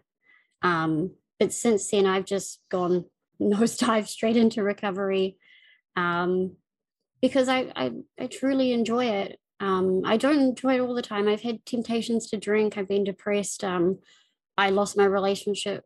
Um, 0.61 1.11
but 1.39 1.53
since 1.53 1.89
then, 1.89 2.05
I've 2.05 2.25
just 2.25 2.59
gone 2.69 3.05
nosedive 3.41 4.07
straight 4.07 4.37
into 4.37 4.63
recovery 4.63 5.37
um, 5.95 6.55
because 7.21 7.49
I, 7.49 7.71
I, 7.75 7.91
I 8.19 8.27
truly 8.27 8.71
enjoy 8.71 9.05
it. 9.05 9.39
Um, 9.59 10.03
I 10.05 10.17
don't 10.17 10.39
enjoy 10.39 10.75
it 10.75 10.79
all 10.79 10.93
the 10.93 11.01
time. 11.01 11.27
I've 11.27 11.41
had 11.41 11.65
temptations 11.65 12.29
to 12.29 12.37
drink. 12.37 12.77
I've 12.77 12.87
been 12.87 13.03
depressed. 13.03 13.63
Um, 13.63 13.99
I 14.57 14.69
lost 14.69 14.97
my 14.97 15.05
relationship 15.05 15.83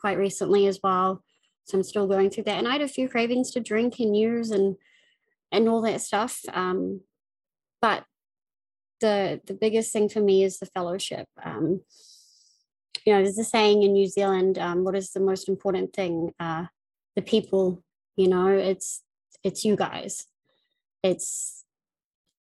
quite 0.00 0.18
recently 0.18 0.66
as 0.66 0.80
well, 0.82 1.22
so 1.64 1.76
I'm 1.76 1.84
still 1.84 2.06
going 2.06 2.30
through 2.30 2.44
that. 2.44 2.58
And 2.58 2.66
I 2.66 2.72
had 2.72 2.82
a 2.82 2.88
few 2.88 3.08
cravings 3.08 3.52
to 3.52 3.60
drink 3.60 3.98
and 3.98 4.16
use 4.16 4.50
and 4.50 4.76
and 5.52 5.68
all 5.68 5.82
that 5.82 6.00
stuff. 6.00 6.40
Um, 6.52 7.02
but 7.82 8.04
the 9.00 9.40
the 9.46 9.54
biggest 9.54 9.92
thing 9.92 10.08
for 10.08 10.20
me 10.20 10.44
is 10.44 10.58
the 10.58 10.66
fellowship. 10.66 11.26
Um, 11.44 11.82
you 13.04 13.12
know, 13.12 13.22
there's 13.22 13.38
a 13.38 13.44
saying 13.44 13.82
in 13.82 13.92
New 13.92 14.06
Zealand, 14.06 14.58
um, 14.58 14.84
what 14.84 14.94
is 14.94 15.10
the 15.10 15.20
most 15.20 15.48
important 15.48 15.92
thing? 15.92 16.32
Uh, 16.38 16.66
the 17.16 17.22
people, 17.22 17.82
you 18.16 18.28
know, 18.28 18.46
it's 18.46 19.02
it's 19.42 19.64
you 19.64 19.76
guys. 19.76 20.26
It's 21.02 21.64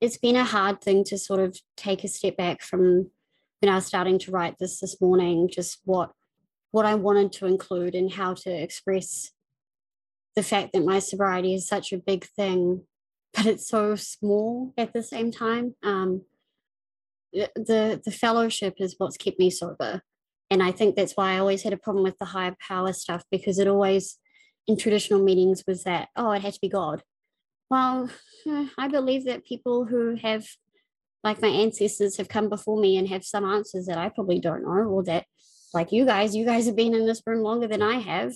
it's 0.02 0.18
been 0.18 0.38
a 0.38 0.46
hard 0.46 0.82
thing 0.82 1.04
to 1.06 1.18
sort 1.18 1.42
of 1.42 1.60
take 1.76 2.04
a 2.04 2.08
step 2.08 2.38
back 2.38 2.62
from 2.62 3.12
when 3.60 3.72
I 3.72 3.76
was 3.76 3.86
starting 3.86 4.20
to 4.20 4.32
write 4.32 4.58
this 4.60 4.80
this 4.80 5.00
morning, 5.02 5.50
just 5.52 5.80
what 5.84 6.12
what 6.72 6.86
I 6.86 6.96
wanted 6.96 7.32
to 7.34 7.46
include 7.46 7.96
and 7.96 8.12
how 8.12 8.34
to 8.34 8.50
express 8.50 9.32
the 10.36 10.44
fact 10.44 10.74
that 10.74 10.84
my 10.84 11.00
sobriety 11.00 11.54
is 11.54 11.68
such 11.68 11.94
a 11.94 11.98
big 11.98 12.26
thing, 12.26 12.84
but 13.36 13.46
it's 13.46 13.68
so 13.68 13.96
small 13.96 14.74
at 14.78 14.94
the 14.94 15.04
same 15.04 15.32
time. 15.32 15.76
Um, 15.84 16.24
the 17.34 18.02
the 18.04 18.12
fellowship 18.12 18.76
is 18.78 18.96
what's 18.98 19.18
kept 19.18 19.40
me 19.40 19.50
sober, 19.50 20.02
and 20.50 20.64
I 20.64 20.72
think 20.72 20.96
that's 20.96 21.14
why 21.14 21.34
I 21.34 21.40
always 21.40 21.64
had 21.64 21.74
a 21.74 21.78
problem 21.78 22.04
with 22.04 22.18
the 22.18 22.26
higher 22.26 22.56
power 22.66 22.94
stuff 22.94 23.24
because 23.30 23.60
it 23.60 23.68
always 23.68 24.18
in 24.68 24.78
traditional 24.78 25.24
meetings 25.24 25.64
was 25.68 25.84
that, 25.84 26.10
oh, 26.16 26.32
it 26.32 26.42
had 26.42 26.54
to 26.54 26.60
be 26.62 26.70
God. 26.70 27.04
Well, 27.70 28.10
I 28.78 28.88
believe 28.88 29.26
that 29.26 29.46
people 29.46 29.86
who 29.86 30.16
have, 30.16 30.46
like 31.24 31.42
my 31.42 31.48
ancestors, 31.48 32.18
have 32.18 32.30
come 32.30 32.50
before 32.50 32.80
me 32.80 32.98
and 32.98 33.08
have 33.10 33.24
some 33.24 33.46
answers 33.46 33.86
that 33.86 33.98
I 33.98 34.10
probably 34.10 34.40
don't 34.40 34.64
know, 34.64 34.90
or 34.90 35.04
that, 35.04 35.26
like 35.74 35.92
you 35.92 36.06
guys, 36.06 36.36
you 36.36 36.46
guys 36.46 36.66
have 36.66 36.76
been 36.76 36.96
in 36.96 37.06
this 37.06 37.22
room 37.26 37.42
longer 37.42 37.68
than 37.68 37.82
I 37.82 37.96
have. 37.96 38.34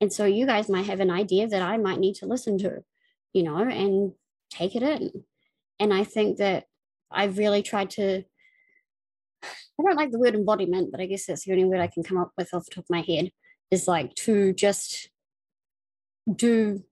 And 0.00 0.12
so 0.12 0.24
you 0.24 0.46
guys 0.46 0.68
might 0.68 0.86
have 0.86 1.00
an 1.00 1.10
idea 1.10 1.48
that 1.48 1.62
I 1.62 1.76
might 1.76 1.98
need 1.98 2.14
to 2.16 2.26
listen 2.26 2.58
to, 2.58 2.82
you 3.36 3.42
know, 3.42 3.58
and 3.58 4.12
take 4.50 4.74
it 4.74 4.82
in. 4.82 5.10
And 5.78 5.92
I 5.92 6.04
think 6.04 6.38
that 6.38 6.64
I've 7.10 7.36
really 7.36 7.62
tried 7.62 7.90
to, 7.90 8.24
I 9.44 9.82
don't 9.82 9.94
like 9.96 10.10
the 10.10 10.18
word 10.18 10.34
embodiment, 10.34 10.90
but 10.90 11.02
I 11.02 11.06
guess 11.06 11.26
that's 11.26 11.44
the 11.44 11.52
only 11.52 11.66
word 11.66 11.80
I 11.80 11.86
can 11.86 12.02
come 12.02 12.16
up 12.16 12.32
with 12.38 12.54
off 12.54 12.64
the 12.64 12.76
top 12.76 12.84
of 12.84 12.90
my 12.90 13.02
head 13.02 13.30
is 13.70 13.86
like 13.86 14.14
to 14.14 14.54
just 14.54 15.10
do, 16.34 16.82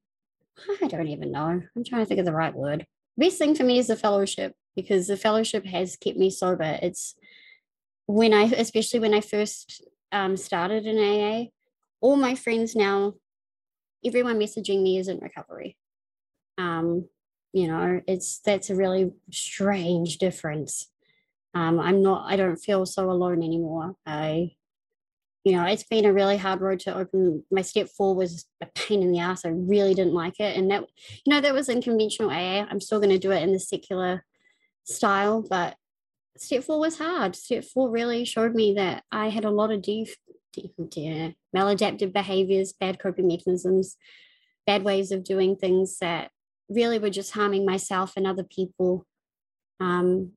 I 0.83 0.87
don't 0.87 1.09
even 1.09 1.33
know. 1.33 1.63
I'm 1.75 1.85
trying 1.85 2.03
to 2.03 2.07
think 2.07 2.21
of 2.21 2.27
the 2.27 2.33
right 2.33 2.55
word. 2.55 2.87
Best 3.17 3.39
thing 3.39 3.55
for 3.55 3.65
me 3.65 3.79
is 3.79 3.87
the 3.87 3.97
fellowship 3.97 4.55
because 4.77 5.07
the 5.07 5.17
fellowship 5.17 5.65
has 5.65 5.97
kept 5.97 6.19
me 6.19 6.29
sober. 6.29 6.79
It's 6.83 7.15
when 8.05 8.35
I, 8.35 8.43
especially 8.43 9.01
when 9.01 9.15
I 9.15 9.23
first 9.23 9.83
um, 10.13 10.37
started 10.37 10.85
in 10.85 10.99
AA, 10.99 11.47
all 12.03 12.17
my 12.17 12.35
friends 12.35 12.77
now, 12.77 13.15
everyone 14.05 14.39
messaging 14.39 14.83
me 14.83 14.99
is 14.99 15.09
in 15.09 15.21
recovery. 15.21 15.79
Um, 16.59 17.09
you 17.53 17.69
know, 17.69 18.01
it's 18.07 18.41
that's 18.41 18.71
a 18.71 18.75
really 18.75 19.13
strange 19.31 20.19
difference. 20.19 20.89
Um, 21.55 21.79
I'm 21.79 22.03
not, 22.03 22.31
I 22.31 22.37
don't 22.37 22.57
feel 22.57 22.85
so 22.85 23.11
alone 23.11 23.43
anymore. 23.43 23.95
I, 24.05 24.57
you 25.45 25.53
know, 25.53 25.65
it's 25.65 25.85
been 25.85 26.05
a 26.05 26.13
really 26.13 26.37
hard 26.37 26.61
road 26.61 26.81
to 26.81 26.97
open. 26.97 27.45
My 27.51 27.63
step 27.63 27.89
four 27.89 28.15
was 28.15 28.47
a 28.61 28.67
pain 28.75 29.03
in 29.03 29.13
the 29.13 29.21
ass. 29.21 29.45
I 29.45 29.51
really 29.51 29.95
didn't 29.95 30.15
like 30.15 30.41
it. 30.41 30.57
And 30.57 30.69
that, 30.71 30.85
you 31.25 31.33
know, 31.33 31.41
that 31.41 31.55
was 31.55 31.69
in 31.69 31.81
conventional 31.81 32.31
AA. 32.31 32.67
I'm 32.69 32.81
still 32.81 32.99
going 32.99 33.11
to 33.11 33.19
do 33.19 33.31
it 33.31 33.43
in 33.43 33.53
the 33.53 33.61
secular 33.61 34.25
style, 34.83 35.43
but 35.49 35.77
step 36.37 36.65
four 36.65 36.81
was 36.81 36.99
hard. 36.99 37.37
Step 37.37 37.65
four 37.65 37.89
really 37.89 38.25
showed 38.25 38.55
me 38.55 38.75
that 38.75 39.05
I 39.13 39.29
had 39.29 39.45
a 39.45 39.51
lot 39.51 39.71
of 39.71 39.83
def- 39.83 40.17
def- 40.53 41.35
maladaptive 41.55 42.13
behaviors, 42.13 42.73
bad 42.73 42.99
coping 42.99 43.29
mechanisms, 43.29 43.97
bad 44.67 44.83
ways 44.83 45.13
of 45.13 45.23
doing 45.23 45.55
things 45.55 45.99
that 46.01 46.31
really 46.69 46.99
were 46.99 47.11
just 47.11 47.33
harming 47.33 47.65
myself 47.65 48.13
and 48.17 48.27
other 48.27 48.45
people. 48.45 49.07
Um, 49.81 50.33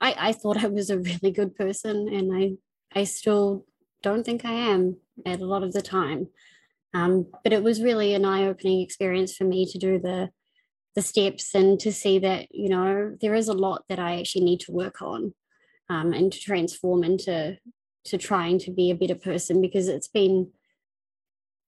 I, 0.00 0.14
I 0.18 0.32
thought 0.32 0.62
I 0.62 0.68
was 0.68 0.90
a 0.90 0.98
really 0.98 1.30
good 1.30 1.54
person, 1.54 2.08
and 2.08 2.32
I 2.34 2.98
I 2.98 3.04
still 3.04 3.66
don't 4.02 4.24
think 4.24 4.44
I 4.44 4.52
am 4.52 4.96
at 5.26 5.40
a 5.40 5.46
lot 5.46 5.62
of 5.62 5.72
the 5.72 5.82
time. 5.82 6.28
Um, 6.92 7.26
but 7.44 7.52
it 7.52 7.62
was 7.62 7.82
really 7.82 8.14
an 8.14 8.24
eye-opening 8.24 8.80
experience 8.80 9.36
for 9.36 9.44
me 9.44 9.66
to 9.66 9.78
do 9.78 9.98
the 9.98 10.30
the 10.96 11.02
steps 11.02 11.54
and 11.54 11.78
to 11.78 11.92
see 11.92 12.18
that 12.18 12.48
you 12.50 12.68
know 12.68 13.16
there 13.20 13.34
is 13.34 13.48
a 13.48 13.52
lot 13.52 13.84
that 13.88 14.00
I 14.00 14.18
actually 14.18 14.44
need 14.44 14.60
to 14.60 14.72
work 14.72 15.00
on 15.00 15.34
um, 15.88 16.12
and 16.12 16.32
to 16.32 16.38
transform 16.40 17.04
into 17.04 17.58
to 18.06 18.18
trying 18.18 18.58
to 18.60 18.72
be 18.72 18.90
a 18.90 18.94
better 18.96 19.14
person 19.14 19.60
because 19.60 19.88
it's 19.88 20.08
been 20.08 20.50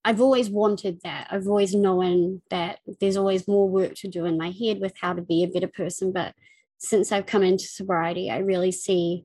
I've 0.05 0.21
always 0.21 0.51
wanted 0.51 1.01
that. 1.05 1.29
I've 1.31 1.47
always 1.47 1.75
known 1.75 2.43
that 2.51 2.81
there's 3.01 3.17
always 3.17 3.47
more 3.47 3.69
work 3.69 3.95
to 3.97 4.09
do 4.09 4.25
in 4.25 4.37
my 4.37 4.51
head 4.51 4.81
with 4.81 4.95
how 5.01 5.13
to 5.13 5.23
be 5.23 5.45
a 5.45 5.49
better 5.49 5.69
person. 5.69 6.13
But 6.13 6.35
since 6.79 7.13
I've 7.13 7.27
come 7.27 7.45
into 7.45 7.67
sobriety, 7.67 8.29
I 8.31 8.39
really 8.39 8.73
see 8.73 9.25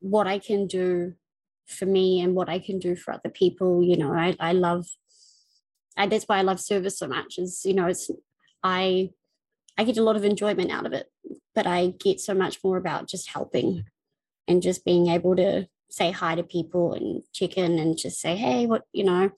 what 0.00 0.26
I 0.26 0.38
can 0.38 0.66
do 0.66 1.14
for 1.66 1.84
me 1.84 2.20
and 2.20 2.34
what 2.34 2.48
I 2.48 2.58
can 2.60 2.78
do 2.78 2.96
for 2.96 3.12
other 3.12 3.28
people. 3.28 3.82
You 3.82 3.98
know, 3.98 4.14
I, 4.14 4.34
I 4.40 4.52
love, 4.52 4.86
I, 5.98 6.06
that's 6.06 6.24
why 6.24 6.38
I 6.38 6.42
love 6.42 6.60
service 6.60 6.98
so 6.98 7.06
much 7.06 7.38
is, 7.38 7.62
you 7.66 7.74
know, 7.74 7.86
it's 7.86 8.10
I 8.62 9.10
I 9.76 9.84
get 9.84 9.98
a 9.98 10.02
lot 10.02 10.16
of 10.16 10.24
enjoyment 10.24 10.72
out 10.72 10.86
of 10.86 10.92
it, 10.92 11.06
but 11.54 11.66
I 11.66 11.94
get 12.00 12.20
so 12.20 12.34
much 12.34 12.58
more 12.64 12.78
about 12.78 13.06
just 13.06 13.30
helping 13.30 13.84
and 14.48 14.62
just 14.62 14.84
being 14.84 15.08
able 15.08 15.36
to 15.36 15.68
say 15.88 16.10
hi 16.10 16.34
to 16.34 16.42
people 16.42 16.94
and 16.94 17.22
check 17.32 17.56
in 17.56 17.78
and 17.78 17.96
just 17.96 18.20
say, 18.20 18.34
hey, 18.34 18.66
what, 18.66 18.82
you 18.92 19.04
know. 19.04 19.30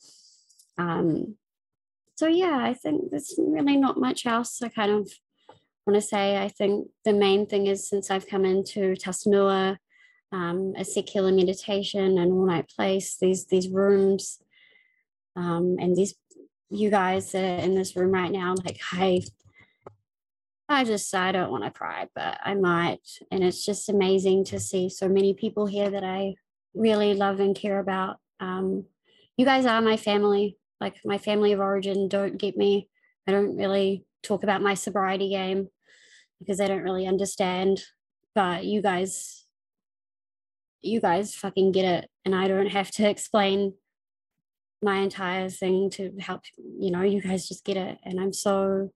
Um, 0.78 1.36
so 2.16 2.26
yeah, 2.26 2.58
I 2.60 2.74
think 2.74 3.10
there's 3.10 3.34
really 3.38 3.76
not 3.76 3.98
much 3.98 4.26
else 4.26 4.60
I 4.62 4.68
kind 4.68 4.92
of 4.92 5.10
want 5.86 5.94
to 5.96 6.06
say. 6.06 6.36
I 6.36 6.48
think 6.48 6.88
the 7.04 7.12
main 7.12 7.46
thing 7.46 7.66
is 7.66 7.88
since 7.88 8.10
I've 8.10 8.26
come 8.26 8.44
into 8.44 8.94
Tasanua, 8.94 9.78
um, 10.32 10.74
a 10.76 10.84
secular 10.84 11.32
meditation 11.32 12.18
and 12.18 12.32
all 12.32 12.46
night 12.46 12.68
place, 12.68 13.16
these 13.20 13.46
these 13.46 13.68
rooms 13.68 14.42
um, 15.36 15.76
and 15.80 15.96
these 15.96 16.14
you 16.70 16.90
guys 16.90 17.32
that 17.32 17.42
are 17.42 17.64
in 17.64 17.74
this 17.74 17.96
room 17.96 18.12
right 18.12 18.30
now, 18.30 18.54
like 18.64 18.78
I 18.92 19.22
I 20.68 20.84
just 20.84 21.12
I 21.14 21.32
don't 21.32 21.50
want 21.50 21.64
to 21.64 21.70
cry, 21.70 22.06
but 22.14 22.38
I 22.44 22.54
might. 22.54 23.00
And 23.32 23.42
it's 23.42 23.64
just 23.64 23.88
amazing 23.88 24.44
to 24.46 24.60
see 24.60 24.88
so 24.88 25.08
many 25.08 25.34
people 25.34 25.66
here 25.66 25.90
that 25.90 26.04
I 26.04 26.36
really 26.74 27.14
love 27.14 27.40
and 27.40 27.56
care 27.56 27.80
about. 27.80 28.18
Um, 28.38 28.84
you 29.36 29.44
guys 29.44 29.66
are 29.66 29.80
my 29.80 29.96
family, 29.96 30.56
like 30.80 30.96
my 31.04 31.18
family 31.18 31.52
of 31.52 31.60
origin. 31.60 32.08
Don't 32.08 32.38
get 32.38 32.56
me. 32.56 32.88
I 33.26 33.32
don't 33.32 33.56
really 33.56 34.04
talk 34.22 34.42
about 34.42 34.62
my 34.62 34.74
sobriety 34.74 35.30
game 35.30 35.68
because 36.38 36.58
they 36.58 36.68
don't 36.68 36.82
really 36.82 37.06
understand. 37.06 37.82
But 38.34 38.64
you 38.64 38.80
guys, 38.80 39.46
you 40.80 41.00
guys 41.00 41.34
fucking 41.34 41.72
get 41.72 41.84
it. 41.84 42.10
And 42.24 42.34
I 42.34 42.48
don't 42.48 42.68
have 42.68 42.90
to 42.92 43.08
explain 43.08 43.74
my 44.82 44.98
entire 44.98 45.48
thing 45.48 45.90
to 45.90 46.12
help 46.20 46.42
you 46.56 46.90
know 46.90 47.02
you 47.02 47.20
guys 47.20 47.46
just 47.46 47.64
get 47.64 47.76
it 47.76 47.98
and 48.04 48.18
i'm 48.18 48.32
so 48.32 48.90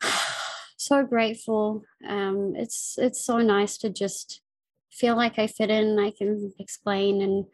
so 0.76 1.04
grateful 1.04 1.82
um 2.08 2.54
it's 2.56 2.96
it's 2.98 3.24
so 3.24 3.38
nice 3.38 3.76
to 3.76 3.90
just 3.90 4.40
feel 4.90 5.14
like 5.14 5.38
i 5.38 5.46
fit 5.46 5.70
in 5.70 5.98
i 5.98 6.10
can 6.10 6.52
explain 6.58 7.20
and 7.20 7.44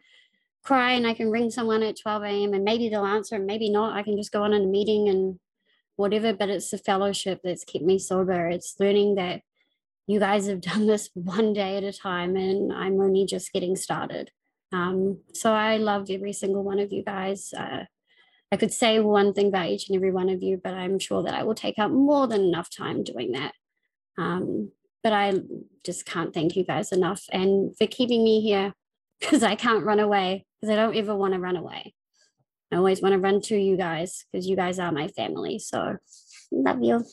cry 0.67 0.91
and 0.91 1.07
i 1.07 1.13
can 1.13 1.31
ring 1.31 1.49
someone 1.49 1.83
at 1.83 1.99
12 1.99 2.23
a.m 2.23 2.53
and 2.53 2.63
maybe 2.63 2.89
they'll 2.89 3.05
answer 3.05 3.35
and 3.35 3.45
maybe 3.45 3.69
not 3.69 3.95
i 3.95 4.03
can 4.03 4.17
just 4.17 4.31
go 4.31 4.43
on 4.43 4.53
in 4.53 4.63
a 4.63 4.73
meeting 4.77 5.09
and 5.09 5.39
whatever 5.95 6.33
but 6.33 6.49
it's 6.49 6.69
the 6.71 6.77
fellowship 6.77 7.39
that's 7.43 7.63
kept 7.63 7.85
me 7.85 7.97
sober 7.97 8.47
it's 8.47 8.75
learning 8.79 9.15
that 9.15 9.41
you 10.05 10.19
guys 10.19 10.47
have 10.47 10.61
done 10.61 10.87
this 10.87 11.09
one 11.13 11.53
day 11.53 11.77
at 11.77 11.83
a 11.83 11.93
time 11.93 12.35
and 12.35 12.73
i'm 12.73 12.99
only 12.99 13.25
just 13.25 13.53
getting 13.53 13.75
started 13.75 14.31
um, 14.71 15.19
so 15.33 15.53
I 15.53 15.77
loved 15.77 16.11
every 16.11 16.33
single 16.33 16.63
one 16.63 16.79
of 16.79 16.91
you 16.91 17.03
guys. 17.03 17.53
Uh, 17.57 17.85
I 18.51 18.57
could 18.57 18.73
say 18.73 18.99
one 18.99 19.33
thing 19.33 19.47
about 19.47 19.67
each 19.67 19.89
and 19.89 19.95
every 19.95 20.11
one 20.11 20.29
of 20.29 20.41
you, 20.41 20.59
but 20.61 20.73
I'm 20.73 20.99
sure 20.99 21.23
that 21.23 21.33
I 21.33 21.43
will 21.43 21.55
take 21.55 21.79
up 21.79 21.91
more 21.91 22.27
than 22.27 22.41
enough 22.41 22.69
time 22.69 23.03
doing 23.03 23.33
that. 23.33 23.53
Um, 24.17 24.71
but 25.03 25.13
I 25.13 25.33
just 25.85 26.05
can't 26.05 26.33
thank 26.33 26.55
you 26.55 26.65
guys 26.65 26.91
enough 26.91 27.23
and 27.31 27.77
for 27.77 27.87
keeping 27.87 28.23
me 28.23 28.41
here 28.41 28.73
because 29.19 29.43
I 29.43 29.55
can't 29.55 29.85
run 29.85 29.99
away 29.99 30.45
because 30.59 30.73
I 30.73 30.75
don't 30.75 30.95
ever 30.95 31.15
want 31.15 31.33
to 31.33 31.39
run 31.39 31.57
away. 31.57 31.93
I 32.71 32.75
always 32.75 33.01
want 33.01 33.13
to 33.13 33.19
run 33.19 33.41
to 33.41 33.57
you 33.57 33.77
guys 33.77 34.25
because 34.31 34.47
you 34.47 34.55
guys 34.55 34.79
are 34.79 34.91
my 34.91 35.07
family. 35.07 35.59
So 35.59 35.97
love 36.51 36.81
you. 36.81 37.05